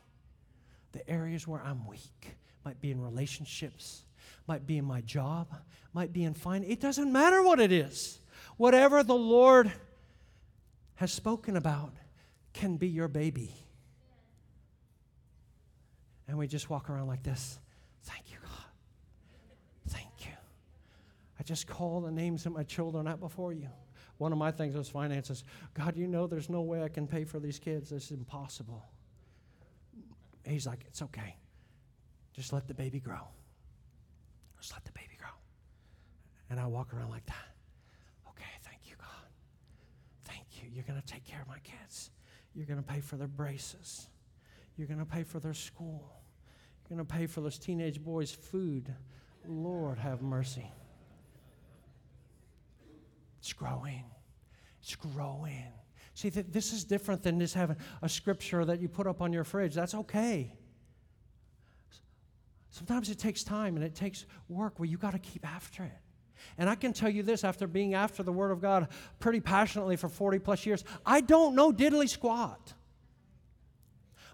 The 0.92 1.08
areas 1.08 1.48
where 1.48 1.62
I'm 1.62 1.86
weak 1.86 2.36
might 2.66 2.80
be 2.82 2.90
in 2.90 3.00
relationships, 3.00 4.04
might 4.46 4.66
be 4.66 4.76
in 4.76 4.84
my 4.84 5.00
job, 5.00 5.48
might 5.94 6.12
be 6.12 6.24
in 6.24 6.34
finance. 6.34 6.70
It 6.70 6.80
doesn't 6.80 7.10
matter 7.10 7.42
what 7.42 7.60
it 7.60 7.72
is. 7.72 8.18
Whatever 8.58 9.02
the 9.02 9.14
Lord 9.14 9.72
has 11.02 11.12
spoken 11.12 11.56
about 11.56 11.92
can 12.52 12.76
be 12.76 12.86
your 12.86 13.08
baby. 13.08 13.52
And 16.28 16.38
we 16.38 16.46
just 16.46 16.70
walk 16.70 16.88
around 16.88 17.08
like 17.08 17.24
this. 17.24 17.58
Thank 18.04 18.30
you, 18.30 18.36
God. 18.40 18.66
Thank 19.88 20.06
you. 20.20 20.32
I 21.40 21.42
just 21.42 21.66
call 21.66 22.02
the 22.02 22.12
names 22.12 22.46
of 22.46 22.52
my 22.52 22.62
children 22.62 23.08
out 23.08 23.18
before 23.18 23.52
you. 23.52 23.68
One 24.18 24.30
of 24.30 24.38
my 24.38 24.52
things 24.52 24.76
was 24.76 24.88
finances. 24.88 25.42
God, 25.74 25.96
you 25.96 26.06
know 26.06 26.28
there's 26.28 26.48
no 26.48 26.60
way 26.60 26.84
I 26.84 26.88
can 26.88 27.08
pay 27.08 27.24
for 27.24 27.40
these 27.40 27.58
kids. 27.58 27.90
This 27.90 28.04
is 28.04 28.10
impossible. 28.12 28.84
He's 30.44 30.68
like, 30.68 30.84
it's 30.86 31.02
okay. 31.02 31.34
Just 32.32 32.52
let 32.52 32.68
the 32.68 32.74
baby 32.74 33.00
grow. 33.00 33.26
Just 34.60 34.72
let 34.72 34.84
the 34.84 34.92
baby 34.92 35.16
grow. 35.18 35.34
And 36.48 36.60
I 36.60 36.66
walk 36.66 36.94
around 36.94 37.10
like 37.10 37.26
that. 37.26 37.51
You're 40.72 40.84
going 40.84 41.00
to 41.00 41.06
take 41.06 41.24
care 41.24 41.40
of 41.40 41.48
my 41.48 41.58
kids. 41.58 42.10
You're 42.54 42.66
going 42.66 42.82
to 42.82 42.86
pay 42.86 43.00
for 43.00 43.16
their 43.16 43.28
braces. 43.28 44.06
You're 44.76 44.86
going 44.86 45.00
to 45.00 45.06
pay 45.06 45.22
for 45.22 45.38
their 45.38 45.54
school. 45.54 46.22
You're 46.88 46.96
going 46.96 47.06
to 47.06 47.14
pay 47.14 47.26
for 47.26 47.40
those 47.40 47.58
teenage 47.58 48.02
boys' 48.02 48.32
food. 48.32 48.94
Lord, 49.46 49.98
have 49.98 50.22
mercy. 50.22 50.70
It's 53.38 53.52
growing. 53.52 54.04
It's 54.80 54.94
growing. 54.94 55.72
See, 56.14 56.30
th- 56.30 56.46
this 56.50 56.72
is 56.72 56.84
different 56.84 57.22
than 57.22 57.40
just 57.40 57.54
having 57.54 57.76
a 58.02 58.08
scripture 58.08 58.64
that 58.64 58.80
you 58.80 58.88
put 58.88 59.06
up 59.06 59.20
on 59.20 59.32
your 59.32 59.44
fridge. 59.44 59.74
That's 59.74 59.94
okay. 59.94 60.54
Sometimes 62.70 63.10
it 63.10 63.18
takes 63.18 63.44
time 63.44 63.76
and 63.76 63.84
it 63.84 63.94
takes 63.94 64.24
work 64.48 64.78
where 64.78 64.88
you 64.88 64.96
got 64.96 65.12
to 65.12 65.18
keep 65.18 65.46
after 65.46 65.84
it. 65.84 65.98
And 66.58 66.68
I 66.68 66.74
can 66.74 66.92
tell 66.92 67.10
you 67.10 67.22
this 67.22 67.44
after 67.44 67.66
being 67.66 67.94
after 67.94 68.22
the 68.22 68.32
Word 68.32 68.50
of 68.50 68.60
God 68.60 68.88
pretty 69.20 69.40
passionately 69.40 69.96
for 69.96 70.08
40 70.08 70.38
plus 70.38 70.66
years, 70.66 70.84
I 71.04 71.20
don't 71.20 71.54
know 71.54 71.72
diddly 71.72 72.08
squat. 72.08 72.74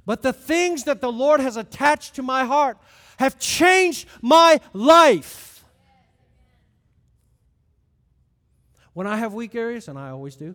But 0.04 0.22
the 0.22 0.32
things 0.32 0.84
that 0.84 1.00
the 1.00 1.12
Lord 1.12 1.40
has 1.40 1.56
attached 1.56 2.14
to 2.14 2.22
my 2.22 2.44
heart 2.44 2.78
have 3.18 3.38
changed 3.38 4.08
my 4.22 4.60
life. 4.72 5.64
When 8.94 9.06
I 9.06 9.16
have 9.16 9.34
weak 9.34 9.54
areas, 9.54 9.86
and 9.86 9.98
I 9.98 10.10
always 10.10 10.34
do, 10.34 10.54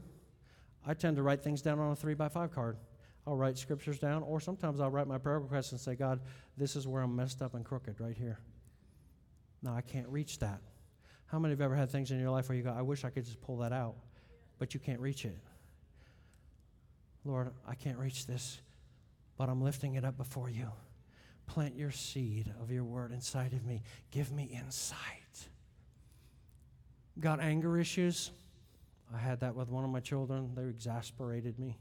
I 0.85 0.93
tend 0.95 1.17
to 1.17 1.23
write 1.23 1.43
things 1.43 1.61
down 1.61 1.79
on 1.79 1.91
a 1.91 1.95
three 1.95 2.13
by 2.13 2.29
five 2.29 2.51
card. 2.53 2.77
I'll 3.25 3.37
write 3.37 3.57
scriptures 3.57 3.99
down, 3.99 4.23
or 4.23 4.41
sometimes 4.41 4.81
I'll 4.81 4.89
write 4.89 5.07
my 5.07 5.17
prayer 5.17 5.39
requests 5.39 5.71
and 5.71 5.79
say, 5.79 5.95
God, 5.95 6.19
this 6.57 6.75
is 6.75 6.87
where 6.87 7.01
I'm 7.01 7.15
messed 7.15 7.41
up 7.41 7.53
and 7.53 7.63
crooked 7.63 8.01
right 8.01 8.17
here. 8.17 8.39
Now 9.61 9.75
I 9.75 9.81
can't 9.81 10.07
reach 10.09 10.39
that. 10.39 10.59
How 11.34 11.39
many 11.39 11.53
have 11.53 11.61
ever 11.61 11.75
had 11.75 11.89
things 11.89 12.11
in 12.11 12.19
your 12.19 12.29
life 12.29 12.47
where 12.47 12.55
you 12.55 12.63
go, 12.63 12.69
I 12.69 12.84
wish 12.84 13.03
I 13.03 13.09
could 13.09 13.25
just 13.25 13.41
pull 13.41 13.57
that 13.57 13.73
out, 13.73 13.95
but 14.59 14.75
you 14.75 14.79
can't 14.79 14.99
reach 14.99 15.25
it? 15.25 15.36
Lord, 17.25 17.49
I 17.67 17.73
can't 17.73 17.97
reach 17.97 18.27
this, 18.27 18.61
but 19.36 19.49
I'm 19.49 19.59
lifting 19.59 19.95
it 19.95 20.05
up 20.05 20.15
before 20.15 20.47
you. 20.47 20.67
Plant 21.47 21.75
your 21.75 21.89
seed 21.89 22.53
of 22.61 22.69
your 22.69 22.84
word 22.84 23.11
inside 23.11 23.53
of 23.53 23.65
me. 23.65 23.81
Give 24.11 24.31
me 24.31 24.43
insight. 24.43 24.99
Got 27.19 27.39
anger 27.39 27.79
issues? 27.79 28.29
I 29.11 29.17
had 29.17 29.39
that 29.39 29.55
with 29.55 29.69
one 29.69 29.84
of 29.84 29.89
my 29.89 30.01
children. 30.01 30.51
They 30.53 30.65
exasperated 30.65 31.57
me. 31.57 31.79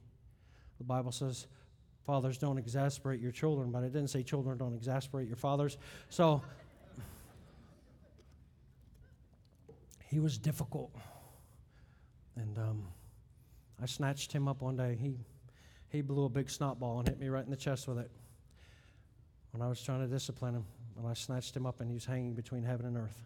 The 0.78 0.84
Bible 0.84 1.12
says, 1.12 1.46
fathers 2.06 2.38
don't 2.38 2.56
exasperate 2.56 3.20
your 3.20 3.32
children, 3.32 3.70
but 3.70 3.82
it 3.82 3.92
didn't 3.92 4.08
say 4.08 4.22
children 4.22 4.56
don't 4.56 4.74
exasperate 4.74 5.28
your 5.28 5.36
fathers. 5.36 5.76
So 6.08 6.40
he 10.12 10.20
was 10.20 10.36
difficult. 10.36 10.94
And 12.36 12.58
um, 12.58 12.88
I 13.82 13.86
snatched 13.86 14.30
him 14.30 14.46
up 14.46 14.60
one 14.60 14.76
day. 14.76 14.94
He, 15.00 15.14
he 15.88 16.02
blew 16.02 16.26
a 16.26 16.28
big 16.28 16.50
snot 16.50 16.78
ball 16.78 16.98
and 16.98 17.08
hit 17.08 17.18
me 17.18 17.28
right 17.28 17.42
in 17.42 17.50
the 17.50 17.56
chest 17.56 17.88
with 17.88 17.98
it 17.98 18.10
when 19.52 19.62
I 19.62 19.68
was 19.70 19.82
trying 19.82 20.00
to 20.00 20.06
discipline 20.06 20.54
him. 20.54 20.66
And 20.98 21.08
I 21.08 21.14
snatched 21.14 21.56
him 21.56 21.64
up 21.64 21.80
and 21.80 21.88
he 21.88 21.94
was 21.94 22.04
hanging 22.04 22.34
between 22.34 22.62
heaven 22.62 22.84
and 22.84 22.98
earth. 22.98 23.22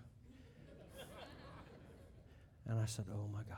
and 2.68 2.78
I 2.78 2.86
said, 2.86 3.06
Oh 3.12 3.26
my 3.32 3.42
God. 3.48 3.56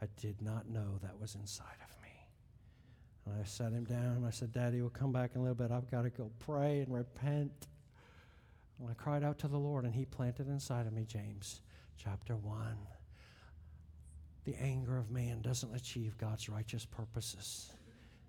I 0.00 0.06
did 0.20 0.40
not 0.40 0.68
know 0.68 0.98
that 1.02 1.20
was 1.20 1.34
inside 1.34 1.64
of 1.82 2.00
me. 2.00 2.10
And 3.26 3.40
I 3.40 3.44
sat 3.44 3.72
him 3.72 3.84
down 3.84 4.18
and 4.18 4.26
I 4.26 4.30
said, 4.30 4.52
Daddy, 4.52 4.80
we'll 4.80 4.90
come 4.90 5.10
back 5.10 5.32
in 5.34 5.40
a 5.40 5.42
little 5.42 5.56
bit. 5.56 5.72
I've 5.72 5.90
got 5.90 6.02
to 6.02 6.10
go 6.10 6.30
pray 6.38 6.80
and 6.80 6.94
repent. 6.94 7.66
And 8.78 8.88
I 8.88 8.94
cried 8.94 9.24
out 9.24 9.38
to 9.40 9.48
the 9.48 9.58
Lord, 9.58 9.84
and 9.84 9.94
He 9.94 10.04
planted 10.04 10.48
inside 10.48 10.86
of 10.86 10.92
me, 10.92 11.04
James 11.06 11.60
chapter 11.96 12.36
1. 12.36 12.76
The 14.44 14.56
anger 14.60 14.98
of 14.98 15.10
man 15.10 15.40
doesn't 15.40 15.74
achieve 15.74 16.18
God's 16.18 16.48
righteous 16.48 16.84
purposes. 16.84 17.70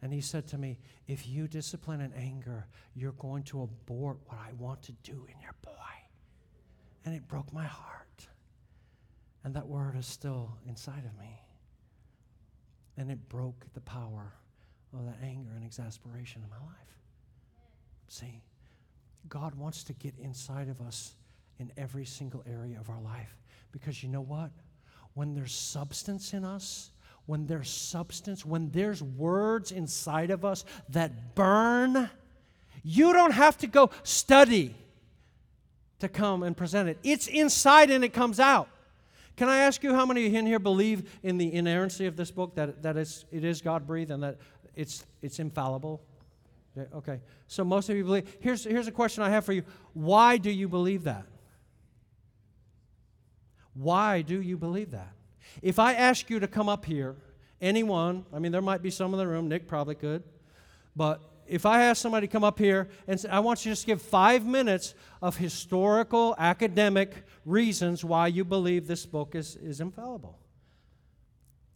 And 0.02 0.14
he 0.14 0.22
said 0.22 0.48
to 0.48 0.58
me, 0.58 0.78
If 1.08 1.28
you 1.28 1.48
discipline 1.48 2.02
in 2.02 2.14
anger, 2.14 2.68
you're 2.94 3.12
going 3.14 3.44
to 3.44 3.64
abort 3.64 4.18
what 4.26 4.38
I 4.38 4.54
want 4.54 4.82
to 4.84 4.92
do 5.04 5.26
in 5.34 5.42
your 5.42 5.56
boy. 5.62 5.72
And 7.04 7.14
it 7.14 7.28
broke 7.28 7.52
my 7.54 7.66
heart. 7.66 8.28
And 9.44 9.54
that 9.56 9.68
word 9.68 9.96
is 9.98 10.06
still 10.06 10.58
inside 10.68 11.04
of 11.06 11.20
me 11.20 11.46
and 12.98 13.12
it 13.12 13.30
broke 13.30 13.66
the 13.74 13.82
power 13.82 14.34
of 14.94 15.06
that 15.06 15.18
anger 15.22 15.52
and 15.56 15.66
exasperation 15.66 16.42
in 16.44 16.50
my 16.50 16.66
life. 16.66 16.76
See, 18.08 18.42
God 19.28 19.56
wants 19.56 19.84
to 19.86 19.94
get 19.94 20.14
inside 20.20 20.70
of 20.70 20.80
us 20.82 21.16
in 21.60 21.72
every 21.78 22.06
single 22.06 22.44
area 22.48 22.80
of 22.80 22.90
our 22.90 23.02
life 23.02 23.36
because 23.76 24.02
you 24.02 24.08
know 24.08 24.22
what? 24.22 24.52
When 25.16 25.34
there's 25.34 25.54
substance 25.54 26.34
in 26.34 26.46
us, 26.46 26.92
when 27.26 27.46
there's 27.46 27.70
substance, 27.70 28.46
when 28.46 28.72
there's 28.72 29.04
words 29.04 29.74
inside 29.74 30.32
of 30.32 30.46
us 30.46 30.64
that 30.90 31.36
burn, 31.36 32.10
you 32.84 33.12
don't 33.12 33.34
have 33.34 33.58
to 33.58 33.68
go 33.68 33.90
study 34.04 34.74
to 36.00 36.08
come 36.08 36.42
and 36.42 36.56
present 36.56 36.88
it. 36.88 36.98
It's 37.04 37.28
inside 37.28 37.92
and 37.92 38.06
it 38.06 38.14
comes 38.14 38.40
out. 38.40 38.70
Can 39.36 39.50
I 39.50 39.58
ask 39.58 39.84
you 39.84 39.94
how 39.94 40.06
many 40.06 40.26
of 40.26 40.32
you 40.32 40.40
in 40.40 40.46
here 40.46 40.60
believe 40.60 41.20
in 41.22 41.38
the 41.38 41.54
inerrancy 41.54 42.06
of 42.06 42.16
this 42.16 42.32
book, 42.32 42.56
that, 42.56 42.82
that 42.84 42.96
it's, 42.96 43.26
it 43.30 43.44
is 43.44 43.62
God 43.62 43.86
breathed 43.86 44.12
and 44.12 44.24
that 44.24 44.38
it's, 44.74 45.06
it's 45.22 45.40
infallible? 45.40 46.02
Okay, 46.94 47.20
so 47.48 47.66
most 47.66 47.90
of 47.90 47.98
you 47.98 48.06
believe. 48.06 48.38
Here's, 48.40 48.64
here's 48.64 48.88
a 48.88 48.92
question 48.92 49.22
I 49.22 49.30
have 49.32 49.44
for 49.44 49.52
you 49.52 49.64
Why 49.94 50.38
do 50.38 50.50
you 50.50 50.70
believe 50.70 51.04
that? 51.04 51.26
Why 53.76 54.22
do 54.22 54.42
you 54.42 54.58
believe 54.58 54.92
that? 54.92 55.12
If 55.62 55.80
I 55.80 55.94
ask 55.94 56.30
you 56.30 56.40
to 56.40 56.48
come 56.48 56.68
up 56.68 56.86
here, 56.86 57.16
anyone, 57.62 58.26
I 58.34 58.40
mean, 58.40 58.52
there 58.52 58.62
might 58.62 58.82
be 58.82 58.90
some 58.90 59.14
in 59.14 59.20
the 59.20 59.28
room, 59.28 59.48
Nick 59.48 59.68
probably 59.68 59.96
could, 59.96 60.24
but 60.96 61.22
if 61.48 61.66
I 61.66 61.84
ask 61.84 62.02
somebody 62.02 62.26
to 62.28 62.32
come 62.32 62.44
up 62.44 62.58
here 62.58 62.88
and 63.08 63.20
say, 63.20 63.30
I 63.30 63.40
want 63.40 63.66
you 63.66 63.70
to 63.70 63.76
just 63.76 63.86
give 63.86 64.02
five 64.02 64.46
minutes 64.46 64.96
of 65.22 65.38
historical, 65.38 66.36
academic 66.40 67.24
reasons 67.46 68.04
why 68.04 68.28
you 68.28 68.44
believe 68.44 68.88
this 68.88 69.06
book 69.06 69.36
is, 69.36 69.56
is 69.58 69.80
infallible. 69.80 70.40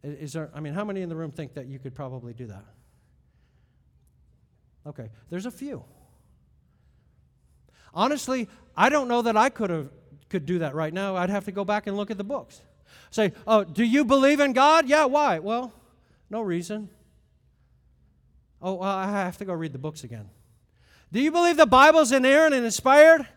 Is 0.01 0.33
there, 0.33 0.49
I 0.55 0.59
mean, 0.59 0.73
how 0.73 0.85
many 0.85 1.01
in 1.01 1.09
the 1.09 1.15
room 1.15 1.31
think 1.31 1.53
that 1.53 1.67
you 1.67 1.77
could 1.77 1.93
probably 1.93 2.33
do 2.33 2.47
that? 2.47 2.65
Okay, 4.87 5.09
there's 5.29 5.45
a 5.45 5.51
few. 5.51 5.83
Honestly, 7.93 8.47
I 8.75 8.89
don't 8.89 9.07
know 9.07 9.21
that 9.21 9.35
I 9.35 9.49
could 9.49 9.69
have 9.69 9.89
could 10.29 10.45
do 10.45 10.59
that 10.59 10.75
right 10.75 10.93
now. 10.93 11.15
I'd 11.15 11.29
have 11.29 11.45
to 11.45 11.51
go 11.51 11.65
back 11.65 11.87
and 11.87 11.97
look 11.97 12.11
at 12.11 12.17
the 12.17 12.23
books. 12.23 12.61
Say, 13.11 13.33
oh, 13.47 13.63
do 13.63 13.83
you 13.83 14.05
believe 14.05 14.39
in 14.39 14.53
God? 14.53 14.87
Yeah, 14.87 15.05
why? 15.05 15.39
Well, 15.39 15.73
no 16.29 16.41
reason. 16.41 16.89
Oh, 18.61 18.75
well, 18.75 18.89
I 18.89 19.07
have 19.07 19.37
to 19.37 19.45
go 19.45 19.53
read 19.53 19.73
the 19.73 19.79
books 19.79 20.03
again. 20.03 20.29
Do 21.11 21.19
you 21.19 21.31
believe 21.31 21.57
the 21.57 21.65
Bible's 21.65 22.11
inerrant 22.11 22.53
and 22.53 22.65
inspired? 22.65 23.27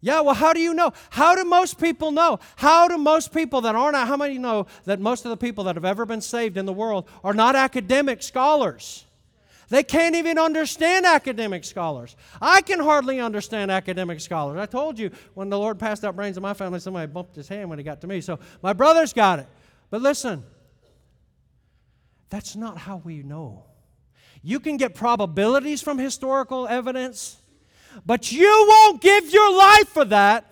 Yeah, 0.00 0.20
well, 0.20 0.34
how 0.34 0.52
do 0.52 0.60
you 0.60 0.74
know? 0.74 0.92
How 1.10 1.34
do 1.34 1.44
most 1.44 1.80
people 1.80 2.12
know? 2.12 2.38
How 2.56 2.86
do 2.86 2.98
most 2.98 3.32
people 3.32 3.62
that 3.62 3.74
aren't, 3.74 3.96
how 3.96 4.16
many 4.16 4.38
know 4.38 4.66
that 4.84 5.00
most 5.00 5.24
of 5.24 5.30
the 5.30 5.36
people 5.36 5.64
that 5.64 5.76
have 5.76 5.84
ever 5.84 6.04
been 6.04 6.20
saved 6.20 6.56
in 6.58 6.66
the 6.66 6.72
world 6.72 7.08
are 7.24 7.32
not 7.32 7.56
academic 7.56 8.22
scholars? 8.22 9.06
They 9.68 9.82
can't 9.82 10.14
even 10.14 10.38
understand 10.38 11.06
academic 11.06 11.64
scholars. 11.64 12.16
I 12.40 12.60
can 12.60 12.80
hardly 12.80 13.20
understand 13.20 13.70
academic 13.70 14.20
scholars. 14.20 14.58
I 14.58 14.66
told 14.66 14.98
you 14.98 15.10
when 15.34 15.48
the 15.48 15.58
Lord 15.58 15.78
passed 15.78 16.04
out 16.04 16.16
brains 16.16 16.36
in 16.36 16.42
my 16.42 16.54
family, 16.54 16.80
somebody 16.80 17.10
bumped 17.10 17.36
his 17.36 17.48
hand 17.48 17.70
when 17.70 17.78
he 17.78 17.84
got 17.84 18.00
to 18.02 18.06
me. 18.06 18.20
So 18.20 18.38
my 18.62 18.72
brother's 18.72 19.12
got 19.12 19.38
it. 19.38 19.46
But 19.90 20.02
listen, 20.02 20.44
that's 22.30 22.56
not 22.56 22.78
how 22.78 22.96
we 23.04 23.22
know. 23.22 23.64
You 24.42 24.60
can 24.60 24.76
get 24.76 24.94
probabilities 24.94 25.80
from 25.80 25.98
historical 25.98 26.68
evidence, 26.68 27.40
but 28.04 28.30
you 28.30 28.66
won't 28.68 29.00
give 29.00 29.30
your 29.30 29.56
life 29.56 29.88
for 29.88 30.04
that. 30.06 30.44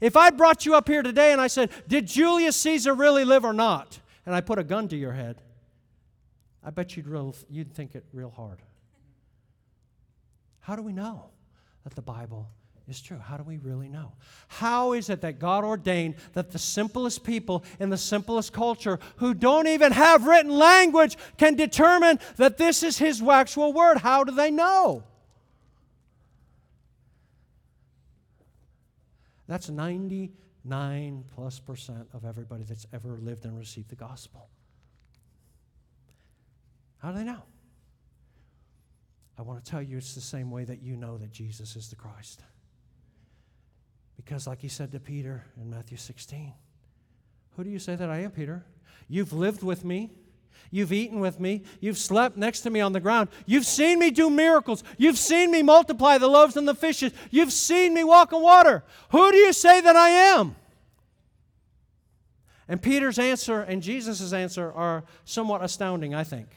If 0.00 0.16
I 0.16 0.30
brought 0.30 0.64
you 0.66 0.74
up 0.74 0.88
here 0.88 1.02
today 1.02 1.32
and 1.32 1.40
I 1.40 1.46
said, 1.46 1.70
Did 1.86 2.06
Julius 2.06 2.56
Caesar 2.56 2.94
really 2.94 3.24
live 3.24 3.44
or 3.44 3.52
not? 3.52 4.00
And 4.26 4.34
I 4.34 4.40
put 4.40 4.58
a 4.58 4.64
gun 4.64 4.88
to 4.88 4.96
your 4.96 5.12
head, 5.12 5.40
I 6.62 6.70
bet 6.70 6.96
you'd, 6.96 7.06
real, 7.06 7.34
you'd 7.48 7.72
think 7.72 7.94
it 7.94 8.04
real 8.12 8.30
hard. 8.30 8.58
How 10.60 10.76
do 10.76 10.82
we 10.82 10.92
know 10.92 11.30
that 11.84 11.94
the 11.94 12.02
Bible 12.02 12.48
is 12.90 13.00
true. 13.00 13.18
How 13.18 13.36
do 13.36 13.44
we 13.44 13.56
really 13.56 13.88
know? 13.88 14.12
How 14.48 14.92
is 14.92 15.08
it 15.08 15.20
that 15.22 15.38
God 15.38 15.64
ordained 15.64 16.16
that 16.32 16.50
the 16.50 16.58
simplest 16.58 17.24
people 17.24 17.64
in 17.78 17.88
the 17.88 17.96
simplest 17.96 18.52
culture 18.52 18.98
who 19.16 19.32
don't 19.32 19.68
even 19.68 19.92
have 19.92 20.26
written 20.26 20.50
language 20.50 21.16
can 21.38 21.54
determine 21.54 22.18
that 22.36 22.58
this 22.58 22.82
is 22.82 22.98
His 22.98 23.22
actual 23.22 23.72
word? 23.72 23.98
How 23.98 24.24
do 24.24 24.32
they 24.32 24.50
know? 24.50 25.04
That's 29.46 29.68
99 29.68 31.24
plus 31.34 31.58
percent 31.60 32.08
of 32.12 32.24
everybody 32.24 32.64
that's 32.64 32.86
ever 32.92 33.18
lived 33.20 33.44
and 33.44 33.56
received 33.56 33.88
the 33.88 33.96
gospel. 33.96 34.48
How 37.02 37.10
do 37.10 37.18
they 37.18 37.24
know? 37.24 37.42
I 39.38 39.42
want 39.42 39.64
to 39.64 39.70
tell 39.70 39.82
you 39.82 39.96
it's 39.96 40.14
the 40.14 40.20
same 40.20 40.50
way 40.50 40.64
that 40.64 40.82
you 40.82 40.96
know 40.96 41.16
that 41.18 41.32
Jesus 41.32 41.76
is 41.76 41.88
the 41.88 41.96
Christ. 41.96 42.42
Because, 44.16 44.46
like 44.46 44.60
he 44.60 44.68
said 44.68 44.92
to 44.92 45.00
Peter 45.00 45.44
in 45.60 45.70
Matthew 45.70 45.96
16, 45.96 46.52
Who 47.56 47.64
do 47.64 47.70
you 47.70 47.78
say 47.78 47.96
that 47.96 48.10
I 48.10 48.18
am, 48.18 48.30
Peter? 48.30 48.66
You've 49.08 49.32
lived 49.32 49.62
with 49.62 49.84
me, 49.84 50.10
You've 50.70 50.92
eaten 50.92 51.18
with 51.18 51.40
me. 51.40 51.62
You've 51.80 51.98
slept 51.98 52.36
next 52.36 52.60
to 52.60 52.70
me 52.70 52.80
on 52.80 52.92
the 52.92 53.00
ground. 53.00 53.28
You've 53.44 53.66
seen 53.66 53.98
me 53.98 54.10
do 54.10 54.30
miracles. 54.30 54.84
You've 54.98 55.18
seen 55.18 55.50
me 55.50 55.62
multiply 55.62 56.18
the 56.18 56.28
loaves 56.28 56.56
and 56.56 56.68
the 56.68 56.74
fishes. 56.74 57.12
You've 57.30 57.52
seen 57.52 57.92
me 57.92 58.04
walk 58.04 58.32
on 58.32 58.42
water. 58.42 58.84
Who 59.10 59.32
do 59.32 59.36
you 59.36 59.52
say 59.52 59.80
that 59.80 59.96
I 59.96 60.10
am? 60.10 60.54
And 62.68 62.80
Peter's 62.80 63.18
answer 63.18 63.62
and 63.62 63.82
Jesus' 63.82 64.32
answer 64.32 64.72
are 64.72 65.04
somewhat 65.24 65.64
astounding, 65.64 66.14
I 66.14 66.22
think. 66.22 66.48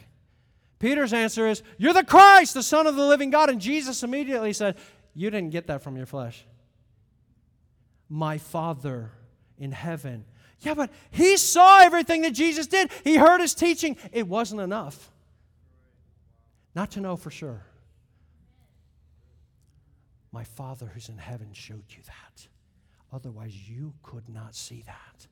Peter's 0.84 1.14
answer 1.14 1.48
is, 1.48 1.64
You're 1.78 1.94
the 1.94 2.04
Christ, 2.04 2.54
the 2.54 2.62
Son 2.62 2.88
of 2.88 2.96
the 2.96 3.06
living 3.06 3.30
God. 3.30 3.50
And 3.50 3.62
Jesus 3.62 4.04
immediately 4.04 4.54
said, 4.54 4.76
You 5.16 5.30
didn't 5.30 5.52
get 5.52 5.68
that 5.68 5.82
from 5.82 5.96
your 5.96 6.06
flesh. 6.06 6.46
My 8.10 8.38
Father 8.38 9.12
in 9.58 9.72
heaven 9.72 10.26
yeah, 10.64 10.74
but 10.74 10.92
he 11.12 11.36
saw 11.38 11.82
everything 11.82 12.22
that 12.22 12.32
Jesus 12.32 12.68
did. 12.68 12.90
He 13.04 13.18
heard 13.18 13.42
his 13.42 13.54
teaching. 13.54 13.98
It 14.12 14.28
wasn't 14.28 14.62
enough. 14.62 15.12
Not 16.74 16.92
to 16.92 17.02
know 17.02 17.18
for 17.18 17.30
sure. 17.30 17.66
My 20.32 20.44
Father 20.44 20.88
who's 20.88 21.10
in 21.10 21.18
heaven 21.18 21.50
showed 21.52 21.84
you 21.90 22.02
that. 22.06 22.48
Otherwise, 23.12 23.70
you 23.70 23.94
could 24.02 24.28
not 24.30 24.56
see 24.56 24.84
that. 24.88 25.28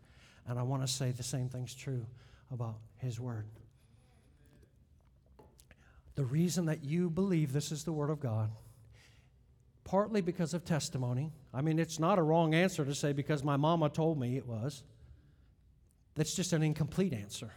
And 0.47 0.59
I 0.59 0.63
want 0.63 0.85
to 0.85 0.87
say 0.87 1.11
the 1.11 1.23
same 1.23 1.49
thing's 1.49 1.73
true 1.73 2.05
about 2.51 2.75
his 2.97 3.19
word. 3.19 3.45
The 6.15 6.25
reason 6.25 6.65
that 6.65 6.83
you 6.83 7.09
believe 7.09 7.53
this 7.53 7.71
is 7.71 7.83
the 7.83 7.93
word 7.93 8.09
of 8.09 8.19
God, 8.19 8.51
partly 9.83 10.21
because 10.21 10.53
of 10.53 10.65
testimony. 10.65 11.31
I 11.53 11.61
mean, 11.61 11.79
it's 11.79 11.99
not 11.99 12.19
a 12.19 12.21
wrong 12.21 12.53
answer 12.53 12.83
to 12.83 12.93
say 12.93 13.13
because 13.13 13.43
my 13.43 13.57
mama 13.57 13.89
told 13.89 14.19
me 14.19 14.37
it 14.37 14.45
was. 14.45 14.83
That's 16.15 16.35
just 16.35 16.53
an 16.53 16.63
incomplete 16.63 17.13
answer. 17.13 17.51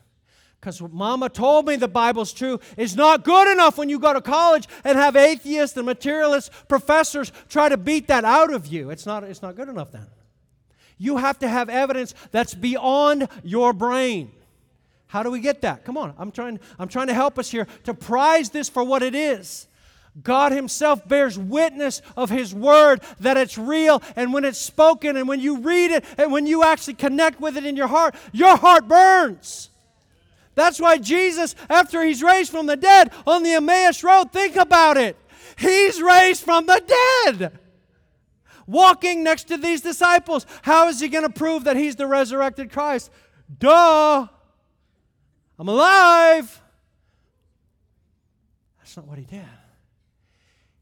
Because 0.60 0.80
what 0.80 0.92
mama 0.92 1.28
told 1.28 1.66
me 1.66 1.76
the 1.76 1.88
Bible's 1.88 2.32
true 2.32 2.58
is 2.78 2.96
not 2.96 3.22
good 3.22 3.52
enough 3.52 3.76
when 3.76 3.90
you 3.90 3.98
go 3.98 4.14
to 4.14 4.22
college 4.22 4.66
and 4.82 4.96
have 4.96 5.14
atheists 5.14 5.76
and 5.76 5.84
materialist 5.84 6.50
professors 6.68 7.32
try 7.50 7.68
to 7.68 7.76
beat 7.76 8.06
that 8.06 8.24
out 8.24 8.50
of 8.50 8.66
you. 8.66 8.88
It's 8.88 9.04
not, 9.04 9.24
it's 9.24 9.42
not 9.42 9.56
good 9.56 9.68
enough 9.68 9.92
then. 9.92 10.06
You 10.96 11.18
have 11.18 11.38
to 11.40 11.48
have 11.48 11.68
evidence 11.68 12.14
that's 12.30 12.54
beyond 12.54 13.28
your 13.42 13.74
brain. 13.74 14.32
How 15.14 15.22
do 15.22 15.30
we 15.30 15.38
get 15.38 15.60
that? 15.60 15.84
Come 15.84 15.96
on, 15.96 16.12
I'm 16.18 16.32
trying, 16.32 16.58
I'm 16.76 16.88
trying 16.88 17.06
to 17.06 17.14
help 17.14 17.38
us 17.38 17.48
here 17.48 17.68
to 17.84 17.94
prize 17.94 18.50
this 18.50 18.68
for 18.68 18.82
what 18.82 19.00
it 19.00 19.14
is. 19.14 19.68
God 20.20 20.50
Himself 20.50 21.06
bears 21.06 21.38
witness 21.38 22.02
of 22.16 22.30
His 22.30 22.52
Word 22.52 23.00
that 23.20 23.36
it's 23.36 23.56
real. 23.56 24.02
And 24.16 24.32
when 24.32 24.44
it's 24.44 24.58
spoken 24.58 25.16
and 25.16 25.28
when 25.28 25.38
you 25.38 25.58
read 25.58 25.92
it 25.92 26.04
and 26.18 26.32
when 26.32 26.48
you 26.48 26.64
actually 26.64 26.94
connect 26.94 27.40
with 27.40 27.56
it 27.56 27.64
in 27.64 27.76
your 27.76 27.86
heart, 27.86 28.16
your 28.32 28.56
heart 28.56 28.88
burns. 28.88 29.70
That's 30.56 30.80
why 30.80 30.98
Jesus, 30.98 31.54
after 31.70 32.02
He's 32.02 32.20
raised 32.20 32.50
from 32.50 32.66
the 32.66 32.76
dead 32.76 33.12
on 33.24 33.44
the 33.44 33.52
Emmaus 33.52 34.02
Road, 34.02 34.32
think 34.32 34.56
about 34.56 34.96
it. 34.96 35.16
He's 35.56 36.02
raised 36.02 36.42
from 36.42 36.66
the 36.66 36.82
dead. 37.28 37.56
Walking 38.66 39.22
next 39.22 39.44
to 39.44 39.58
these 39.58 39.80
disciples. 39.80 40.44
How 40.62 40.88
is 40.88 40.98
He 40.98 41.06
going 41.06 41.22
to 41.22 41.32
prove 41.32 41.62
that 41.64 41.76
He's 41.76 41.94
the 41.94 42.08
resurrected 42.08 42.72
Christ? 42.72 43.12
Duh. 43.60 44.26
I'm 45.58 45.68
alive. 45.68 46.60
That's 48.78 48.96
not 48.96 49.06
what 49.06 49.18
He 49.18 49.24
did 49.24 49.44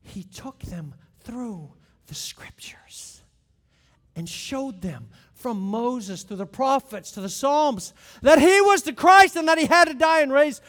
he 0.03 0.23
took 0.23 0.61
them 0.61 0.95
through 1.21 1.71
the 2.07 2.15
scriptures 2.15 3.23
and 4.15 4.29
showed 4.29 4.83
them 4.83 5.09
from 5.35 5.61
Moses 5.61 6.25
to 6.25 6.37
the 6.37 6.47
prophets 6.47 7.13
to 7.13 7.21
the 7.21 7.29
Psalms 7.29 7.95
that 8.21 8.39
he 8.39 8.61
was 8.61 8.83
the 8.83 8.93
Christ 8.93 9.37
and 9.37 9.49
that 9.49 9.59
he 9.59 9.67
had 9.67 9.87
to 9.87 9.95
die 9.95 10.21
and 10.21 10.33
raise 10.33 10.61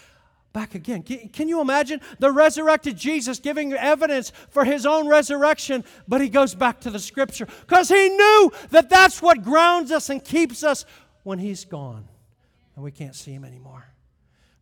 back 0.53 0.75
again. 0.75 1.01
Can, 1.03 1.49
you 1.49 1.61
imagine 1.61 1.99
the 2.19 2.31
resurrected 2.31 2.95
Jesus 2.95 3.39
giving 3.39 3.73
evidence 3.73 4.31
for 4.49 4.63
his 4.63 4.85
own 4.85 5.07
resurrection, 5.07 5.83
but 6.07 6.21
he 6.21 6.29
goes 6.29 6.53
back 6.53 6.79
to 6.81 6.91
the 6.91 6.99
scripture 6.99 7.47
because 7.61 7.89
he 7.89 8.09
knew 8.09 8.51
that 8.69 8.89
that's 8.89 9.21
what 9.21 9.43
grounds 9.43 9.91
us 9.91 10.09
and 10.09 10.23
keeps 10.23 10.63
us 10.63 10.85
when 11.23 11.39
he's 11.39 11.65
gone 11.65 12.07
and 12.75 12.83
we 12.83 12.91
can't 12.91 13.15
see 13.15 13.31
him 13.31 13.43
anymore. 13.43 13.92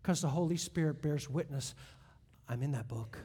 Because 0.02 0.22
the 0.22 0.30
Holy 0.30 0.58
Spirit 0.58 1.02
bears 1.02 1.30
witness. 1.30 1.76
I'm 2.49 2.64
in 2.64 2.72
that 2.72 2.88
book. 2.88 3.18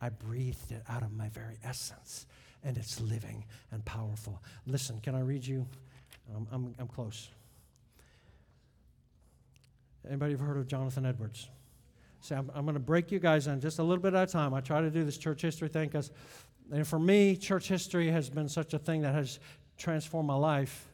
I 0.00 0.08
breathed 0.08 0.72
it 0.72 0.82
out 0.88 1.02
of 1.02 1.12
my 1.12 1.28
very 1.30 1.58
essence, 1.64 2.26
and 2.62 2.76
it's 2.76 3.00
living 3.00 3.44
and 3.70 3.84
powerful. 3.84 4.42
Listen, 4.66 5.00
can 5.00 5.14
I 5.14 5.20
read 5.20 5.46
you? 5.46 5.66
Um, 6.34 6.46
I'm, 6.52 6.74
I'm 6.78 6.88
close. 6.88 7.28
Anybody 10.06 10.34
ever 10.34 10.44
heard 10.44 10.58
of 10.58 10.66
Jonathan 10.66 11.06
Edwards? 11.06 11.48
See, 12.20 12.34
I'm, 12.34 12.50
I'm 12.54 12.64
going 12.64 12.74
to 12.74 12.80
break 12.80 13.12
you 13.12 13.18
guys 13.18 13.46
in 13.46 13.60
just 13.60 13.78
a 13.78 13.82
little 13.82 14.02
bit 14.02 14.14
at 14.14 14.28
a 14.28 14.32
time. 14.32 14.54
I 14.54 14.60
try 14.60 14.80
to 14.80 14.90
do 14.90 15.04
this 15.04 15.18
church 15.18 15.42
history 15.42 15.68
thing 15.68 15.88
because, 15.88 16.10
and 16.72 16.86
for 16.86 16.98
me, 16.98 17.36
church 17.36 17.68
history 17.68 18.10
has 18.10 18.28
been 18.28 18.48
such 18.48 18.74
a 18.74 18.78
thing 18.78 19.02
that 19.02 19.14
has 19.14 19.38
transformed 19.78 20.26
my 20.26 20.34
life. 20.34 20.88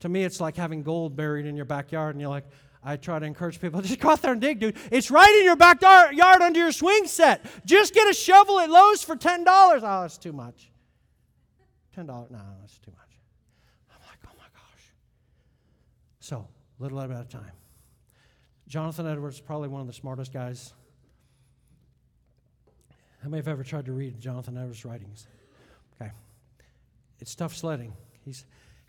To 0.00 0.08
me, 0.08 0.24
it's 0.24 0.40
like 0.40 0.56
having 0.56 0.82
gold 0.82 1.16
buried 1.16 1.46
in 1.46 1.56
your 1.56 1.64
backyard, 1.64 2.14
and 2.14 2.20
you're 2.20 2.30
like, 2.30 2.46
I 2.84 2.96
try 2.96 3.18
to 3.18 3.26
encourage 3.26 3.60
people 3.60 3.80
just 3.82 4.00
go 4.00 4.10
out 4.10 4.22
there 4.22 4.32
and 4.32 4.40
dig, 4.40 4.58
dude. 4.58 4.76
It's 4.90 5.10
right 5.10 5.34
in 5.38 5.44
your 5.44 5.56
backyard 5.56 6.42
under 6.42 6.58
your 6.58 6.72
swing 6.72 7.06
set. 7.06 7.44
Just 7.64 7.94
get 7.94 8.08
a 8.08 8.14
shovel 8.14 8.58
at 8.60 8.70
Lowe's 8.70 9.02
for 9.02 9.16
$10. 9.16 9.44
Oh, 9.46 9.78
that's 9.80 10.18
too 10.18 10.32
much. 10.32 10.70
$10, 11.96 12.06
no, 12.06 12.26
that's 12.60 12.78
too 12.78 12.90
much. 12.90 13.18
I'm 13.90 14.00
like, 14.08 14.18
oh 14.26 14.36
my 14.38 14.46
gosh. 14.54 14.94
So, 16.20 16.48
little 16.78 17.00
at 17.00 17.10
a 17.10 17.24
time. 17.24 17.52
Jonathan 18.66 19.06
Edwards, 19.06 19.36
is 19.36 19.40
probably 19.42 19.68
one 19.68 19.82
of 19.82 19.86
the 19.86 19.92
smartest 19.92 20.32
guys. 20.32 20.72
How 23.22 23.28
many 23.28 23.38
have 23.38 23.48
ever 23.48 23.62
tried 23.62 23.86
to 23.86 23.92
read 23.92 24.18
Jonathan 24.18 24.56
Edwards' 24.56 24.84
writings? 24.84 25.26
Okay. 25.94 26.10
It's 27.20 27.34
tough 27.34 27.54
sledding. 27.54 27.92
He's, 28.24 28.46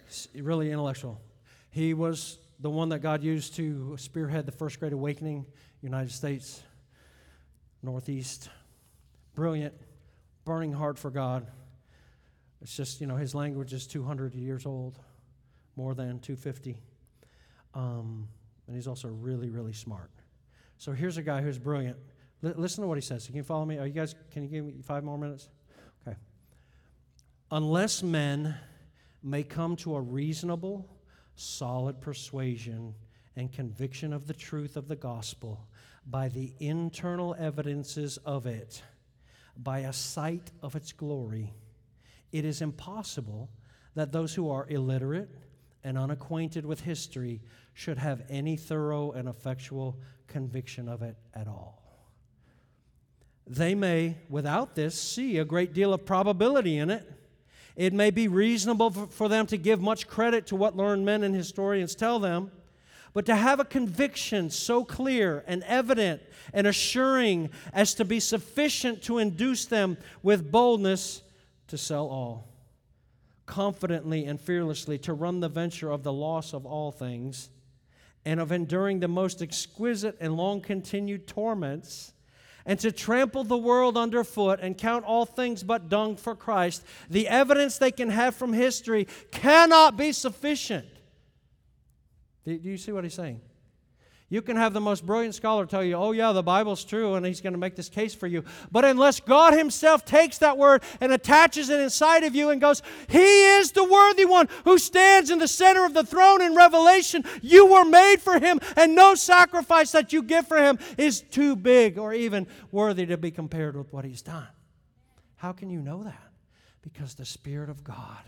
he's 0.07 0.29
really 0.41 0.71
intellectual. 0.71 1.21
He 1.69 1.93
was 1.93 2.39
the 2.59 2.69
one 2.69 2.89
that 2.89 2.99
God 2.99 3.23
used 3.23 3.55
to 3.55 3.95
spearhead 3.97 4.45
the 4.45 4.51
first 4.51 4.79
great 4.79 4.93
awakening, 4.93 5.45
United 5.81 6.11
States, 6.11 6.63
Northeast. 7.81 8.49
Brilliant, 9.35 9.73
burning 10.45 10.71
heart 10.71 10.97
for 10.97 11.09
God. 11.09 11.47
It's 12.61 12.75
just, 12.75 13.01
you 13.01 13.07
know, 13.07 13.17
his 13.17 13.35
language 13.35 13.73
is 13.73 13.85
200 13.87 14.33
years 14.33 14.65
old, 14.65 14.97
more 15.75 15.93
than 15.93 16.19
250. 16.19 16.77
Um, 17.73 18.27
and 18.67 18.75
he's 18.75 18.87
also 18.87 19.09
really, 19.09 19.49
really 19.49 19.73
smart. 19.73 20.11
So 20.77 20.93
here's 20.93 21.17
a 21.17 21.23
guy 21.23 21.41
who's 21.41 21.57
brilliant. 21.57 21.97
L- 22.43 22.53
listen 22.55 22.83
to 22.83 22.87
what 22.87 22.97
he 22.97 23.01
says. 23.01 23.25
Can 23.25 23.35
you 23.35 23.43
follow 23.43 23.65
me? 23.65 23.77
Are 23.79 23.87
you 23.87 23.93
guys, 23.93 24.15
can 24.31 24.43
you 24.43 24.49
give 24.49 24.65
me 24.65 24.75
five 24.81 25.03
more 25.03 25.17
minutes? 25.17 25.49
Okay. 26.07 26.15
Unless 27.51 28.03
men 28.03 28.55
may 29.21 29.43
come 29.43 29.75
to 29.77 29.95
a 29.95 30.01
reasonable 30.01 30.87
solid 31.35 31.99
persuasion 32.01 32.93
and 33.35 33.51
conviction 33.51 34.13
of 34.13 34.27
the 34.27 34.33
truth 34.33 34.75
of 34.75 34.87
the 34.87 34.95
gospel 34.95 35.67
by 36.05 36.27
the 36.27 36.53
internal 36.59 37.35
evidences 37.39 38.17
of 38.17 38.45
it, 38.45 38.83
by 39.57 39.79
a 39.79 39.93
sight 39.93 40.51
of 40.61 40.75
its 40.75 40.91
glory, 40.91 41.53
it 42.31 42.45
is 42.45 42.61
impossible 42.61 43.49
that 43.95 44.11
those 44.11 44.33
who 44.33 44.49
are 44.49 44.67
illiterate 44.69 45.29
and 45.83 45.97
unacquainted 45.97 46.65
with 46.65 46.81
history 46.81 47.41
should 47.73 47.97
have 47.97 48.23
any 48.29 48.55
thorough 48.55 49.11
and 49.11 49.27
effectual 49.27 49.97
conviction 50.27 50.87
of 50.87 51.01
it 51.01 51.15
at 51.33 51.47
all. 51.47 51.81
They 53.45 53.75
may, 53.75 54.17
without 54.29 54.75
this, 54.75 54.99
see 54.99 55.37
a 55.37 55.45
great 55.45 55.73
deal 55.73 55.93
of 55.93 56.05
probability 56.05 56.77
in 56.77 56.89
it 56.89 57.09
it 57.75 57.93
may 57.93 58.11
be 58.11 58.27
reasonable 58.27 58.91
for 58.91 59.27
them 59.27 59.45
to 59.47 59.57
give 59.57 59.81
much 59.81 60.07
credit 60.07 60.47
to 60.47 60.55
what 60.55 60.75
learned 60.75 61.05
men 61.05 61.23
and 61.23 61.35
historians 61.35 61.95
tell 61.95 62.19
them, 62.19 62.51
but 63.13 63.25
to 63.25 63.35
have 63.35 63.59
a 63.59 63.65
conviction 63.65 64.49
so 64.49 64.83
clear 64.83 65.43
and 65.47 65.63
evident 65.63 66.21
and 66.53 66.67
assuring 66.67 67.49
as 67.71 67.93
to 67.95 68.05
be 68.05 68.19
sufficient 68.19 69.01
to 69.03 69.19
induce 69.19 69.65
them 69.65 69.97
with 70.21 70.51
boldness 70.51 71.21
to 71.67 71.77
sell 71.77 72.07
all, 72.07 72.47
confidently 73.45 74.25
and 74.25 74.39
fearlessly 74.39 74.97
to 74.99 75.13
run 75.13 75.39
the 75.39 75.49
venture 75.49 75.91
of 75.91 76.03
the 76.03 76.13
loss 76.13 76.53
of 76.53 76.65
all 76.65 76.91
things, 76.91 77.49
and 78.25 78.39
of 78.39 78.51
enduring 78.51 78.99
the 78.99 79.07
most 79.07 79.41
exquisite 79.41 80.15
and 80.19 80.37
long 80.37 80.61
continued 80.61 81.27
torments 81.27 82.13
and 82.65 82.79
to 82.79 82.91
trample 82.91 83.43
the 83.43 83.57
world 83.57 83.97
underfoot 83.97 84.59
and 84.61 84.77
count 84.77 85.05
all 85.05 85.25
things 85.25 85.63
but 85.63 85.89
dung 85.89 86.15
for 86.15 86.35
Christ, 86.35 86.83
the 87.09 87.27
evidence 87.27 87.77
they 87.77 87.91
can 87.91 88.09
have 88.09 88.35
from 88.35 88.53
history 88.53 89.07
cannot 89.31 89.97
be 89.97 90.11
sufficient. 90.11 90.87
Do 92.45 92.59
you 92.61 92.77
see 92.77 92.91
what 92.91 93.03
he's 93.03 93.13
saying? 93.13 93.41
You 94.33 94.41
can 94.41 94.57
have 94.57 94.73
the 94.73 94.81
most 94.81 95.05
brilliant 95.05 95.35
scholar 95.35 95.67
tell 95.67 95.83
you, 95.83 95.93
oh, 95.93 96.11
yeah, 96.11 96.31
the 96.31 96.41
Bible's 96.41 96.83
true, 96.83 97.13
and 97.13 97.23
he's 97.23 97.39
going 97.39 97.53
to 97.53 97.59
make 97.59 97.75
this 97.75 97.87
case 97.87 98.15
for 98.15 98.25
you. 98.25 98.43
But 98.71 98.83
unless 98.83 99.19
God 99.19 99.53
Himself 99.53 100.05
takes 100.05 100.39
that 100.39 100.57
word 100.57 100.81
and 100.99 101.13
attaches 101.13 101.69
it 101.69 101.79
inside 101.79 102.23
of 102.23 102.33
you 102.33 102.49
and 102.49 102.59
goes, 102.59 102.81
He 103.07 103.19
is 103.19 103.73
the 103.73 103.83
worthy 103.83 104.25
one 104.25 104.49
who 104.63 104.79
stands 104.79 105.29
in 105.29 105.37
the 105.37 105.47
center 105.47 105.85
of 105.85 105.93
the 105.93 106.03
throne 106.03 106.41
in 106.41 106.55
Revelation, 106.55 107.23
you 107.43 107.67
were 107.67 107.85
made 107.85 108.21
for 108.21 108.39
Him, 108.39 108.59
and 108.75 108.95
no 108.95 109.13
sacrifice 109.13 109.91
that 109.91 110.11
you 110.11 110.23
give 110.23 110.47
for 110.47 110.57
Him 110.57 110.79
is 110.97 111.21
too 111.21 111.55
big 111.55 111.99
or 111.99 112.11
even 112.11 112.47
worthy 112.71 113.05
to 113.05 113.17
be 113.17 113.29
compared 113.29 113.77
with 113.77 113.93
what 113.93 114.03
He's 114.03 114.23
done. 114.23 114.47
How 115.35 115.51
can 115.51 115.69
you 115.69 115.79
know 115.79 116.01
that? 116.05 116.31
Because 116.81 117.13
the 117.13 117.25
Spirit 117.25 117.69
of 117.69 117.83
God 117.83 118.23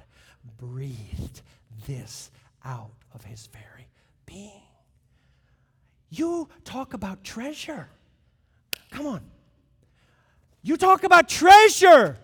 breathed 0.59 1.41
this 1.87 2.29
out 2.63 2.93
of 3.11 3.23
His 3.23 3.47
very 3.47 3.87
being. 4.27 4.64
You 6.09 6.49
talk 6.63 6.93
about 6.93 7.23
treasure. 7.23 7.89
Come 8.91 9.07
on. 9.07 9.21
You 10.61 10.77
talk 10.77 11.03
about 11.03 11.27
treasure. 11.27 12.17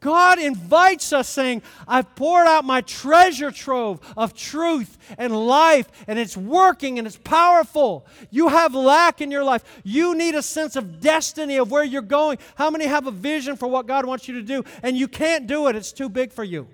God 0.00 0.38
invites 0.38 1.12
us, 1.12 1.28
saying, 1.28 1.62
I've 1.88 2.14
poured 2.14 2.46
out 2.46 2.64
my 2.64 2.82
treasure 2.82 3.50
trove 3.50 3.98
of 4.16 4.32
truth 4.32 4.96
and 5.18 5.34
life, 5.34 5.88
and 6.06 6.20
it's 6.20 6.36
working 6.36 6.98
and 6.98 7.06
it's 7.06 7.16
powerful. 7.16 8.06
You 8.30 8.46
have 8.48 8.76
lack 8.76 9.20
in 9.20 9.32
your 9.32 9.42
life. 9.42 9.64
You 9.82 10.14
need 10.14 10.36
a 10.36 10.42
sense 10.42 10.76
of 10.76 11.00
destiny 11.00 11.56
of 11.56 11.72
where 11.72 11.82
you're 11.82 12.00
going. 12.00 12.38
How 12.54 12.70
many 12.70 12.86
have 12.86 13.08
a 13.08 13.10
vision 13.10 13.56
for 13.56 13.66
what 13.66 13.88
God 13.88 14.04
wants 14.04 14.28
you 14.28 14.34
to 14.34 14.42
do, 14.42 14.64
and 14.84 14.96
you 14.96 15.08
can't 15.08 15.48
do 15.48 15.66
it? 15.66 15.74
It's 15.74 15.92
too 15.92 16.08
big 16.08 16.30
for 16.32 16.44
you. 16.44 16.68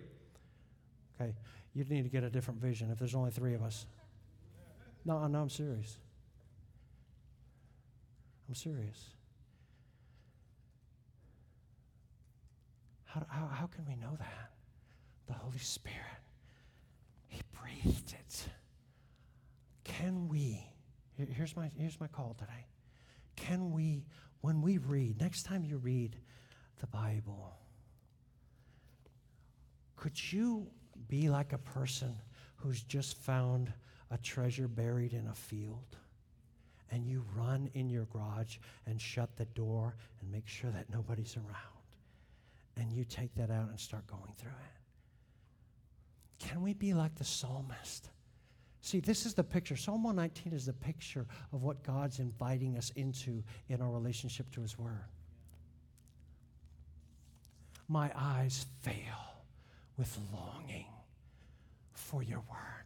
Okay, 1.19 1.33
you 1.73 1.85
need 1.85 2.03
to 2.03 2.11
get 2.11 2.25
a 2.25 2.31
different 2.31 2.61
vision 2.61 2.91
if 2.91 2.99
there's 2.99 3.15
only 3.15 3.31
three 3.31 3.55
of 3.55 3.63
us. 3.63 3.87
No, 5.05 5.27
no, 5.27 5.41
I'm 5.41 5.51
serious. 5.51 5.99
I'm 8.49 8.55
serious. 8.55 9.11
How, 13.05 13.25
how, 13.29 13.47
how 13.47 13.67
can 13.67 13.85
we 13.87 13.95
know 13.97 14.17
that? 14.19 14.51
The 15.27 15.35
Holy 15.35 15.59
Spirit, 15.59 15.99
He 17.29 17.41
breathed 17.53 18.13
it. 18.13 18.49
Can 19.85 20.29
we, 20.29 20.67
here's 21.17 21.57
my, 21.57 21.71
here's 21.79 22.01
my 22.01 22.09
call 22.09 22.35
today. 22.39 22.67
Can 23.37 23.71
we, 23.71 24.05
when 24.41 24.61
we 24.61 24.79
read, 24.79 25.21
next 25.21 25.45
time 25.45 25.65
you 25.65 25.77
read 25.79 26.17
the 26.81 26.87
Bible, 26.89 27.57
could 29.97 30.33
you 30.33 30.67
be 31.09 31.29
like 31.29 31.53
a 31.53 31.59
person 31.59 32.17
who's 32.57 32.83
just 32.83 33.17
found 33.17 33.73
a 34.11 34.19
treasure 34.19 34.69
buried 34.69 35.13
in 35.13 35.27
a 35.27 35.35
field 35.35 35.97
and 36.91 37.07
you 37.07 37.25
run 37.37 37.69
in 37.75 37.91
your 37.91 38.05
garage 38.07 38.59
and 38.87 39.01
shut 39.01 39.37
the 39.37 39.47
door 39.47 39.97
and 40.21 40.31
make 40.31 40.47
sure 40.47 40.71
that 40.71 40.91
nobody's 40.91 41.37
around. 41.37 41.57
And 42.77 42.93
you 42.93 43.05
take 43.05 43.35
that 43.35 43.51
out 43.51 43.69
and 43.69 43.79
start 43.79 44.07
going 44.07 44.33
through 44.37 44.51
it. 44.51 44.75
Can 46.47 46.63
we 46.63 46.75
be 46.75 46.95
like 46.95 47.15
the 47.17 47.25
psalmist? 47.25 48.11
See, 48.81 49.01
this 49.01 49.25
is 49.25 49.35
the 49.35 49.43
picture. 49.43 49.77
Psalm 49.77 50.05
119 50.05 50.53
is 50.53 50.67
the 50.67 50.73
picture 50.73 51.27
of 51.53 51.63
what 51.63 51.83
God's 51.83 52.19
inviting 52.19 52.77
us 52.77 52.93
into 52.97 53.43
in 53.69 53.81
our 53.81 53.91
relationship 53.91 54.51
to 54.53 54.61
His 54.61 54.79
Word. 54.79 55.07
My 57.89 58.11
eyes 58.15 58.67
fail 58.83 58.95
with 59.97 60.17
longing 60.33 60.87
for 61.93 62.23
your 62.23 62.43
Word. 62.51 62.84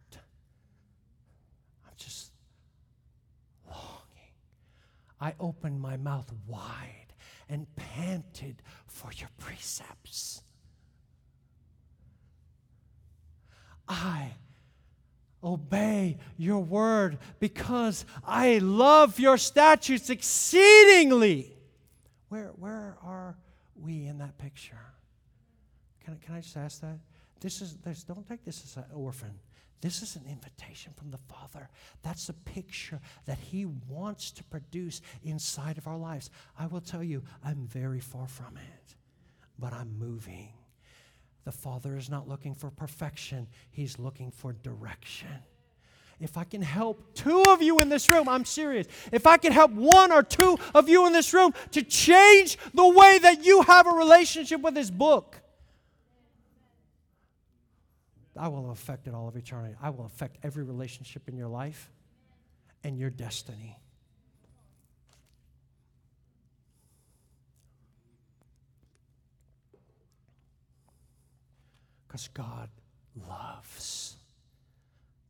I 5.21 5.33
opened 5.39 5.81
my 5.81 5.97
mouth 5.97 6.31
wide 6.47 7.13
and 7.49 7.67
panted 7.75 8.61
for 8.87 9.11
your 9.13 9.29
precepts. 9.37 10.41
I 13.87 14.31
obey 15.43 16.19
your 16.37 16.59
word 16.59 17.17
because 17.39 18.05
I 18.25 18.59
love 18.59 19.19
your 19.19 19.37
statutes 19.37 20.09
exceedingly. 20.09 21.53
Where, 22.29 22.51
where 22.55 22.97
are 23.03 23.35
we 23.75 24.05
in 24.05 24.19
that 24.19 24.37
picture? 24.37 24.79
Can, 26.05 26.17
can 26.17 26.35
I 26.35 26.41
just 26.41 26.55
ask 26.55 26.81
that? 26.81 26.99
This 27.41 27.61
is 27.61 27.75
this, 27.77 28.03
don't 28.03 28.27
take 28.27 28.45
this 28.45 28.63
as 28.63 28.77
an 28.77 28.85
orphan. 28.93 29.31
This 29.81 30.01
is 30.01 30.15
an 30.17 30.23
invitation 30.29 30.93
from 30.95 31.09
the 31.09 31.17
Father. 31.17 31.69
That's 32.03 32.27
a 32.27 32.33
picture 32.33 32.99
that 33.25 33.37
He 33.37 33.65
wants 33.65 34.31
to 34.31 34.43
produce 34.43 35.01
inside 35.23 35.77
of 35.77 35.87
our 35.87 35.97
lives. 35.97 36.29
I 36.57 36.67
will 36.67 36.81
tell 36.81 37.03
you, 37.03 37.23
I'm 37.43 37.65
very 37.67 38.01
far 38.01 38.27
from 38.27 38.57
it, 38.57 38.95
but 39.57 39.71
I'm 39.71 39.97
moving. 39.97 40.49
The 41.45 41.51
Father 41.53 41.95
is 41.95 42.09
not 42.09 42.27
looking 42.27 42.53
for 42.53 42.69
perfection, 42.69 43.47
He's 43.71 43.97
looking 43.97 44.31
for 44.31 44.53
direction. 44.53 45.29
If 46.19 46.37
I 46.37 46.43
can 46.43 46.61
help 46.61 47.13
two 47.13 47.43
of 47.43 47.61
you 47.61 47.79
in 47.79 47.87
this 47.87 48.09
room, 48.09 48.27
I'm 48.27 48.43
serious. 48.43 48.87
If 49.13 49.25
I 49.25 49.37
can 49.37 49.53
help 49.53 49.71
one 49.71 50.11
or 50.11 50.21
two 50.21 50.59
of 50.75 50.89
you 50.89 51.07
in 51.07 51.13
this 51.13 51.33
room 51.33 51.53
to 51.71 51.81
change 51.81 52.57
the 52.73 52.85
way 52.85 53.17
that 53.19 53.45
you 53.45 53.61
have 53.61 53.87
a 53.87 53.91
relationship 53.91 54.59
with 54.59 54.75
His 54.75 54.91
book, 54.91 55.39
I 58.39 58.47
will 58.47 58.61
have 58.61 58.71
affected 58.71 59.13
all 59.13 59.27
of 59.27 59.35
eternity. 59.35 59.75
I 59.81 59.89
will 59.89 60.05
affect 60.05 60.37
every 60.43 60.63
relationship 60.63 61.27
in 61.27 61.35
your 61.35 61.49
life 61.49 61.91
and 62.85 62.97
your 62.97 63.09
destiny. 63.09 63.77
Because 72.07 72.29
God 72.29 72.69
loves 73.27 74.15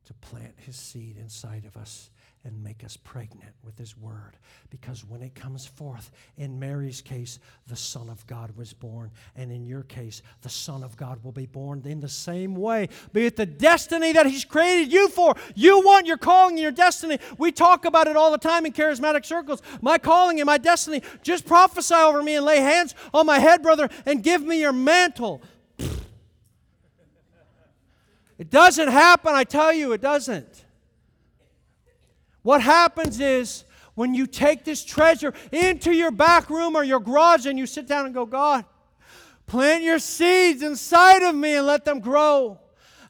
to 0.06 0.14
plant 0.14 0.54
his 0.58 0.76
seed 0.76 1.18
inside 1.18 1.66
of 1.66 1.76
us 1.76 2.12
and 2.46 2.64
make 2.64 2.84
us 2.84 2.96
pregnant 2.96 3.54
with 3.64 3.78
His 3.78 3.98
Word. 3.98 4.38
Because 4.70 5.04
when 5.04 5.22
it 5.22 5.36
comes 5.36 5.66
forth, 5.66 6.12
in 6.38 6.60
Mary's 6.60 7.02
case, 7.02 7.40
the 7.68 7.76
Son 7.76 8.10
of 8.10 8.26
God 8.28 8.56
was 8.56 8.72
born. 8.72 9.12
And 9.36 9.52
in 9.52 9.66
your 9.66 9.84
case, 9.84 10.22
the 10.42 10.50
Son 10.50 10.84
of 10.84 10.96
God 10.96 11.24
will 11.24 11.32
be 11.32 11.46
born 11.46 11.82
in 11.86 12.00
the 12.00 12.10
same 12.10 12.56
way. 12.56 12.90
Be 13.12 13.26
it 13.26 13.36
the 13.36 13.46
destiny 13.46 14.14
that 14.14 14.26
He's 14.26 14.46
created 14.46 14.92
you 14.92 15.10
for. 15.10 15.36
You 15.56 15.82
want 15.82 16.08
your 16.08 16.18
calling 16.18 16.54
and 16.54 16.62
your 16.62 16.72
destiny. 16.72 17.20
We 17.38 17.52
talk 17.52 17.86
about 17.86 18.08
it 18.08 18.16
all 18.16 18.32
the 18.32 18.38
time 18.38 18.66
in 18.66 18.72
charismatic 18.72 19.26
circles. 19.26 19.62
My 19.82 19.98
calling 19.98 20.40
and 20.40 20.48
my 20.48 20.58
destiny. 20.58 21.02
Just 21.22 21.46
prophesy 21.46 21.96
over 21.96 22.24
me 22.24 22.36
and 22.36 22.46
lay 22.46 22.60
hands 22.60 22.96
on 23.14 23.26
my 23.26 23.40
head, 23.40 23.62
brother, 23.62 23.90
and 24.06 24.24
give 24.24 24.42
me 24.42 24.60
your 24.60 24.74
mantle. 24.74 25.42
It 28.38 28.50
doesn't 28.50 28.88
happen, 28.88 29.36
I 29.36 29.44
tell 29.44 29.74
you, 29.74 29.92
it 29.92 30.02
doesn't. 30.02 30.59
What 32.50 32.64
happens 32.64 33.20
is 33.20 33.64
when 33.94 34.16
you 34.16 34.26
take 34.26 34.66
this 34.66 34.84
treasure 34.84 35.36
into 35.52 35.92
your 35.92 36.10
back 36.10 36.50
room 36.50 36.76
or 36.76 36.84
your 36.84 37.00
garage 37.00 37.46
and 37.46 37.60
you 37.60 37.68
sit 37.68 37.88
down 37.88 38.06
and 38.06 38.14
go, 38.16 38.26
God, 38.26 38.66
plant 39.46 39.84
your 39.84 40.00
seeds 40.00 40.64
inside 40.64 41.22
of 41.22 41.36
me 41.36 41.54
and 41.58 41.68
let 41.68 41.86
them 41.86 42.00
grow. 42.00 42.60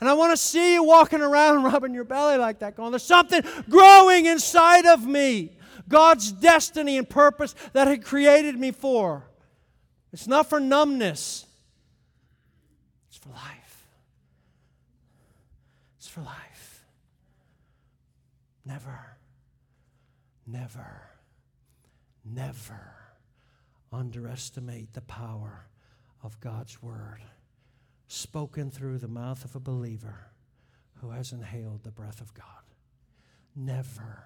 And 0.02 0.10
I 0.10 0.14
want 0.14 0.34
to 0.34 0.38
see 0.38 0.74
you 0.74 0.84
walking 0.84 1.22
around 1.22 1.64
rubbing 1.72 1.94
your 1.94 2.04
belly 2.04 2.36
like 2.38 2.60
that, 2.60 2.76
going, 2.76 2.92
There's 2.92 3.02
something 3.02 3.42
growing 3.70 4.26
inside 4.26 4.86
of 4.86 5.08
me. 5.08 5.58
God's 5.88 6.34
destiny 6.34 6.98
and 6.98 7.10
purpose 7.10 7.56
that 7.72 7.88
He 7.88 7.98
created 7.98 8.60
me 8.60 8.72
for. 8.72 9.24
It's 10.12 10.28
not 10.28 10.50
for 10.50 10.60
numbness, 10.60 11.46
it's 13.08 13.18
for 13.18 13.30
life. 13.30 13.88
It's 15.98 16.10
for 16.10 16.24
life. 16.24 16.84
Never 18.66 19.09
never, 20.52 21.02
never 22.26 22.96
underestimate 23.92 24.94
the 24.94 25.02
power 25.02 25.68
of 26.24 26.40
God's 26.40 26.82
word 26.82 27.22
spoken 28.08 28.72
through 28.72 28.98
the 28.98 29.08
mouth 29.08 29.46
of 29.46 29.56
a 29.56 29.60
believer 29.60 30.32
who 30.96 31.12
has 31.12 31.32
inhaled 31.32 31.84
the 31.84 31.92
breath 31.92 32.22
of 32.22 32.34
God. 32.34 32.46
Never, 33.56 34.24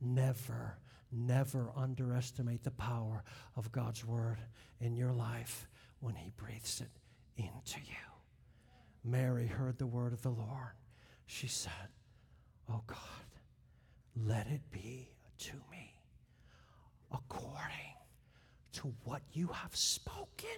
never, 0.00 0.78
never 1.12 1.70
underestimate 1.76 2.64
the 2.64 2.70
power 2.70 3.22
of 3.56 3.72
God's 3.72 4.04
word 4.04 4.38
in 4.80 4.96
your 4.96 5.12
life 5.12 5.68
when 6.00 6.14
He 6.14 6.30
breathes 6.36 6.80
it 6.80 6.90
into 7.36 7.80
you. 7.80 7.96
Mary 9.04 9.46
heard 9.46 9.78
the 9.78 9.86
word 9.86 10.12
of 10.12 10.22
the 10.22 10.30
Lord. 10.30 10.74
She 11.26 11.46
said, 11.46 11.72
Oh 12.70 12.82
God, 12.86 12.96
let 14.16 14.46
it 14.48 14.62
be 14.70 15.10
to 15.38 15.52
me 15.70 15.94
according 17.12 17.94
to 18.72 18.92
what 19.04 19.22
you 19.32 19.48
have 19.48 19.74
spoken. 19.74 20.48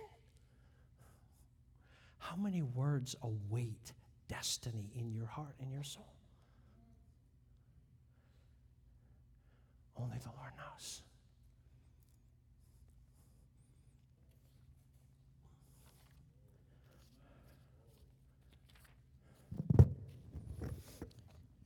How 2.18 2.37
many 2.37 2.62
words 2.62 3.16
await 3.22 3.93
destiny 4.29 4.91
in 4.95 5.12
your 5.12 5.26
heart 5.26 5.55
and 5.61 5.72
your 5.72 5.85
soul? 5.85 6.12
Only 9.97 10.18
the 10.18 10.31
Lord 10.37 10.53
knows. 10.57 11.03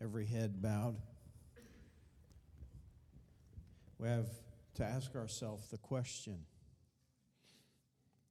every 0.02 0.26
head 0.26 0.60
bowed. 0.60 0.96
We 4.02 4.08
have 4.08 4.26
to 4.74 4.84
ask 4.84 5.14
ourselves 5.14 5.68
the 5.68 5.78
question. 5.78 6.40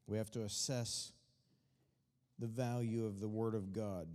We 0.05 0.17
have 0.17 0.29
to 0.31 0.41
assess 0.41 1.13
the 2.37 2.47
value 2.47 3.05
of 3.05 3.21
the 3.21 3.29
Word 3.29 3.55
of 3.55 3.71
God 3.71 4.09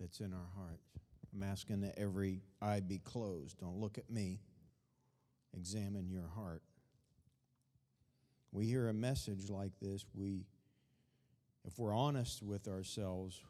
that's 0.00 0.18
in 0.18 0.32
our 0.32 0.48
heart. 0.56 0.80
I'm 1.32 1.44
asking 1.44 1.82
that 1.82 1.96
every 1.96 2.40
eye 2.60 2.80
be 2.80 2.98
closed. 2.98 3.60
Don't 3.60 3.76
look 3.76 3.98
at 3.98 4.10
me. 4.10 4.40
Examine 5.56 6.10
your 6.10 6.28
heart. 6.34 6.62
We 8.50 8.66
hear 8.66 8.88
a 8.88 8.94
message 8.94 9.48
like 9.48 9.78
this, 9.80 10.04
we 10.12 10.44
if 11.64 11.78
we're 11.78 11.94
honest 11.94 12.42
with 12.42 12.66
ourselves, 12.66 13.40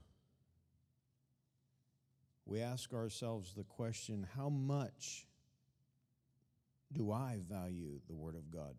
we 2.44 2.60
ask 2.60 2.92
ourselves 2.92 3.54
the 3.54 3.64
question 3.64 4.26
how 4.36 4.50
much 4.50 5.26
do 6.93 7.11
I 7.11 7.39
value 7.49 8.01
the 8.09 8.14
Word 8.14 8.34
of 8.34 8.51
God? 8.51 8.74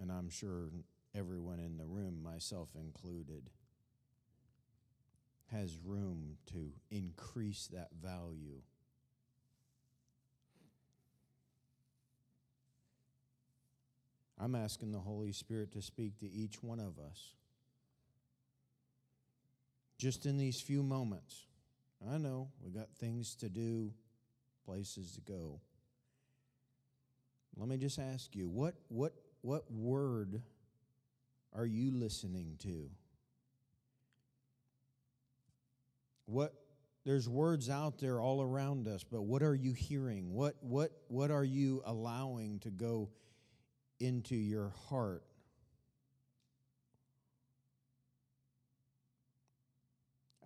And 0.00 0.12
I'm 0.12 0.28
sure 0.28 0.70
everyone 1.14 1.58
in 1.60 1.76
the 1.76 1.86
room, 1.86 2.22
myself 2.22 2.68
included, 2.78 3.50
has 5.50 5.78
room 5.84 6.36
to 6.52 6.72
increase 6.90 7.68
that 7.72 7.88
value. 8.00 8.62
I'm 14.38 14.54
asking 14.54 14.92
the 14.92 15.00
Holy 15.00 15.32
Spirit 15.32 15.72
to 15.72 15.82
speak 15.82 16.18
to 16.20 16.30
each 16.30 16.62
one 16.62 16.78
of 16.78 16.98
us. 16.98 17.34
Just 19.98 20.26
in 20.26 20.38
these 20.38 20.60
few 20.60 20.82
moments. 20.82 21.44
I 22.08 22.18
know 22.18 22.48
we've 22.62 22.74
got 22.74 22.88
things 22.98 23.34
to 23.36 23.48
do, 23.48 23.92
places 24.64 25.12
to 25.12 25.20
go. 25.20 25.60
Let 27.56 27.68
me 27.68 27.76
just 27.76 27.98
ask 27.98 28.36
you, 28.36 28.48
what 28.48 28.74
what 28.88 29.12
what 29.40 29.70
word 29.70 30.42
are 31.52 31.66
you 31.66 31.90
listening 31.90 32.56
to? 32.60 32.88
What 36.26 36.54
there's 37.04 37.28
words 37.28 37.68
out 37.68 37.98
there 37.98 38.20
all 38.20 38.40
around 38.40 38.86
us, 38.86 39.02
but 39.02 39.22
what 39.22 39.42
are 39.42 39.54
you 39.54 39.72
hearing? 39.72 40.32
What 40.32 40.54
what 40.60 40.92
what 41.08 41.32
are 41.32 41.44
you 41.44 41.82
allowing 41.84 42.60
to 42.60 42.70
go 42.70 43.08
into 44.00 44.36
your 44.36 44.72
heart. 44.88 45.22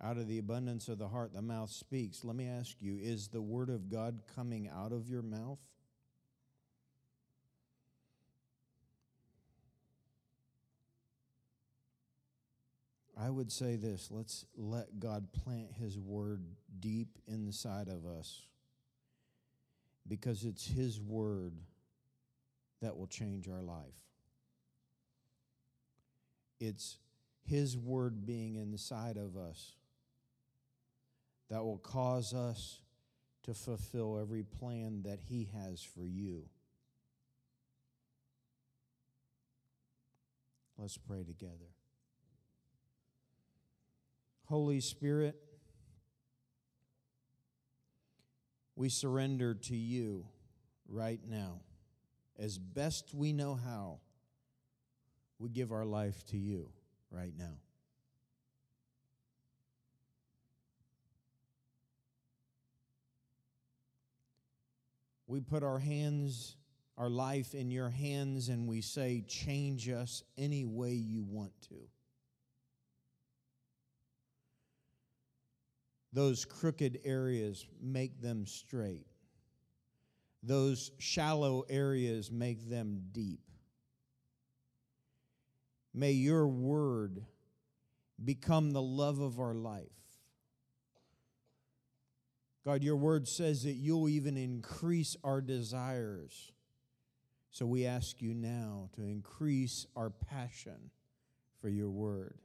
Out 0.03 0.17
of 0.17 0.27
the 0.27 0.37
abundance 0.37 0.89
of 0.89 0.97
the 0.97 1.07
heart, 1.07 1.33
the 1.33 1.41
mouth 1.41 1.69
speaks. 1.69 2.25
Let 2.25 2.35
me 2.35 2.45
ask 2.45 2.75
you 2.81 2.99
is 3.01 3.29
the 3.29 3.41
word 3.41 3.69
of 3.69 3.89
God 3.89 4.19
coming 4.35 4.67
out 4.67 4.91
of 4.91 5.07
your 5.09 5.21
mouth? 5.21 5.59
I 13.17 13.29
would 13.29 13.49
say 13.49 13.77
this 13.77 14.09
let's 14.11 14.45
let 14.57 14.99
God 14.99 15.31
plant 15.31 15.71
His 15.71 15.97
word 15.97 16.43
deep 16.81 17.17
inside 17.25 17.87
of 17.87 18.05
us 18.05 18.45
because 20.05 20.43
it's 20.43 20.67
His 20.67 20.99
word 20.99 21.53
that 22.81 22.97
will 22.97 23.07
change 23.07 23.47
our 23.47 23.61
life. 23.61 23.95
It's 26.59 26.97
His 27.45 27.77
Word 27.77 28.25
being 28.25 28.55
inside 28.55 29.15
of 29.15 29.37
us 29.37 29.75
that 31.53 31.63
will 31.63 31.77
cause 31.77 32.33
us 32.33 32.79
to 33.43 33.53
fulfill 33.53 34.17
every 34.19 34.41
plan 34.41 35.03
that 35.03 35.19
He 35.21 35.51
has 35.53 35.83
for 35.83 36.03
you. 36.03 36.45
Let's 40.79 40.97
pray 40.97 41.23
together. 41.23 41.69
Holy 44.45 44.81
Spirit, 44.81 45.35
we 48.75 48.89
surrender 48.89 49.53
to 49.53 49.75
you 49.75 50.25
right 50.89 51.21
now 51.23 51.59
as 52.39 52.57
best 52.57 53.13
we 53.13 53.31
know 53.31 53.53
how, 53.53 53.99
we 55.37 55.49
give 55.49 55.71
our 55.71 55.85
life 55.85 56.25
to 56.31 56.37
you 56.37 56.69
right 57.11 57.33
now. 57.37 57.59
We 65.33 65.41
put 65.41 65.63
our 65.63 65.79
hands, 65.79 66.57
our 66.95 67.09
life 67.09 67.55
in 67.55 67.71
your 67.71 67.89
hands, 67.89 68.49
and 68.49 68.67
we 68.67 68.81
say, 68.81 69.23
change 69.27 69.89
us 69.89 70.21
any 70.37 70.63
way 70.63 70.91
you 70.91 71.23
want 71.23 71.53
to. 71.69 71.89
Those 76.13 76.45
crooked 76.45 76.99
areas, 77.03 77.65
make 77.81 78.21
them 78.21 78.45
straight. 78.45 79.07
Those 80.43 80.91
shallow 80.99 81.65
areas 81.67 82.29
make 82.29 82.69
them 82.69 83.01
deep. 83.11 83.41
May 85.95 86.11
your 86.11 86.45
word 86.47 87.25
become 88.23 88.69
the 88.69 88.83
love 88.83 89.19
of 89.19 89.39
our 89.39 89.55
life. 89.55 90.02
God, 92.65 92.81
your 92.81 92.95
word 92.95 93.27
says 93.27 93.63
that 93.63 93.73
you'll 93.73 94.07
even 94.07 94.37
increase 94.37 95.17
our 95.23 95.41
desires. 95.41 96.51
So 97.51 97.65
we 97.65 97.85
ask 97.85 98.21
you 98.21 98.33
now 98.33 98.89
to 98.95 99.01
increase 99.01 99.85
our 99.95 100.09
passion 100.09 100.89
for 101.61 101.69
your 101.69 101.89
word. 101.89 102.39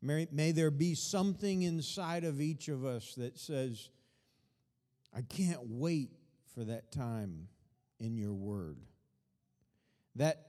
May, 0.00 0.26
may 0.32 0.50
there 0.50 0.70
be 0.70 0.94
something 0.94 1.62
inside 1.62 2.24
of 2.24 2.40
each 2.40 2.68
of 2.68 2.84
us 2.84 3.14
that 3.16 3.38
says, 3.38 3.90
I 5.14 5.22
can't 5.22 5.60
wait 5.62 6.10
for 6.54 6.64
that 6.64 6.90
time 6.90 7.48
in 8.00 8.16
your 8.16 8.34
word. 8.34 8.78
That 10.16 10.46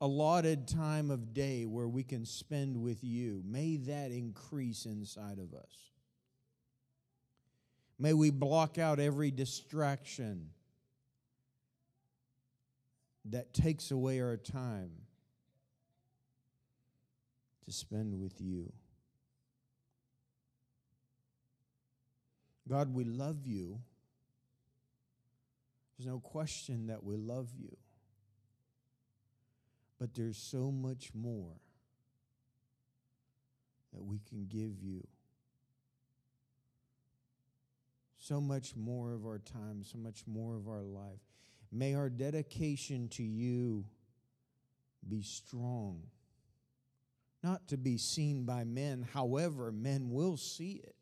allotted 0.00 0.68
time 0.68 1.10
of 1.10 1.34
day 1.34 1.64
where 1.64 1.88
we 1.88 2.04
can 2.04 2.24
spend 2.24 2.76
with 2.76 3.02
you, 3.02 3.42
may 3.44 3.76
that 3.76 4.12
increase 4.12 4.84
inside 4.84 5.38
of 5.38 5.52
us. 5.54 5.91
May 8.02 8.14
we 8.14 8.30
block 8.30 8.78
out 8.78 8.98
every 8.98 9.30
distraction 9.30 10.48
that 13.26 13.54
takes 13.54 13.92
away 13.92 14.20
our 14.20 14.36
time 14.36 14.90
to 17.64 17.70
spend 17.70 18.20
with 18.20 18.40
you. 18.40 18.72
God, 22.68 22.92
we 22.92 23.04
love 23.04 23.46
you. 23.46 23.78
There's 25.96 26.08
no 26.08 26.18
question 26.18 26.88
that 26.88 27.04
we 27.04 27.14
love 27.16 27.50
you. 27.56 27.76
But 30.00 30.12
there's 30.14 30.38
so 30.38 30.72
much 30.72 31.10
more 31.14 31.54
that 33.92 34.02
we 34.02 34.18
can 34.28 34.46
give 34.46 34.82
you. 34.82 35.06
So 38.22 38.40
much 38.40 38.76
more 38.76 39.12
of 39.14 39.26
our 39.26 39.40
time, 39.40 39.82
so 39.82 39.98
much 39.98 40.22
more 40.28 40.54
of 40.54 40.68
our 40.68 40.84
life. 40.84 41.18
May 41.72 41.96
our 41.96 42.08
dedication 42.08 43.08
to 43.08 43.22
you 43.24 43.84
be 45.08 45.22
strong, 45.22 46.04
not 47.42 47.66
to 47.66 47.76
be 47.76 47.98
seen 47.98 48.44
by 48.44 48.62
men, 48.62 49.04
however, 49.12 49.72
men 49.72 50.10
will 50.10 50.36
see 50.36 50.80
it. 50.84 50.94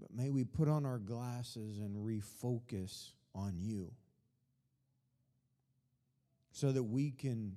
But 0.00 0.14
may 0.14 0.30
we 0.30 0.44
put 0.44 0.68
on 0.68 0.86
our 0.86 1.00
glasses 1.00 1.80
and 1.80 1.96
refocus 1.96 3.10
on 3.34 3.56
you 3.58 3.90
so 6.52 6.70
that 6.70 6.84
we 6.84 7.10
can 7.10 7.56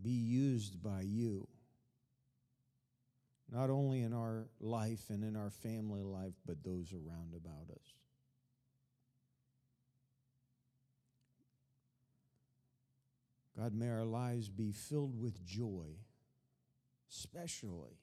be 0.00 0.10
used 0.10 0.80
by 0.80 1.00
you, 1.00 1.48
not 3.50 3.70
only 3.70 4.02
in 4.02 4.12
our 4.12 4.48
life 4.60 5.10
and 5.10 5.24
in 5.24 5.36
our 5.36 5.50
family 5.50 6.02
life, 6.02 6.34
but 6.46 6.62
those 6.62 6.92
around 6.92 7.34
about 7.34 7.70
us. 7.70 7.94
God, 13.56 13.74
may 13.74 13.88
our 13.88 14.04
lives 14.04 14.48
be 14.48 14.70
filled 14.70 15.20
with 15.20 15.44
joy 15.44 15.96
especially 17.10 17.98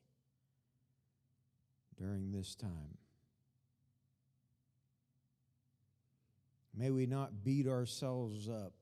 during 1.97 2.31
this 2.31 2.55
time. 2.55 2.97
May 6.77 6.91
we 6.91 7.05
not 7.05 7.43
beat 7.43 7.67
ourselves 7.67 8.49
up 8.49 8.73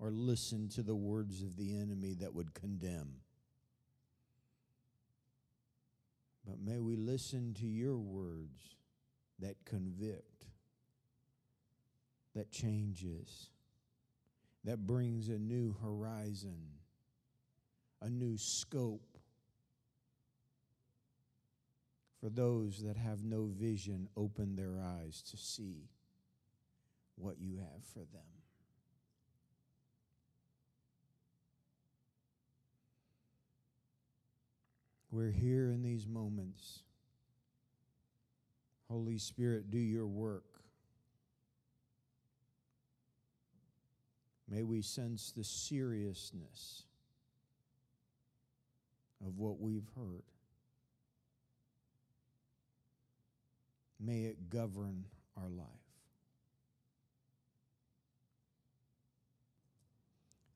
or 0.00 0.10
listen 0.10 0.68
to 0.70 0.82
the 0.82 0.96
words 0.96 1.42
of 1.42 1.56
the 1.56 1.76
enemy 1.76 2.14
that 2.14 2.34
would 2.34 2.54
condemn. 2.54 3.12
But 6.48 6.60
may 6.64 6.78
we 6.78 6.96
listen 6.96 7.52
to 7.60 7.66
your 7.66 7.98
words 7.98 8.76
that 9.38 9.56
convict, 9.66 10.46
that 12.34 12.50
changes, 12.50 13.50
that 14.64 14.86
brings 14.86 15.28
a 15.28 15.38
new 15.38 15.76
horizon, 15.82 16.56
a 18.00 18.08
new 18.08 18.38
scope 18.38 19.18
for 22.18 22.30
those 22.30 22.82
that 22.82 22.96
have 22.96 23.22
no 23.22 23.44
vision, 23.44 24.08
open 24.16 24.56
their 24.56 24.80
eyes 24.80 25.22
to 25.30 25.36
see 25.36 25.90
what 27.16 27.38
you 27.38 27.58
have 27.58 27.84
for 27.92 28.00
them. 28.00 28.37
We're 35.10 35.30
here 35.30 35.70
in 35.70 35.82
these 35.82 36.06
moments. 36.06 36.80
Holy 38.90 39.18
Spirit, 39.18 39.70
do 39.70 39.78
your 39.78 40.06
work. 40.06 40.44
May 44.50 44.62
we 44.62 44.82
sense 44.82 45.32
the 45.36 45.44
seriousness 45.44 46.84
of 49.26 49.38
what 49.38 49.60
we've 49.60 49.88
heard. 49.96 50.22
May 54.00 54.24
it 54.24 54.48
govern 54.48 55.04
our 55.36 55.48
life. 55.48 55.66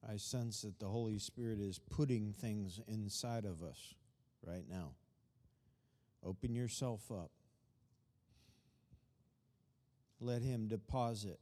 I 0.09 0.17
sense 0.17 0.63
that 0.63 0.79
the 0.79 0.87
Holy 0.87 1.19
Spirit 1.19 1.61
is 1.61 1.79
putting 1.79 2.33
things 2.33 2.81
inside 2.89 3.45
of 3.45 3.63
us 3.63 3.95
right 4.47 4.65
now. 4.69 4.93
Open 6.25 6.55
yourself 6.55 7.11
up. 7.11 7.31
Let 10.21 10.43
Him 10.43 10.69
deposit 10.69 11.41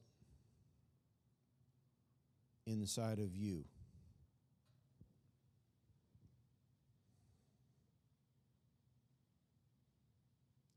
inside 2.66 3.18
of 3.18 3.36
you. 3.36 3.64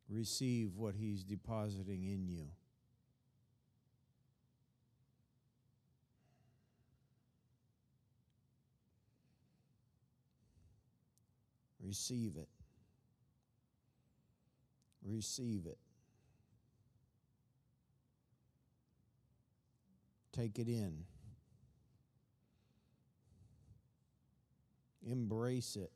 Receive 0.10 0.76
what 0.76 0.96
He's 0.96 1.24
depositing 1.24 2.04
in 2.04 2.28
you. 2.28 2.48
Receive 11.86 12.38
it. 12.38 12.48
Receive 15.06 15.66
it. 15.66 15.78
Take 20.32 20.60
it 20.60 20.68
in. 20.68 21.04
Embrace 25.06 25.76
it. 25.76 25.92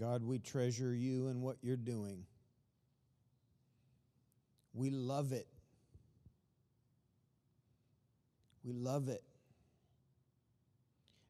God, 0.00 0.24
we 0.24 0.38
treasure 0.38 0.94
you 0.94 1.28
and 1.28 1.42
what 1.42 1.58
you're 1.60 1.76
doing. 1.76 2.24
We 4.72 4.88
love 4.88 5.32
it. 5.32 5.46
We 8.64 8.72
love 8.72 9.10
it. 9.10 9.22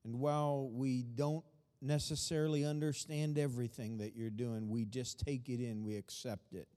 And 0.04 0.20
while 0.20 0.70
we 0.72 1.02
don't 1.02 1.44
necessarily 1.82 2.64
understand 2.64 3.38
everything 3.38 3.98
that 3.98 4.14
you're 4.14 4.30
doing, 4.30 4.68
we 4.68 4.84
just 4.84 5.18
take 5.18 5.48
it 5.48 5.58
in, 5.58 5.82
we 5.82 5.96
accept 5.96 6.54
it. 6.54 6.68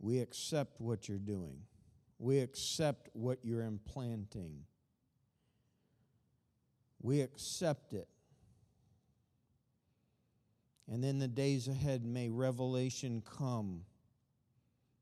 We 0.00 0.20
accept 0.20 0.80
what 0.80 1.10
you're 1.10 1.18
doing, 1.18 1.58
we 2.18 2.38
accept 2.38 3.10
what 3.12 3.38
you're 3.42 3.64
implanting, 3.64 4.64
we 7.02 7.20
accept 7.20 7.92
it. 7.92 8.08
And 10.90 11.04
in 11.04 11.18
the 11.18 11.28
days 11.28 11.66
ahead, 11.68 12.04
may 12.04 12.28
revelation 12.28 13.22
come 13.22 13.82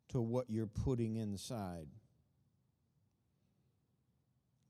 to 0.09 0.21
what 0.21 0.49
you're 0.49 0.67
putting 0.67 1.17
inside. 1.17 1.89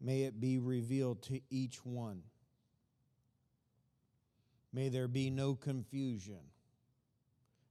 May 0.01 0.23
it 0.23 0.41
be 0.41 0.59
revealed 0.59 1.23
to 1.25 1.41
each 1.51 1.85
one. 1.85 2.23
May 4.73 4.89
there 4.89 5.09
be 5.09 5.29
no 5.29 5.55
confusion, 5.55 6.41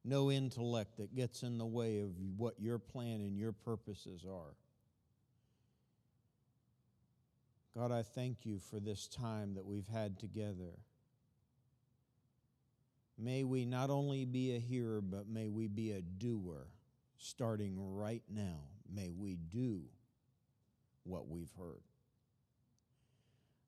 no 0.05 0.31
intellect 0.31 0.97
that 0.97 1.15
gets 1.15 1.41
in 1.41 1.57
the 1.57 1.65
way 1.65 1.99
of 1.99 2.11
what 2.37 2.59
your 2.59 2.77
plan 2.77 3.21
and 3.21 3.37
your 3.37 3.51
purposes 3.51 4.23
are. 4.29 4.55
God, 7.75 7.91
I 7.91 8.03
thank 8.03 8.45
you 8.45 8.59
for 8.59 8.79
this 8.79 9.07
time 9.07 9.55
that 9.55 9.65
we've 9.65 9.87
had 9.87 10.19
together. 10.19 10.77
May 13.23 13.43
we 13.43 13.65
not 13.65 13.91
only 13.91 14.25
be 14.25 14.55
a 14.55 14.59
hearer, 14.59 14.99
but 14.99 15.29
may 15.29 15.47
we 15.47 15.67
be 15.67 15.91
a 15.91 16.01
doer 16.01 16.65
starting 17.17 17.75
right 17.77 18.23
now. 18.27 18.61
May 18.91 19.11
we 19.11 19.37
do 19.37 19.81
what 21.03 21.27
we've 21.27 21.51
heard. 21.55 21.83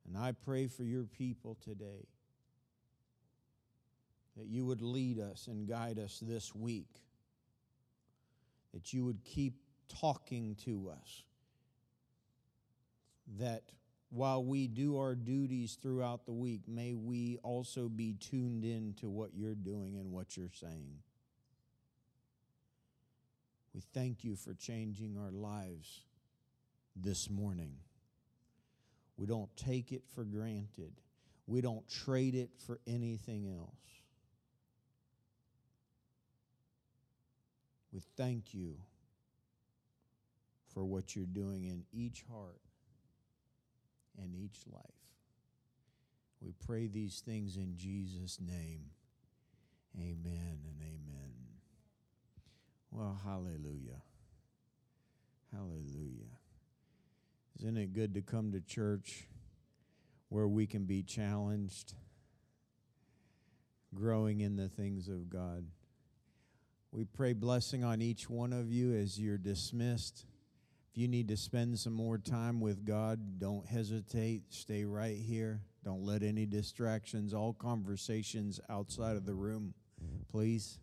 And 0.07 0.17
I 0.17 0.31
pray 0.31 0.65
for 0.65 0.83
your 0.83 1.03
people 1.03 1.55
today 1.63 2.07
that 4.37 4.47
you 4.47 4.65
would 4.65 4.81
lead 4.81 5.19
us 5.19 5.45
and 5.45 5.67
guide 5.67 5.99
us 5.99 6.19
this 6.21 6.55
week, 6.55 6.89
that 8.73 8.91
you 8.91 9.05
would 9.05 9.23
keep 9.23 9.53
talking 9.87 10.55
to 10.65 10.89
us, 10.89 11.23
that 13.37 13.61
while 14.13 14.43
we 14.43 14.67
do 14.67 14.99
our 14.99 15.15
duties 15.15 15.75
throughout 15.81 16.27
the 16.27 16.33
week, 16.33 16.61
may 16.67 16.93
we 16.93 17.39
also 17.41 17.89
be 17.89 18.13
tuned 18.19 18.63
in 18.63 18.93
to 19.01 19.09
what 19.09 19.31
you're 19.33 19.55
doing 19.55 19.97
and 19.97 20.11
what 20.11 20.37
you're 20.37 20.51
saying. 20.53 20.99
We 23.73 23.81
thank 23.81 24.23
you 24.23 24.35
for 24.35 24.53
changing 24.53 25.17
our 25.17 25.31
lives 25.31 26.01
this 26.95 27.27
morning. 27.27 27.73
We 29.17 29.25
don't 29.25 29.49
take 29.57 29.91
it 29.91 30.03
for 30.13 30.23
granted. 30.23 30.93
We 31.47 31.61
don't 31.61 31.87
trade 31.89 32.35
it 32.35 32.51
for 32.67 32.79
anything 32.85 33.47
else. 33.47 33.69
We 37.91 38.03
thank 38.15 38.53
you 38.53 38.75
for 40.71 40.85
what 40.85 41.15
you're 41.15 41.25
doing 41.25 41.65
in 41.65 41.83
each 41.91 42.23
heart 42.31 42.61
and 44.21 44.35
each 44.35 44.59
life. 44.71 44.83
We 46.41 46.53
pray 46.65 46.87
these 46.87 47.21
things 47.25 47.55
in 47.55 47.75
Jesus' 47.77 48.39
name. 48.39 48.91
Amen 49.97 50.59
and 50.67 50.81
amen. 50.81 51.33
Well, 52.91 53.19
hallelujah. 53.23 54.01
Hallelujah. 55.51 56.37
Isn't 57.59 57.77
it 57.77 57.93
good 57.93 58.13
to 58.15 58.21
come 58.21 58.51
to 58.51 58.59
church 58.59 59.25
where 60.29 60.47
we 60.47 60.65
can 60.65 60.85
be 60.85 61.03
challenged, 61.03 61.93
growing 63.93 64.41
in 64.41 64.55
the 64.55 64.67
things 64.67 65.07
of 65.07 65.29
God? 65.29 65.65
We 66.91 67.05
pray 67.05 67.33
blessing 67.33 67.83
on 67.83 68.01
each 68.01 68.29
one 68.29 68.53
of 68.53 68.71
you 68.71 68.93
as 68.93 69.19
you're 69.19 69.37
dismissed. 69.37 70.25
If 70.93 70.99
you 70.99 71.07
need 71.07 71.29
to 71.29 71.37
spend 71.37 71.79
some 71.79 71.93
more 71.93 72.19
time 72.19 72.59
with 72.59 72.85
God, 72.85 73.39
don't 73.39 73.65
hesitate. 73.65 74.43
Stay 74.53 74.85
right 74.85 75.17
here. 75.17 75.61
Don't 75.83 76.03
let 76.03 76.21
any 76.21 76.45
distractions, 76.45 77.33
all 77.33 77.51
conversations 77.51 78.59
outside 78.69 79.15
of 79.15 79.25
the 79.25 79.33
room, 79.33 79.73
please. 80.29 80.77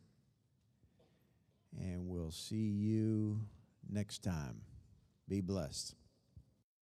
And 1.79 2.09
we'll 2.09 2.33
see 2.33 2.57
you 2.57 3.43
next 3.89 4.25
time. 4.25 4.63
Be 5.29 5.41
blessed. 5.41 5.95